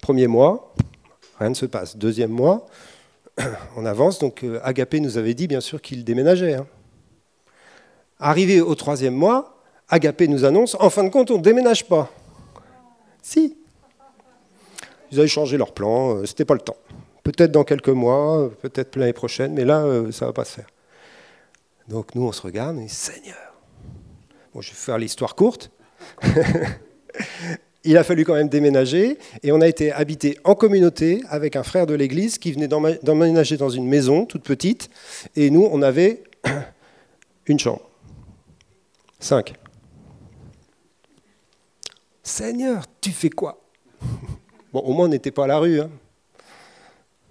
Premier 0.00 0.26
mois, 0.26 0.72
rien 1.38 1.50
ne 1.50 1.54
se 1.54 1.66
passe. 1.66 1.96
Deuxième 1.96 2.30
mois, 2.30 2.66
on 3.76 3.84
avance. 3.84 4.18
Donc 4.18 4.42
euh, 4.42 4.58
Agapé 4.62 5.00
nous 5.00 5.18
avait 5.18 5.34
dit 5.34 5.48
bien 5.48 5.60
sûr 5.60 5.82
qu'il 5.82 6.02
déménageait. 6.04 6.54
Hein. 6.54 6.66
Arrivé 8.18 8.60
au 8.62 8.74
troisième 8.74 9.14
mois, 9.14 9.58
Agapé 9.88 10.28
nous 10.28 10.46
annonce, 10.46 10.76
en 10.80 10.88
fin 10.88 11.04
de 11.04 11.10
compte, 11.10 11.30
on 11.30 11.36
ne 11.38 11.42
déménage 11.42 11.86
pas. 11.86 12.10
Si. 13.20 13.58
Ils 15.10 15.18
avaient 15.18 15.28
changé 15.28 15.58
leur 15.58 15.74
plan, 15.74 16.16
euh, 16.16 16.24
ce 16.24 16.32
n'était 16.32 16.46
pas 16.46 16.54
le 16.54 16.60
temps. 16.60 16.76
Peut-être 17.22 17.52
dans 17.52 17.64
quelques 17.64 17.88
mois, 17.88 18.50
peut-être 18.60 18.96
l'année 18.96 19.12
prochaine, 19.12 19.54
mais 19.54 19.64
là, 19.64 19.84
euh, 19.84 20.10
ça 20.10 20.24
ne 20.24 20.30
va 20.30 20.32
pas 20.32 20.44
se 20.44 20.54
faire. 20.54 20.66
Donc 21.88 22.14
nous, 22.14 22.26
on 22.26 22.32
se 22.32 22.42
regarde 22.42 22.78
et 22.78 22.88
Seigneur. 22.88 23.54
Bon, 24.54 24.60
je 24.60 24.70
vais 24.70 24.76
faire 24.76 24.98
l'histoire 24.98 25.34
courte. 25.34 25.70
Il 27.84 27.96
a 27.96 28.04
fallu 28.04 28.24
quand 28.24 28.34
même 28.34 28.48
déménager 28.48 29.18
et 29.42 29.50
on 29.50 29.60
a 29.60 29.66
été 29.66 29.90
habité 29.90 30.38
en 30.44 30.54
communauté 30.54 31.20
avec 31.28 31.56
un 31.56 31.64
frère 31.64 31.86
de 31.86 31.94
l'église 31.94 32.38
qui 32.38 32.52
venait 32.52 32.68
d'emménager 32.68 33.56
dans 33.56 33.70
une 33.70 33.88
maison 33.88 34.24
toute 34.24 34.44
petite 34.44 34.88
et 35.34 35.50
nous, 35.50 35.68
on 35.70 35.82
avait 35.82 36.22
une 37.46 37.58
chambre. 37.58 37.82
Cinq. 39.18 39.54
Seigneur, 42.22 42.84
tu 43.00 43.10
fais 43.10 43.30
quoi? 43.30 43.58
Bon, 44.72 44.80
au 44.80 44.94
moins, 44.94 45.04
on 45.04 45.08
n'était 45.08 45.30
pas 45.30 45.44
à 45.44 45.48
la 45.48 45.58
rue. 45.58 45.82
Hein. 45.82 45.90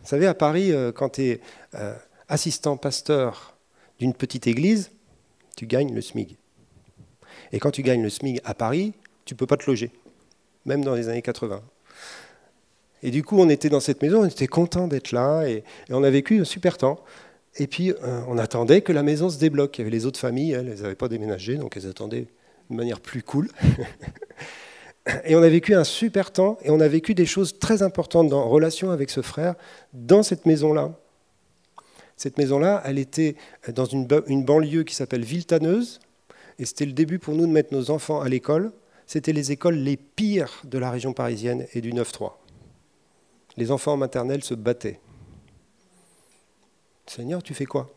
Vous 0.04 0.08
savez, 0.08 0.26
à 0.26 0.34
Paris, 0.34 0.72
euh, 0.72 0.91
quand 0.91 1.10
tu 1.10 1.24
es 1.24 1.41
euh, 1.76 1.93
assistant 2.28 2.76
pasteur 2.76 3.56
d'une 3.99 4.14
petite 4.14 4.47
église, 4.47 4.91
tu 5.56 5.68
gagnes 5.68 5.93
le 5.93 6.02
SMIG. 6.02 6.38
Et 7.52 7.60
quand 7.60 7.72
tu 7.72 7.84
gagnes 7.84 8.02
le 8.02 8.10
SMIG 8.10 8.41
à 8.43 8.54
Paris, 8.54 8.93
tu 9.26 9.36
ne 9.36 9.38
peux 9.38 9.45
pas 9.45 9.58
te 9.58 9.70
loger, 9.70 9.91
même 10.66 10.84
dans 10.84 10.95
les 10.95 11.08
années 11.08 11.22
80. 11.22 11.62
Et 13.04 13.12
du 13.12 13.24
coup, 13.24 13.38
on 13.39 13.49
était 13.49 13.70
dans 13.70 13.80
cette 13.80 14.02
maison, 14.02 14.22
on 14.22 14.26
était 14.26 14.47
content 14.47 14.88
d'être 14.88 15.12
là, 15.12 15.45
et, 15.45 15.64
on 15.89 16.04
a 16.04 16.10
vécu 16.10 16.41
un 16.41 16.45
super 16.45 16.78
temps. 16.78 16.99
Et 17.58 17.68
puis, 17.68 17.91
euh, 17.91 18.22
on 18.28 18.38
attendait 18.38 18.82
que 18.82 18.93
la 18.93 19.04
maison 19.04 19.30
se 19.30 19.38
débloque. 19.38 19.78
Il 19.78 19.82
y 19.82 19.84
avait 19.84 19.91
les 19.91 20.06
autres 20.06 20.20
familles, 20.20 20.54
elles, 20.54 20.70
elles 20.70 20.82
n'avaient 20.82 20.95
pas 20.95 21.10
déménagé, 21.10 21.58
donc 21.58 21.78
elles 21.78 21.88
attendaient 21.88 22.28
de 22.70 22.76
manière 22.76 22.99
plus 22.99 23.22
cool. 23.22 23.49
Et 25.26 25.36
on 25.36 25.41
a 25.41 25.49
vécu 25.49 25.74
un 25.74 25.84
super 25.84 26.32
temps 26.32 26.58
et 26.62 26.70
on 26.70 26.80
a 26.80 26.88
vécu 26.88 27.16
des 27.16 27.26
choses 27.26 27.58
très 27.58 27.82
importantes 27.82 28.32
en 28.34 28.47
relation 28.47 28.91
avec 28.91 29.10
ce 29.10 29.22
frère 29.22 29.56
dans 29.93 30.22
cette 30.22 30.45
maison-là. 30.45 30.91
Cette 32.18 32.38
maison-là, 32.38 32.84
elle 32.86 32.99
était 32.99 33.36
dans 33.74 33.86
une, 33.86 34.06
banlieue 34.06 34.84
qui 34.84 34.93
s'appelle 34.93 35.24
Villetaneuse 35.24 35.99
et 36.60 36.66
c'était 36.66 36.86
le 36.86 36.93
début 36.93 37.18
pour 37.18 37.34
nous 37.34 37.47
de 37.47 37.52
mettre 37.52 37.74
nos 37.74 37.89
enfants 37.89 38.22
à 38.22 38.30
l'école. 38.30 38.72
C'était 39.08 39.34
les 39.34 39.52
écoles 39.52 39.76
les 39.76 39.97
pires 39.97 40.62
de 40.66 40.78
la 40.78 40.91
région 40.91 41.14
parisienne 41.14 41.66
et 41.74 41.82
du 41.82 41.91
9-3. 41.93 42.34
Les 43.58 43.72
enfants 43.72 43.93
en 43.93 43.97
maternelle 43.97 44.43
se 44.43 44.54
battaient. 44.54 44.99
Seigneur, 47.08 47.41
tu 47.41 47.56
fais 47.56 47.66
quoi? 47.66 47.91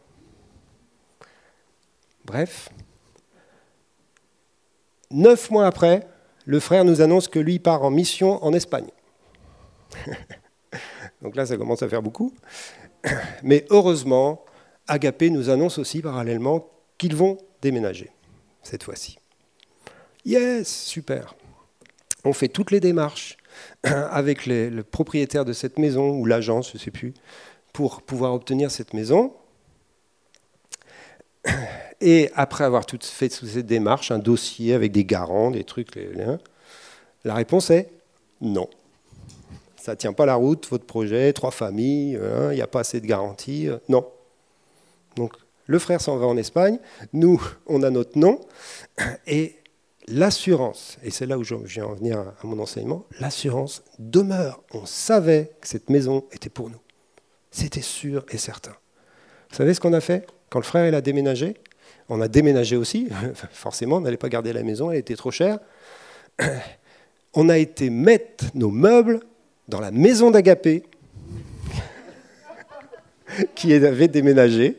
Bref, 2.25 2.71
neuf 5.11 5.51
mois 5.51 5.67
après, 5.67 6.09
le 6.45 6.61
frère 6.61 6.84
nous 6.84 7.01
annonce 7.01 7.28
que 7.28 7.38
lui 7.38 7.59
part 7.59 7.82
en 7.82 7.90
mission 7.90 8.42
en 8.45 8.53
Espagne. 8.53 8.88
Donc 11.22 11.36
là, 11.36 11.47
ça 11.47 11.57
commence 11.57 11.82
à 11.82 11.88
faire 11.88 12.03
beaucoup. 12.03 12.32
Mais 13.42 13.64
heureusement, 13.70 14.45
Agapé 14.86 15.30
nous 15.30 15.49
annonce 15.49 15.78
aussi 15.78 16.03
parallèlement 16.03 16.68
qu'ils 16.99 17.16
vont 17.16 17.38
déménager 17.62 18.11
cette 18.62 18.82
fois-ci. 18.82 19.18
Yes, 20.24 20.68
super. 20.68 21.34
On 22.24 22.32
fait 22.32 22.49
toutes 22.49 22.70
les 22.70 22.80
démarches 22.80 23.36
avec 23.82 24.47
le 24.47 24.82
propriétaire 24.82 25.45
de 25.45 25.53
cette 25.53 25.78
maison 25.78 26.11
ou 26.11 26.24
l'agence, 26.26 26.70
je 26.72 26.76
ne 26.76 26.80
sais 26.80 26.90
plus, 26.90 27.14
pour 27.72 28.03
pouvoir 28.03 28.34
obtenir 28.34 28.70
cette 28.70 28.95
maison. 28.95 29.34
Et 32.07 32.31
après 32.35 32.65
avoir 32.65 32.85
tout 32.85 32.99
fait 33.01 33.33
sous 33.33 33.47
cette 33.47 33.65
démarche, 33.65 34.11
un 34.11 34.19
dossier 34.19 34.75
avec 34.75 34.93
des 34.93 35.07
garants, 35.07 35.51
des 35.51 35.65
trucs, 35.65 35.99
la 37.25 37.35
réponse 37.35 37.71
est 37.71 37.89
non. 38.43 38.69
Ça 39.81 39.93
ne 39.93 39.97
tient 39.97 40.13
pas 40.13 40.27
la 40.27 40.35
route, 40.35 40.69
votre 40.69 40.85
projet, 40.85 41.33
trois 41.33 41.51
familles, 41.51 42.17
hein, 42.17 42.53
il 42.53 42.57
n'y 42.57 42.61
a 42.61 42.67
pas 42.67 42.81
assez 42.81 43.01
de 43.01 43.07
garanties. 43.07 43.69
Euh, 43.69 43.79
non. 43.89 44.07
Donc 45.17 45.33
le 45.65 45.79
frère 45.79 46.03
s'en 46.03 46.19
va 46.19 46.27
en 46.27 46.37
Espagne, 46.37 46.79
nous, 47.15 47.43
on 47.67 47.83
a 47.83 47.89
notre 47.89 48.19
nom, 48.19 48.39
et 49.27 49.57
l'assurance, 50.07 50.99
et 51.03 51.11
c'est 51.11 51.25
là 51.25 51.39
où 51.39 51.43
je 51.43 51.55
viens 51.55 51.87
en 51.87 51.95
venir 51.95 52.19
à 52.19 52.47
mon 52.47 52.59
enseignement, 52.59 53.07
l'assurance 53.19 53.83
demeure. 53.99 54.63
On 54.75 54.85
savait 54.85 55.53
que 55.59 55.69
cette 55.69 55.89
maison 55.89 56.25
était 56.33 56.51
pour 56.51 56.69
nous. 56.69 56.81
C'était 57.51 57.81
sûr 57.81 58.27
et 58.29 58.37
certain. 58.37 58.77
Vous 59.49 59.57
savez 59.57 59.73
ce 59.73 59.81
qu'on 59.81 59.95
a 59.95 60.03
fait 60.03 60.27
quand 60.51 60.59
le 60.59 60.67
frère 60.67 60.87
il 60.87 60.95
a 60.95 61.01
déménagé? 61.01 61.55
On 62.09 62.20
a 62.20 62.28
déménagé 62.28 62.76
aussi, 62.76 63.09
forcément, 63.53 63.97
on 63.97 64.01
n'allait 64.01 64.16
pas 64.16 64.28
garder 64.28 64.53
la 64.53 64.62
maison, 64.62 64.90
elle 64.90 64.99
était 64.99 65.16
trop 65.16 65.30
chère. 65.30 65.59
On 67.36 67.49
a 67.49 67.59
été 67.59 67.90
mettre 67.90 68.45
nos 68.55 68.70
meubles 68.70 69.18
dans 69.66 69.80
la 69.80 69.90
maison 69.90 70.30
d'Agapé, 70.30 70.84
qui 73.57 73.72
avait 73.72 74.07
déménagé. 74.07 74.78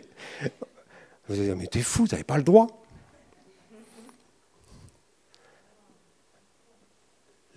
Vous 1.28 1.36
allez 1.36 1.48
dire, 1.48 1.56
mais 1.58 1.68
t'es 1.68 1.82
fou, 1.82 2.08
t'avais 2.08 2.24
pas 2.24 2.38
le 2.38 2.44
droit. 2.44 2.68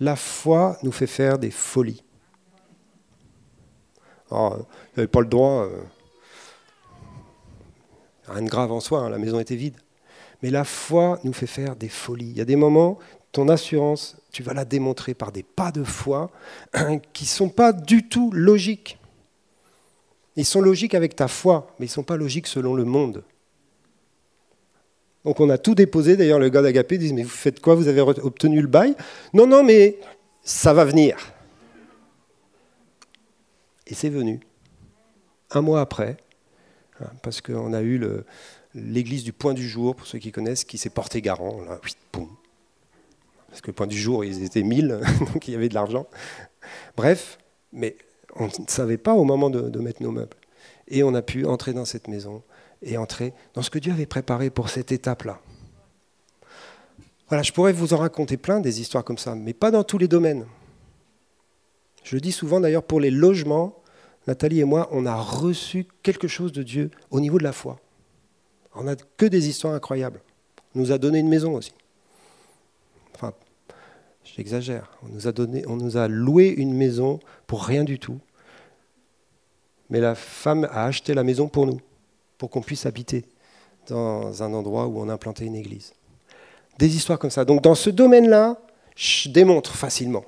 La 0.01 0.15
foi 0.15 0.77
nous 0.83 0.91
fait 0.91 1.07
faire 1.07 1.37
des 1.37 1.51
folies. 1.51 2.03
Alors, 4.31 4.57
oh, 4.59 4.65
n'avait 4.95 5.07
pas 5.07 5.21
le 5.21 5.27
droit. 5.27 5.65
Euh, 5.65 5.81
rien 8.31 8.43
de 8.43 8.49
grave 8.49 8.71
en 8.71 8.79
soi, 8.79 9.01
hein, 9.01 9.09
la 9.09 9.17
maison 9.17 9.39
était 9.39 9.55
vide. 9.55 9.77
Mais 10.41 10.49
la 10.49 10.63
foi 10.63 11.19
nous 11.23 11.33
fait 11.33 11.47
faire 11.47 11.75
des 11.75 11.89
folies. 11.89 12.29
Il 12.29 12.37
y 12.37 12.41
a 12.41 12.45
des 12.45 12.55
moments, 12.55 12.97
ton 13.31 13.49
assurance, 13.49 14.17
tu 14.31 14.43
vas 14.43 14.53
la 14.53 14.65
démontrer 14.65 15.13
par 15.13 15.31
des 15.31 15.43
pas 15.43 15.71
de 15.71 15.83
foi 15.83 16.31
qui 17.13 17.25
ne 17.25 17.29
sont 17.29 17.49
pas 17.49 17.73
du 17.73 18.07
tout 18.07 18.31
logiques. 18.31 18.97
Ils 20.35 20.45
sont 20.45 20.61
logiques 20.61 20.95
avec 20.95 21.15
ta 21.15 21.27
foi, 21.27 21.75
mais 21.79 21.85
ils 21.85 21.89
ne 21.89 21.93
sont 21.93 22.03
pas 22.03 22.15
logiques 22.15 22.47
selon 22.47 22.73
le 22.73 22.85
monde. 22.85 23.23
Donc 25.25 25.39
on 25.41 25.49
a 25.49 25.57
tout 25.57 25.75
déposé. 25.75 26.15
D'ailleurs, 26.15 26.39
le 26.39 26.49
gars 26.49 26.61
d'Agapé 26.61 26.97
dit 26.97 27.13
Mais 27.13 27.23
vous 27.23 27.29
faites 27.29 27.59
quoi? 27.59 27.75
Vous 27.75 27.87
avez 27.87 28.01
obtenu 28.01 28.61
le 28.61 28.67
bail? 28.67 28.95
Non, 29.33 29.45
non, 29.45 29.63
mais 29.63 29.99
ça 30.41 30.73
va 30.73 30.85
venir. 30.85 31.17
Et 33.85 33.93
c'est 33.93 34.09
venu. 34.09 34.39
Un 35.51 35.61
mois 35.61 35.81
après, 35.81 36.11
hein, 36.11 36.28
parce 37.21 37.41
qu'on 37.41 37.73
a 37.73 37.81
eu 37.81 38.01
l'église 38.75 39.23
du 39.23 39.33
point 39.33 39.53
du 39.53 39.67
jour, 39.67 39.95
pour 39.95 40.07
ceux 40.07 40.19
qui 40.19 40.31
connaissent, 40.31 40.63
qui 40.63 40.77
s'est 40.77 40.89
porté 40.89 41.21
garant. 41.21 41.61
Là, 41.61 41.79
Parce 43.49 43.61
que 43.61 43.67
le 43.67 43.73
point 43.73 43.87
du 43.87 43.97
jour, 43.97 44.23
ils 44.25 44.43
étaient 44.43 44.63
mille, 44.63 44.99
donc 45.33 45.47
il 45.47 45.51
y 45.51 45.55
avait 45.55 45.69
de 45.69 45.73
l'argent. 45.73 46.07
Bref, 46.95 47.39
mais 47.73 47.95
on 48.35 48.45
ne 48.45 48.67
savait 48.67 48.97
pas 48.97 49.13
au 49.13 49.23
moment 49.23 49.49
de 49.49 49.79
mettre 49.79 50.03
nos 50.03 50.11
meubles. 50.11 50.37
Et 50.87 51.03
on 51.03 51.13
a 51.13 51.21
pu 51.21 51.45
entrer 51.45 51.73
dans 51.73 51.85
cette 51.85 52.07
maison 52.07 52.41
et 52.81 52.97
entrer 52.97 53.33
dans 53.53 53.61
ce 53.61 53.69
que 53.69 53.79
Dieu 53.79 53.91
avait 53.91 54.05
préparé 54.05 54.49
pour 54.49 54.69
cette 54.69 54.91
étape-là. 54.91 55.39
Voilà, 57.27 57.43
je 57.43 57.51
pourrais 57.51 57.73
vous 57.73 57.93
en 57.93 57.97
raconter 57.97 58.37
plein 58.37 58.59
des 58.59 58.81
histoires 58.81 59.03
comme 59.03 59.17
ça, 59.17 59.35
mais 59.35 59.53
pas 59.53 59.69
dans 59.69 59.83
tous 59.83 59.99
les 59.99 60.07
domaines. 60.07 60.45
Je 62.03 62.15
le 62.15 62.21
dis 62.21 62.31
souvent 62.31 62.59
d'ailleurs 62.59 62.83
pour 62.83 62.99
les 62.99 63.11
logements, 63.11 63.78
Nathalie 64.29 64.59
et 64.59 64.63
moi, 64.63 64.87
on 64.91 65.07
a 65.07 65.15
reçu 65.15 65.87
quelque 66.03 66.27
chose 66.27 66.51
de 66.51 66.61
Dieu 66.61 66.91
au 67.09 67.19
niveau 67.19 67.39
de 67.39 67.43
la 67.43 67.51
foi. 67.51 67.79
On 68.75 68.83
n'a 68.83 68.95
que 68.95 69.25
des 69.25 69.49
histoires 69.49 69.73
incroyables. 69.73 70.21
On 70.75 70.79
nous 70.81 70.91
a 70.91 70.99
donné 70.99 71.17
une 71.17 71.27
maison 71.27 71.55
aussi. 71.55 71.73
Enfin, 73.15 73.33
j'exagère. 74.23 74.91
On 75.01 75.07
nous 75.07 75.27
a 75.27 75.31
donné, 75.31 75.65
on 75.65 75.77
nous 75.77 75.97
a 75.97 76.07
loué 76.07 76.49
une 76.49 76.75
maison 76.75 77.19
pour 77.47 77.63
rien 77.63 77.83
du 77.83 77.97
tout. 77.97 78.19
Mais 79.89 79.99
la 79.99 80.13
femme 80.13 80.65
a 80.65 80.85
acheté 80.85 81.15
la 81.15 81.23
maison 81.23 81.47
pour 81.47 81.65
nous 81.65 81.81
pour 82.37 82.51
qu'on 82.51 82.61
puisse 82.61 82.85
habiter 82.85 83.25
dans 83.87 84.43
un 84.43 84.53
endroit 84.53 84.85
où 84.85 84.99
on 84.99 85.09
a 85.09 85.13
implanté 85.13 85.45
une 85.45 85.55
église. 85.55 85.93
Des 86.77 86.95
histoires 86.95 87.17
comme 87.17 87.31
ça. 87.31 87.45
Donc 87.45 87.63
dans 87.63 87.73
ce 87.73 87.89
domaine-là, 87.89 88.61
je 88.95 89.27
démontre 89.27 89.75
facilement. 89.75 90.23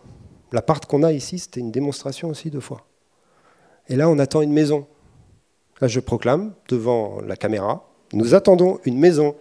La 0.52 0.64
part 0.64 0.82
qu'on 0.82 1.04
a 1.04 1.12
ici, 1.12 1.38
c'était 1.38 1.60
une 1.60 1.72
démonstration 1.72 2.30
aussi 2.30 2.50
de 2.50 2.60
foi. 2.60 2.88
Et 3.88 3.96
là, 3.96 4.10
on 4.10 4.20
attend 4.20 4.42
une 4.42 4.54
maison. 4.54 4.88
Là, 5.80 5.88
je 5.88 6.00
proclame 6.00 6.54
devant 6.68 7.22
la 7.22 7.36
caméra, 7.36 7.88
nous 8.14 8.36
attendons 8.36 8.80
une 8.86 8.98
maison. 9.00 9.36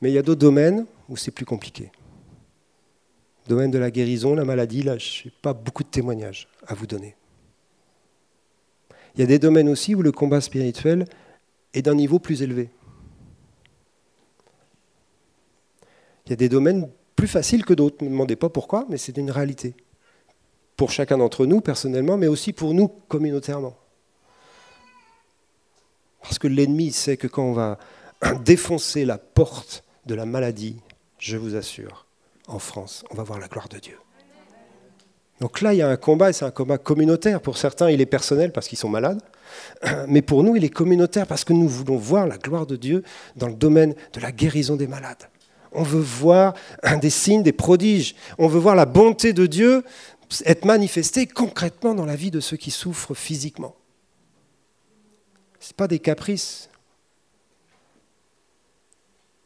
Mais 0.00 0.10
il 0.10 0.14
y 0.14 0.18
a 0.18 0.22
d'autres 0.22 0.40
domaines 0.40 0.86
où 1.08 1.16
c'est 1.16 1.30
plus 1.32 1.44
compliqué 1.44 1.90
domaine 3.48 3.70
de 3.72 3.78
la 3.78 3.90
guérison, 3.90 4.34
la 4.36 4.44
maladie, 4.44 4.82
là, 4.82 4.96
je 4.98 5.24
n'ai 5.24 5.32
pas 5.42 5.54
beaucoup 5.54 5.82
de 5.82 5.88
témoignages 5.88 6.46
à 6.66 6.74
vous 6.74 6.86
donner. 6.86 7.16
Il 9.16 9.20
y 9.20 9.24
a 9.24 9.26
des 9.26 9.40
domaines 9.40 9.68
aussi 9.68 9.96
où 9.96 10.02
le 10.02 10.12
combat 10.12 10.40
spirituel 10.40 11.06
est 11.74 11.82
d'un 11.82 11.94
niveau 11.94 12.20
plus 12.20 12.42
élevé. 12.42 12.68
Il 16.28 16.32
y 16.32 16.34
a 16.34 16.36
des 16.36 16.50
domaines 16.50 16.90
plus 17.16 17.26
faciles 17.26 17.64
que 17.64 17.72
d'autres. 17.72 17.96
Ne 18.04 18.08
me 18.08 18.12
demandez 18.12 18.36
pas 18.36 18.50
pourquoi, 18.50 18.84
mais 18.90 18.98
c'est 18.98 19.16
une 19.16 19.30
réalité. 19.30 19.74
Pour 20.76 20.90
chacun 20.90 21.16
d'entre 21.16 21.46
nous, 21.46 21.62
personnellement, 21.62 22.18
mais 22.18 22.26
aussi 22.26 22.52
pour 22.52 22.74
nous, 22.74 22.88
communautairement. 23.08 23.74
Parce 26.20 26.38
que 26.38 26.46
l'ennemi 26.46 26.92
sait 26.92 27.16
que 27.16 27.26
quand 27.28 27.44
on 27.44 27.54
va 27.54 27.78
défoncer 28.44 29.06
la 29.06 29.16
porte 29.16 29.84
de 30.04 30.14
la 30.14 30.26
maladie, 30.26 30.76
je 31.18 31.38
vous 31.38 31.56
assure, 31.56 32.04
en 32.46 32.58
France. 32.58 33.04
On 33.10 33.14
va 33.14 33.22
voir 33.22 33.38
la 33.38 33.48
gloire 33.48 33.70
de 33.70 33.78
Dieu. 33.78 33.96
Donc 35.40 35.62
là, 35.62 35.72
il 35.72 35.78
y 35.78 35.82
a 35.82 35.88
un 35.88 35.96
combat, 35.96 36.28
et 36.28 36.34
c'est 36.34 36.44
un 36.44 36.50
combat 36.50 36.76
communautaire. 36.76 37.40
Pour 37.40 37.56
certains, 37.56 37.90
il 37.90 38.02
est 38.02 38.06
personnel 38.06 38.52
parce 38.52 38.68
qu'ils 38.68 38.76
sont 38.76 38.90
malades, 38.90 39.22
mais 40.06 40.20
pour 40.20 40.44
nous, 40.44 40.56
il 40.56 40.64
est 40.64 40.68
communautaire 40.68 41.26
parce 41.26 41.44
que 41.44 41.54
nous 41.54 41.68
voulons 41.68 41.96
voir 41.96 42.26
la 42.26 42.36
gloire 42.36 42.66
de 42.66 42.76
Dieu 42.76 43.02
dans 43.36 43.48
le 43.48 43.54
domaine 43.54 43.94
de 44.12 44.20
la 44.20 44.30
guérison 44.30 44.76
des 44.76 44.86
malades. 44.86 45.26
On 45.72 45.82
veut 45.82 46.00
voir 46.00 46.54
des 47.00 47.10
signes, 47.10 47.42
des 47.42 47.52
prodiges. 47.52 48.14
On 48.38 48.48
veut 48.48 48.58
voir 48.58 48.74
la 48.74 48.86
bonté 48.86 49.32
de 49.32 49.46
Dieu 49.46 49.84
être 50.44 50.64
manifestée 50.64 51.26
concrètement 51.26 51.94
dans 51.94 52.04
la 52.04 52.16
vie 52.16 52.30
de 52.30 52.40
ceux 52.40 52.56
qui 52.56 52.70
souffrent 52.70 53.14
physiquement. 53.14 53.74
Ce 55.60 55.70
n'est 55.70 55.76
pas 55.76 55.88
des 55.88 55.98
caprices, 55.98 56.68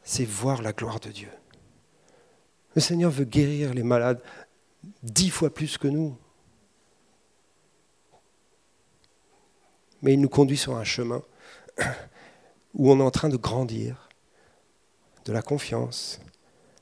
c'est 0.02 0.24
voir 0.24 0.62
la 0.62 0.72
gloire 0.72 1.00
de 1.00 1.10
Dieu. 1.10 1.30
Le 2.74 2.80
Seigneur 2.80 3.10
veut 3.10 3.24
guérir 3.24 3.74
les 3.74 3.82
malades 3.82 4.22
dix 5.02 5.30
fois 5.30 5.52
plus 5.52 5.78
que 5.78 5.88
nous. 5.88 6.16
Mais 10.02 10.14
il 10.14 10.20
nous 10.20 10.28
conduit 10.28 10.56
sur 10.56 10.76
un 10.76 10.84
chemin 10.84 11.22
où 12.74 12.90
on 12.90 12.98
est 12.98 13.04
en 13.04 13.10
train 13.10 13.28
de 13.28 13.36
grandir 13.36 14.08
de 15.24 15.32
la 15.32 15.42
confiance 15.42 16.20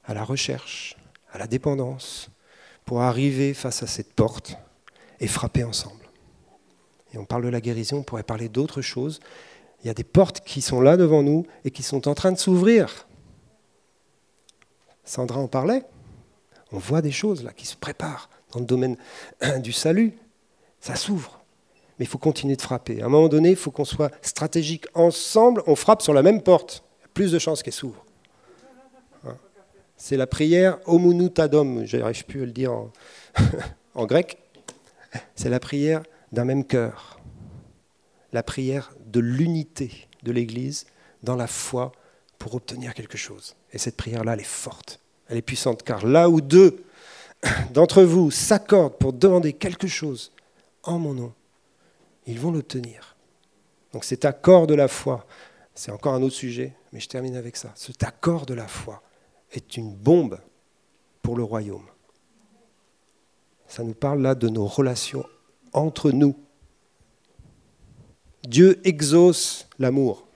à 0.04 0.14
la 0.14 0.24
recherche, 0.24 0.96
à 1.32 1.38
la 1.38 1.46
dépendance, 1.46 2.30
pour 2.84 3.02
arriver 3.02 3.54
face 3.54 3.82
à 3.82 3.86
cette 3.86 4.14
porte 4.14 4.56
et 5.20 5.28
frapper 5.28 5.64
ensemble. 5.64 6.10
Et 7.12 7.18
on 7.18 7.24
parle 7.24 7.44
de 7.44 7.48
la 7.48 7.60
guérison, 7.60 7.98
on 7.98 8.02
pourrait 8.02 8.22
parler 8.22 8.48
d'autres 8.48 8.82
choses. 8.82 9.20
Il 9.82 9.86
y 9.86 9.90
a 9.90 9.94
des 9.94 10.04
portes 10.04 10.40
qui 10.40 10.62
sont 10.62 10.80
là 10.80 10.96
devant 10.96 11.22
nous 11.22 11.46
et 11.64 11.70
qui 11.70 11.82
sont 11.82 12.08
en 12.08 12.14
train 12.14 12.32
de 12.32 12.38
s'ouvrir. 12.38 13.06
Sandra 15.04 15.40
en 15.40 15.48
parlait. 15.48 15.84
On 16.72 16.78
voit 16.78 17.02
des 17.02 17.10
choses 17.10 17.42
là 17.42 17.52
qui 17.52 17.66
se 17.66 17.76
préparent 17.76 18.30
dans 18.52 18.60
le 18.60 18.66
domaine 18.66 18.96
du 19.58 19.72
salut. 19.72 20.16
Ça 20.80 20.94
s'ouvre. 20.94 21.40
Mais 21.98 22.04
il 22.04 22.08
faut 22.08 22.18
continuer 22.18 22.56
de 22.56 22.62
frapper. 22.62 23.02
À 23.02 23.06
un 23.06 23.08
moment 23.08 23.28
donné, 23.28 23.50
il 23.50 23.56
faut 23.56 23.70
qu'on 23.70 23.84
soit 23.84 24.10
stratégique. 24.22 24.86
Ensemble, 24.94 25.62
on 25.66 25.74
frappe 25.76 26.02
sur 26.02 26.14
la 26.14 26.22
même 26.22 26.42
porte. 26.42 26.84
Il 26.98 27.02
y 27.02 27.04
a 27.04 27.08
plus 27.12 27.32
de 27.32 27.38
chances 27.38 27.62
qu'elle 27.62 27.72
s'ouvre. 27.72 28.04
C'est 30.02 30.16
la 30.16 30.26
prière 30.26 30.78
homunutadom, 30.86 31.84
je 31.84 31.98
n'arrive 31.98 32.24
plus 32.24 32.42
à 32.42 32.46
le 32.46 32.52
dire 32.52 32.72
en, 32.72 32.90
en 33.94 34.06
grec. 34.06 34.38
C'est 35.36 35.50
la 35.50 35.60
prière 35.60 36.02
d'un 36.32 36.46
même 36.46 36.64
cœur. 36.64 37.20
La 38.32 38.42
prière 38.42 38.94
de 39.04 39.20
l'unité 39.20 40.08
de 40.22 40.32
l'Église 40.32 40.86
dans 41.22 41.36
la 41.36 41.46
foi 41.46 41.92
pour 42.38 42.54
obtenir 42.54 42.94
quelque 42.94 43.18
chose. 43.18 43.56
Et 43.74 43.78
cette 43.78 43.98
prière-là, 43.98 44.32
elle 44.32 44.40
est 44.40 44.44
forte, 44.44 45.00
elle 45.28 45.36
est 45.36 45.42
puissante, 45.42 45.82
car 45.82 46.06
là 46.06 46.30
où 46.30 46.40
deux 46.40 46.82
d'entre 47.74 48.02
vous 48.02 48.30
s'accordent 48.30 48.96
pour 48.96 49.12
demander 49.12 49.52
quelque 49.52 49.86
chose 49.86 50.32
en 50.82 50.98
mon 50.98 51.12
nom, 51.12 51.34
ils 52.24 52.40
vont 52.40 52.52
l'obtenir. 52.52 53.16
Donc 53.92 54.04
cet 54.04 54.24
accord 54.24 54.66
de 54.66 54.74
la 54.74 54.88
foi, 54.88 55.26
c'est 55.74 55.92
encore 55.92 56.14
un 56.14 56.22
autre 56.22 56.36
sujet, 56.36 56.72
mais 56.90 57.00
je 57.00 57.08
termine 57.08 57.36
avec 57.36 57.56
ça. 57.56 57.70
Cet 57.74 58.02
accord 58.02 58.46
de 58.46 58.54
la 58.54 58.66
foi 58.66 59.02
est 59.52 59.76
une 59.76 59.94
bombe 59.94 60.38
pour 61.22 61.36
le 61.36 61.42
royaume. 61.42 61.86
Ça 63.66 63.84
nous 63.84 63.94
parle 63.94 64.22
là 64.22 64.34
de 64.34 64.48
nos 64.48 64.66
relations 64.66 65.24
entre 65.72 66.10
nous. 66.10 66.34
Dieu 68.42 68.80
exauce 68.84 69.68
l'amour. 69.78 70.26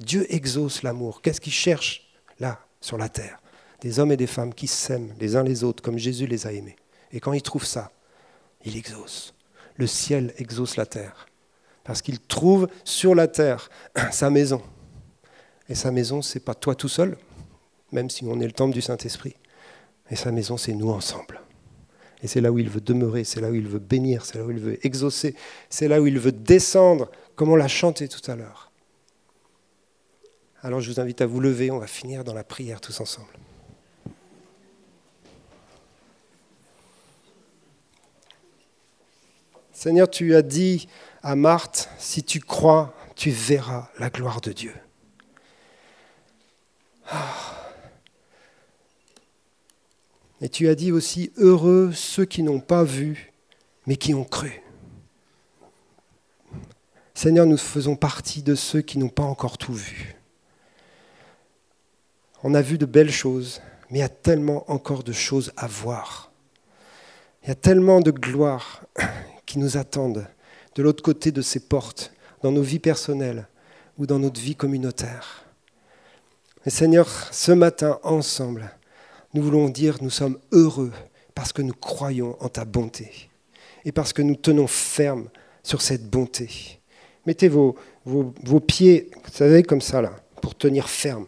Dieu 0.00 0.26
exauce 0.34 0.82
l'amour. 0.82 1.22
Qu'est-ce 1.22 1.40
qu'il 1.40 1.52
cherche 1.52 2.10
là, 2.40 2.58
sur 2.80 2.98
la 2.98 3.08
terre? 3.08 3.40
Des 3.80 3.98
hommes 3.98 4.12
et 4.12 4.16
des 4.16 4.26
femmes 4.26 4.54
qui 4.54 4.66
s'aiment 4.66 5.14
les 5.20 5.36
uns 5.36 5.42
les 5.42 5.62
autres 5.62 5.82
comme 5.82 5.98
Jésus 5.98 6.26
les 6.26 6.46
a 6.46 6.52
aimés. 6.52 6.76
Et 7.12 7.20
quand 7.20 7.32
il 7.32 7.42
trouve 7.42 7.64
ça, 7.64 7.92
il 8.64 8.76
exauce. 8.76 9.34
Le 9.76 9.86
ciel 9.86 10.34
exauce 10.38 10.76
la 10.76 10.86
terre. 10.86 11.26
Parce 11.84 12.02
qu'il 12.02 12.20
trouve 12.20 12.68
sur 12.84 13.14
la 13.14 13.28
terre 13.28 13.70
sa 14.10 14.30
maison. 14.30 14.62
Et 15.70 15.76
sa 15.76 15.92
maison, 15.92 16.20
ce 16.20 16.36
n'est 16.36 16.44
pas 16.44 16.56
toi 16.56 16.74
tout 16.74 16.88
seul, 16.88 17.16
même 17.92 18.10
si 18.10 18.24
on 18.24 18.40
est 18.40 18.46
le 18.46 18.52
temple 18.52 18.74
du 18.74 18.82
Saint-Esprit. 18.82 19.36
Et 20.10 20.16
sa 20.16 20.32
maison, 20.32 20.56
c'est 20.56 20.74
nous 20.74 20.90
ensemble. 20.90 21.40
Et 22.24 22.26
c'est 22.26 22.40
là 22.40 22.50
où 22.50 22.58
il 22.58 22.68
veut 22.68 22.80
demeurer, 22.80 23.22
c'est 23.22 23.40
là 23.40 23.50
où 23.50 23.54
il 23.54 23.68
veut 23.68 23.78
bénir, 23.78 24.24
c'est 24.24 24.38
là 24.38 24.44
où 24.44 24.50
il 24.50 24.58
veut 24.58 24.84
exaucer, 24.84 25.36
c'est 25.70 25.86
là 25.86 26.02
où 26.02 26.08
il 26.08 26.18
veut 26.18 26.32
descendre, 26.32 27.08
comme 27.36 27.50
on 27.50 27.56
l'a 27.56 27.68
chanté 27.68 28.08
tout 28.08 28.28
à 28.28 28.34
l'heure. 28.34 28.72
Alors 30.60 30.80
je 30.80 30.90
vous 30.90 31.00
invite 31.00 31.20
à 31.20 31.26
vous 31.26 31.38
lever, 31.38 31.70
on 31.70 31.78
va 31.78 31.86
finir 31.86 32.24
dans 32.24 32.34
la 32.34 32.44
prière 32.44 32.80
tous 32.80 33.00
ensemble. 33.00 33.30
Seigneur, 39.72 40.10
tu 40.10 40.34
as 40.34 40.42
dit 40.42 40.88
à 41.22 41.36
Marthe, 41.36 41.88
si 41.96 42.24
tu 42.24 42.40
crois, 42.40 42.92
tu 43.14 43.30
verras 43.30 43.88
la 44.00 44.10
gloire 44.10 44.40
de 44.40 44.52
Dieu. 44.52 44.74
Ah. 47.10 47.50
Et 50.40 50.48
tu 50.48 50.68
as 50.68 50.74
dit 50.74 50.92
aussi, 50.92 51.32
heureux 51.36 51.92
ceux 51.92 52.24
qui 52.24 52.42
n'ont 52.42 52.60
pas 52.60 52.84
vu, 52.84 53.32
mais 53.86 53.96
qui 53.96 54.14
ont 54.14 54.24
cru. 54.24 54.62
Seigneur, 57.14 57.44
nous 57.44 57.58
faisons 57.58 57.96
partie 57.96 58.42
de 58.42 58.54
ceux 58.54 58.80
qui 58.80 58.98
n'ont 58.98 59.10
pas 59.10 59.24
encore 59.24 59.58
tout 59.58 59.74
vu. 59.74 60.16
On 62.42 62.54
a 62.54 62.62
vu 62.62 62.78
de 62.78 62.86
belles 62.86 63.10
choses, 63.12 63.60
mais 63.90 63.98
il 63.98 64.00
y 64.00 64.04
a 64.04 64.08
tellement 64.08 64.70
encore 64.70 65.02
de 65.02 65.12
choses 65.12 65.52
à 65.56 65.66
voir. 65.66 66.32
Il 67.42 67.48
y 67.48 67.52
a 67.52 67.56
tellement 67.56 68.00
de 68.00 68.10
gloire 68.10 68.86
qui 69.46 69.58
nous 69.58 69.76
attendent 69.76 70.26
de 70.74 70.82
l'autre 70.82 71.02
côté 71.02 71.32
de 71.32 71.42
ces 71.42 71.60
portes, 71.60 72.12
dans 72.42 72.52
nos 72.52 72.62
vies 72.62 72.78
personnelles 72.78 73.46
ou 73.98 74.06
dans 74.06 74.18
notre 74.18 74.40
vie 74.40 74.56
communautaire. 74.56 75.44
Seigneur, 76.66 77.08
ce 77.32 77.52
matin, 77.52 77.98
ensemble, 78.02 78.70
nous 79.32 79.42
voulons 79.42 79.70
dire 79.70 79.96
nous 80.02 80.10
sommes 80.10 80.38
heureux 80.52 80.92
parce 81.34 81.54
que 81.54 81.62
nous 81.62 81.72
croyons 81.72 82.36
en 82.40 82.50
ta 82.50 82.66
bonté 82.66 83.30
et 83.86 83.92
parce 83.92 84.12
que 84.12 84.20
nous 84.20 84.36
tenons 84.36 84.66
ferme 84.66 85.30
sur 85.62 85.80
cette 85.80 86.10
bonté. 86.10 86.80
Mettez 87.24 87.48
vos, 87.48 87.76
vos, 88.04 88.60
pieds, 88.60 89.10
vous 89.24 89.32
savez, 89.32 89.62
comme 89.62 89.80
ça, 89.80 90.02
là, 90.02 90.16
pour 90.42 90.54
tenir 90.54 90.90
ferme. 90.90 91.26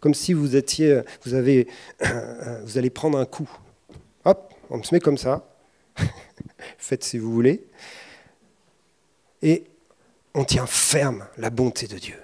Comme 0.00 0.14
si 0.14 0.32
vous 0.32 0.56
étiez, 0.56 1.02
vous, 1.24 1.34
avez, 1.34 1.68
vous 2.64 2.78
allez 2.78 2.90
prendre 2.90 3.18
un 3.18 3.26
coup. 3.26 3.50
Hop, 4.24 4.54
on 4.70 4.82
se 4.82 4.94
met 4.94 5.00
comme 5.00 5.18
ça. 5.18 5.46
Faites 6.78 7.04
si 7.04 7.18
vous 7.18 7.30
voulez. 7.30 7.66
Et 9.42 9.64
on 10.34 10.44
tient 10.44 10.66
ferme 10.66 11.26
la 11.36 11.50
bonté 11.50 11.86
de 11.86 11.98
Dieu. 11.98 12.16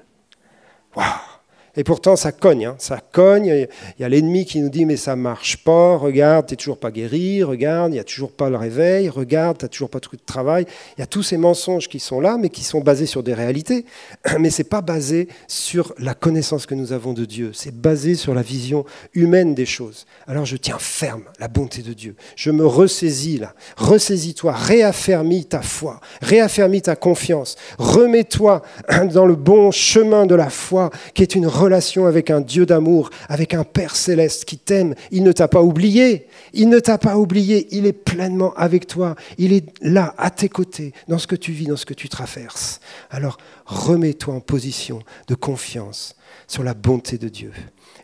Waouh 0.94 1.35
et 1.76 1.84
pourtant, 1.84 2.16
ça 2.16 2.32
cogne, 2.32 2.66
hein. 2.66 2.76
ça 2.78 3.00
cogne. 3.12 3.66
Il 3.98 4.02
y 4.02 4.04
a 4.04 4.08
l'ennemi 4.08 4.46
qui 4.46 4.60
nous 4.60 4.70
dit 4.70 4.86
mais 4.86 4.96
ça 4.96 5.14
marche 5.14 5.58
pas. 5.58 5.96
Regarde, 5.96 6.46
t'es 6.46 6.56
toujours 6.56 6.78
pas 6.78 6.90
guéri. 6.90 7.42
Regarde, 7.42 7.92
il 7.92 7.96
y 7.96 8.00
a 8.00 8.04
toujours 8.04 8.32
pas 8.32 8.48
le 8.48 8.56
réveil. 8.56 9.08
Regarde, 9.08 9.58
t'as 9.58 9.68
toujours 9.68 9.90
pas 9.90 10.00
de 10.00 10.18
travail. 10.24 10.64
Il 10.96 11.00
y 11.00 11.04
a 11.04 11.06
tous 11.06 11.22
ces 11.22 11.36
mensonges 11.36 11.88
qui 11.88 12.00
sont 12.00 12.20
là, 12.20 12.38
mais 12.38 12.48
qui 12.48 12.64
sont 12.64 12.80
basés 12.80 13.06
sur 13.06 13.22
des 13.22 13.34
réalités. 13.34 13.84
Mais 14.38 14.50
c'est 14.50 14.64
pas 14.64 14.80
basé 14.80 15.28
sur 15.48 15.94
la 15.98 16.14
connaissance 16.14 16.66
que 16.66 16.74
nous 16.74 16.92
avons 16.92 17.12
de 17.12 17.24
Dieu. 17.24 17.50
C'est 17.52 17.74
basé 17.74 18.14
sur 18.14 18.34
la 18.34 18.42
vision 18.42 18.84
humaine 19.14 19.54
des 19.54 19.66
choses. 19.66 20.06
Alors 20.26 20.44
je 20.44 20.56
tiens 20.56 20.78
ferme 20.78 21.24
la 21.38 21.48
bonté 21.48 21.82
de 21.82 21.92
Dieu. 21.92 22.16
Je 22.36 22.50
me 22.50 22.66
ressaisis 22.66 23.38
là. 23.38 23.54
Ressaisis-toi. 23.76 24.52
Réaffermis 24.52 25.46
ta 25.46 25.62
foi. 25.62 26.00
Réaffermis 26.22 26.82
ta 26.82 26.96
confiance. 26.96 27.56
Remets-toi 27.78 28.62
dans 29.12 29.26
le 29.26 29.34
bon 29.34 29.70
chemin 29.70 30.26
de 30.26 30.34
la 30.34 30.50
foi, 30.50 30.90
qui 31.14 31.22
est 31.22 31.34
une 31.34 31.46
avec 31.66 32.30
un 32.30 32.40
Dieu 32.40 32.66
d'amour, 32.66 33.10
avec 33.28 33.54
un 33.54 33.64
Père 33.64 33.96
céleste 33.96 34.44
qui 34.44 34.58
t'aime. 34.58 34.94
Il 35.10 35.22
ne 35.22 35.32
t'a 35.32 35.48
pas 35.48 35.62
oublié. 35.62 36.26
Il 36.52 36.68
ne 36.68 36.78
t'a 36.78 36.98
pas 36.98 37.16
oublié. 37.16 37.68
Il 37.70 37.86
est 37.86 37.92
pleinement 37.92 38.54
avec 38.54 38.86
toi. 38.86 39.14
Il 39.38 39.52
est 39.52 39.66
là, 39.82 40.14
à 40.18 40.30
tes 40.30 40.48
côtés, 40.48 40.92
dans 41.08 41.18
ce 41.18 41.26
que 41.26 41.36
tu 41.36 41.52
vis, 41.52 41.66
dans 41.66 41.76
ce 41.76 41.86
que 41.86 41.94
tu 41.94 42.08
traverses. 42.08 42.80
Alors, 43.10 43.38
remets-toi 43.66 44.34
en 44.34 44.40
position 44.40 45.00
de 45.28 45.34
confiance 45.34 46.16
sur 46.46 46.62
la 46.62 46.74
bonté 46.74 47.18
de 47.18 47.28
Dieu. 47.28 47.52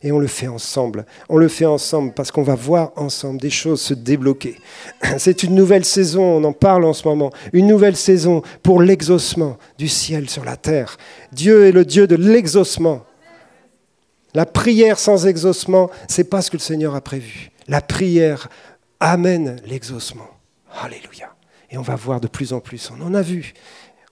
Et 0.02 0.10
on 0.10 0.18
le 0.18 0.26
fait 0.26 0.48
ensemble. 0.48 1.06
On 1.28 1.36
le 1.36 1.48
fait 1.48 1.66
ensemble 1.66 2.12
parce 2.12 2.32
qu'on 2.32 2.42
va 2.42 2.56
voir 2.56 2.92
ensemble 2.96 3.40
des 3.40 3.50
choses 3.50 3.80
se 3.80 3.94
débloquer. 3.94 4.56
C'est 5.18 5.44
une 5.44 5.54
nouvelle 5.54 5.84
saison, 5.84 6.22
on 6.22 6.44
en 6.44 6.52
parle 6.52 6.84
en 6.84 6.92
ce 6.92 7.06
moment. 7.06 7.30
Une 7.52 7.68
nouvelle 7.68 7.96
saison 7.96 8.42
pour 8.62 8.82
l'exaucement 8.82 9.58
du 9.78 9.88
ciel 9.88 10.28
sur 10.28 10.44
la 10.44 10.56
terre. 10.56 10.96
Dieu 11.32 11.66
est 11.66 11.72
le 11.72 11.84
Dieu 11.84 12.06
de 12.06 12.16
l'exaucement. 12.16 13.04
La 14.34 14.46
prière 14.46 14.98
sans 14.98 15.26
exaucement, 15.26 15.90
c'est 16.08 16.24
pas 16.24 16.40
ce 16.40 16.50
que 16.50 16.56
le 16.56 16.62
Seigneur 16.62 16.94
a 16.94 17.00
prévu. 17.00 17.50
La 17.68 17.80
prière 17.80 18.48
amène 19.00 19.60
l'exaucement. 19.66 20.28
Alléluia. 20.80 21.34
Et 21.70 21.76
on 21.76 21.82
va 21.82 21.96
voir 21.96 22.20
de 22.20 22.28
plus 22.28 22.52
en 22.52 22.60
plus. 22.60 22.90
On 22.96 23.02
en 23.04 23.14
a 23.14 23.22
vu. 23.22 23.52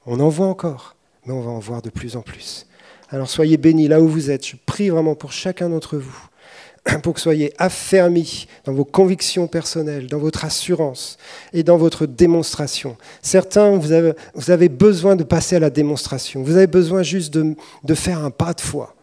On 0.06 0.20
en 0.20 0.28
voit 0.28 0.46
encore. 0.46 0.96
Mais 1.24 1.32
on 1.32 1.40
va 1.40 1.50
en 1.50 1.58
voir 1.58 1.82
de 1.82 1.90
plus 1.90 2.16
en 2.16 2.22
plus. 2.22 2.66
Alors 3.10 3.28
soyez 3.28 3.56
bénis 3.56 3.88
là 3.88 4.00
où 4.00 4.08
vous 4.08 4.30
êtes. 4.30 4.46
Je 4.46 4.56
prie 4.66 4.90
vraiment 4.90 5.14
pour 5.14 5.32
chacun 5.32 5.68
d'entre 5.68 5.96
vous. 5.96 6.26
Pour 7.02 7.12
que 7.12 7.20
soyez 7.20 7.52
affermis 7.58 8.46
dans 8.64 8.72
vos 8.72 8.86
convictions 8.86 9.46
personnelles, 9.46 10.06
dans 10.06 10.18
votre 10.18 10.46
assurance 10.46 11.18
et 11.52 11.62
dans 11.62 11.76
votre 11.76 12.06
démonstration. 12.06 12.96
Certains, 13.20 13.76
vous 13.76 13.92
avez, 13.92 14.68
besoin 14.70 15.14
de 15.14 15.22
passer 15.22 15.56
à 15.56 15.58
la 15.58 15.68
démonstration. 15.68 16.42
Vous 16.42 16.56
avez 16.56 16.66
besoin 16.66 17.02
juste 17.02 17.34
de 17.34 17.94
faire 17.94 18.24
un 18.24 18.30
pas 18.30 18.54
de 18.54 18.62
foi. 18.62 18.96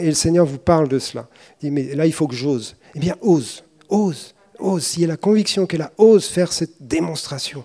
Et 0.00 0.06
le 0.06 0.14
Seigneur 0.14 0.46
vous 0.46 0.58
parle 0.58 0.88
de 0.88 0.98
cela. 0.98 1.28
Il 1.60 1.66
dit, 1.66 1.70
mais 1.70 1.94
là, 1.94 2.06
il 2.06 2.12
faut 2.12 2.26
que 2.26 2.34
j'ose. 2.34 2.76
Eh 2.94 2.98
bien, 2.98 3.16
ose, 3.22 3.64
ose, 3.88 4.34
ose. 4.58 4.84
S'il 4.84 5.02
y 5.02 5.04
a 5.04 5.08
la 5.08 5.16
conviction 5.16 5.66
qu'elle 5.66 5.82
a, 5.82 5.92
ose 5.98 6.26
faire 6.26 6.52
cette 6.52 6.76
démonstration. 6.80 7.64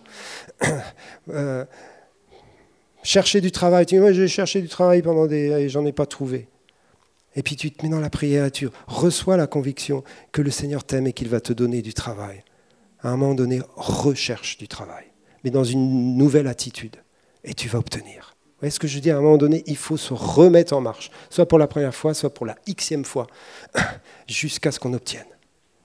Euh, 1.29 1.65
chercher 3.01 3.41
du 3.41 3.51
travail. 3.51 3.87
Tu 3.87 3.95
dis, 3.95 3.99
moi, 3.99 4.11
j'ai 4.11 4.27
cherché 4.27 4.61
du 4.61 4.67
travail 4.67 5.01
pendant 5.01 5.25
des... 5.25 5.49
et 5.49 5.69
j'en 5.69 5.83
ai 5.87 5.91
pas 5.91 6.05
trouvé. 6.05 6.47
Et 7.35 7.43
puis 7.43 7.55
tu 7.55 7.71
te 7.71 7.83
mets 7.83 7.91
dans 7.91 7.99
la 7.99 8.09
prière, 8.09 8.51
tu 8.51 8.69
reçois 8.87 9.37
la 9.37 9.47
conviction 9.47 10.03
que 10.31 10.43
le 10.43 10.51
Seigneur 10.51 10.83
t'aime 10.83 11.07
et 11.07 11.13
qu'il 11.13 11.27
va 11.27 11.41
te 11.41 11.51
donner 11.51 11.81
du 11.81 11.95
travail. 11.95 12.43
À 13.01 13.09
un 13.09 13.17
moment 13.17 13.33
donné, 13.33 13.59
recherche 13.75 14.57
du 14.57 14.67
travail, 14.67 15.05
mais 15.43 15.49
dans 15.49 15.63
une 15.63 16.15
nouvelle 16.15 16.47
attitude, 16.47 16.97
et 17.43 17.53
tu 17.53 17.67
vas 17.67 17.79
obtenir 17.79 18.34
voyez 18.59 18.71
ce 18.71 18.79
que 18.79 18.87
je 18.87 18.99
dis 18.99 19.11
À 19.11 19.17
un 19.17 19.21
moment 19.21 19.37
donné, 19.37 19.63
il 19.67 19.77
faut 19.77 19.97
se 19.97 20.13
remettre 20.13 20.73
en 20.73 20.81
marche, 20.81 21.11
soit 21.29 21.47
pour 21.47 21.59
la 21.59 21.67
première 21.67 21.93
fois, 21.93 22.13
soit 22.13 22.33
pour 22.33 22.45
la 22.45 22.55
xème 22.67 23.05
fois, 23.05 23.27
jusqu'à 24.27 24.71
ce 24.71 24.79
qu'on 24.79 24.93
obtienne. 24.93 25.25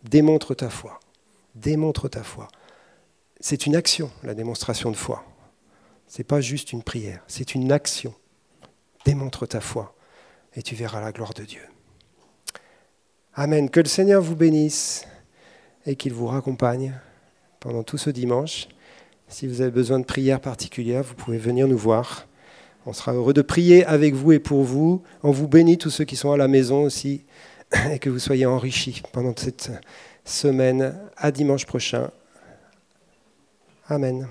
Démontre 0.05 0.55
ta 0.55 0.71
foi. 0.71 1.01
Démontre 1.55 2.09
ta 2.09 2.23
foi. 2.23 2.49
C'est 3.41 3.67
une 3.67 3.77
action, 3.77 4.11
la 4.23 4.35
démonstration 4.35 4.91
de 4.91 4.97
foi. 4.97 5.25
Ce 6.07 6.19
n'est 6.19 6.25
pas 6.25 6.41
juste 6.41 6.73
une 6.73 6.83
prière, 6.83 7.23
c'est 7.29 7.55
une 7.55 7.73
action. 7.73 8.15
Démontre 9.05 9.47
ta 9.47 9.61
foi 9.61 9.95
et 10.55 10.63
tu 10.63 10.75
verras 10.75 11.01
la 11.01 11.13
gloire 11.13 11.35
de 11.35 11.45
Dieu. 11.45 11.63
Amen. 13.35 13.71
Que 13.71 13.81
le 13.81 13.87
Seigneur 13.87 14.21
vous 14.21 14.37
bénisse 14.37 15.07
et 15.87 15.97
qu'il 15.97 16.13
vous 16.13 16.27
raccompagne 16.27 16.99
pendant 17.61 17.83
tout 17.83 17.99
ce 17.99 18.11
dimanche. 18.11 18.69
Si 19.29 19.47
vous 19.47 19.61
avez 19.61 19.71
besoin 19.71 20.01
de 20.01 20.05
prière 20.05 20.41
particulière, 20.41 21.05
vous 21.05 21.15
pouvez 21.15 21.39
venir 21.39 21.69
nous 21.69 21.79
voir. 21.79 22.27
On 22.91 22.93
sera 22.93 23.13
heureux 23.13 23.33
de 23.33 23.43
prier 23.43 23.85
avec 23.85 24.15
vous 24.15 24.33
et 24.33 24.41
pour 24.41 24.65
vous. 24.65 25.05
On 25.23 25.31
vous 25.31 25.47
bénit 25.47 25.79
tous 25.79 25.91
ceux 25.91 26.03
qui 26.03 26.17
sont 26.17 26.33
à 26.33 26.37
la 26.37 26.49
maison 26.49 26.83
aussi 26.83 27.25
et 27.93 28.01
que 28.01 28.11
vous 28.11 28.19
soyez 28.19 28.47
enrichis 28.47 29.01
pendant 29.13 29.33
cette 29.37 29.71
semaine. 30.25 30.99
À 31.17 31.31
dimanche 31.31 31.67
prochain. 31.67 32.11
Amen. 33.89 34.27